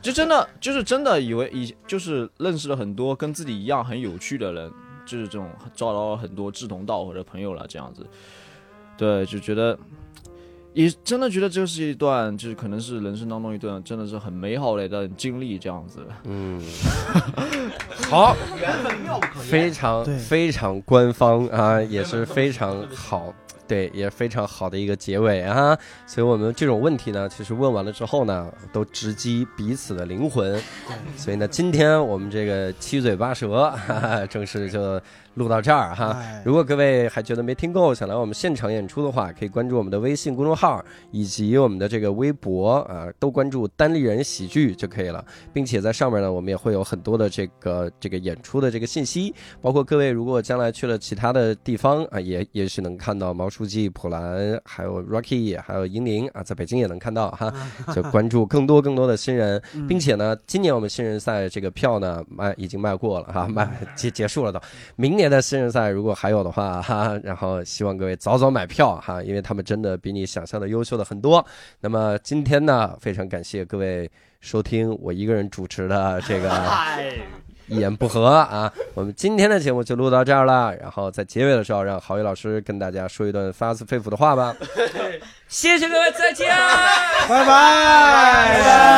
[0.01, 4.71] 就真的就是真的以为以就是认识了很多跟自己一样很有趣的人，
[5.05, 8.05] 就是这种找到了很多志同道合的朋友了，这样子。
[8.97, 9.77] 对，就觉得
[10.73, 16.05] 也真的觉得这是一段，就是可能是人生当中一段真的是很美好的一段经历，这样子。
[16.25, 16.61] 嗯，
[18.09, 19.45] 好，缘分妙不可言。
[19.45, 23.33] 非常非常官方啊，也是非常好。
[23.67, 25.77] 对，也非常好的一个结尾啊！
[26.07, 30.59] 所以我们这种问题呢，其实问完了之后呢，都直击彼此的灵魂。
[31.15, 34.99] 所以呢，今天我们这个七嘴八舌，哈哈，正式就
[35.35, 36.11] 录到这儿哈。
[36.11, 45.23] 哎如果各位还觉得没听够，想来我们现场演出的话，可以关注我们的微信公众号以及我们的这个微博啊，都关注单立人喜剧就可以了，
[45.53, 57.53] 并且在上面呢，我们也会有很多的这个这个演出的这个信息，包括各位如果将来去了其他的地方啊，也也许能看到毛书记、普兰，还有 Rocky，还有英宁啊，在北京也能看到哈，
[57.93, 64.59] 就关注更多更多的新人，并且呢，今年我们新人赛这个票呢卖已经卖过了哈，卖结结束了都。
[64.95, 71.45] 明年的新人赛如果还有的话 哈，然后希望各位早早买票哈，因为他们真的比你想象的优秀的很多。
[71.81, 74.09] 那么今天呢，非常感谢各位
[74.41, 76.51] 收听我一个人主持的这个
[77.67, 78.71] 一言不合啊。
[78.93, 84.55] 我们今天的节目就录到这儿了，然后在结尾的时候，让郝宇老师跟大家说一段发自肺腑的话吧。
[85.47, 86.47] 谢谢各位，再见。
[87.27, 88.89] 拜拜。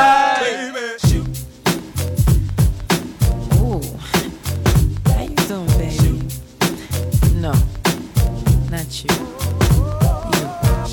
[9.01, 9.11] shoot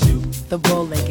[0.07, 0.21] you.
[0.49, 1.08] The Rolex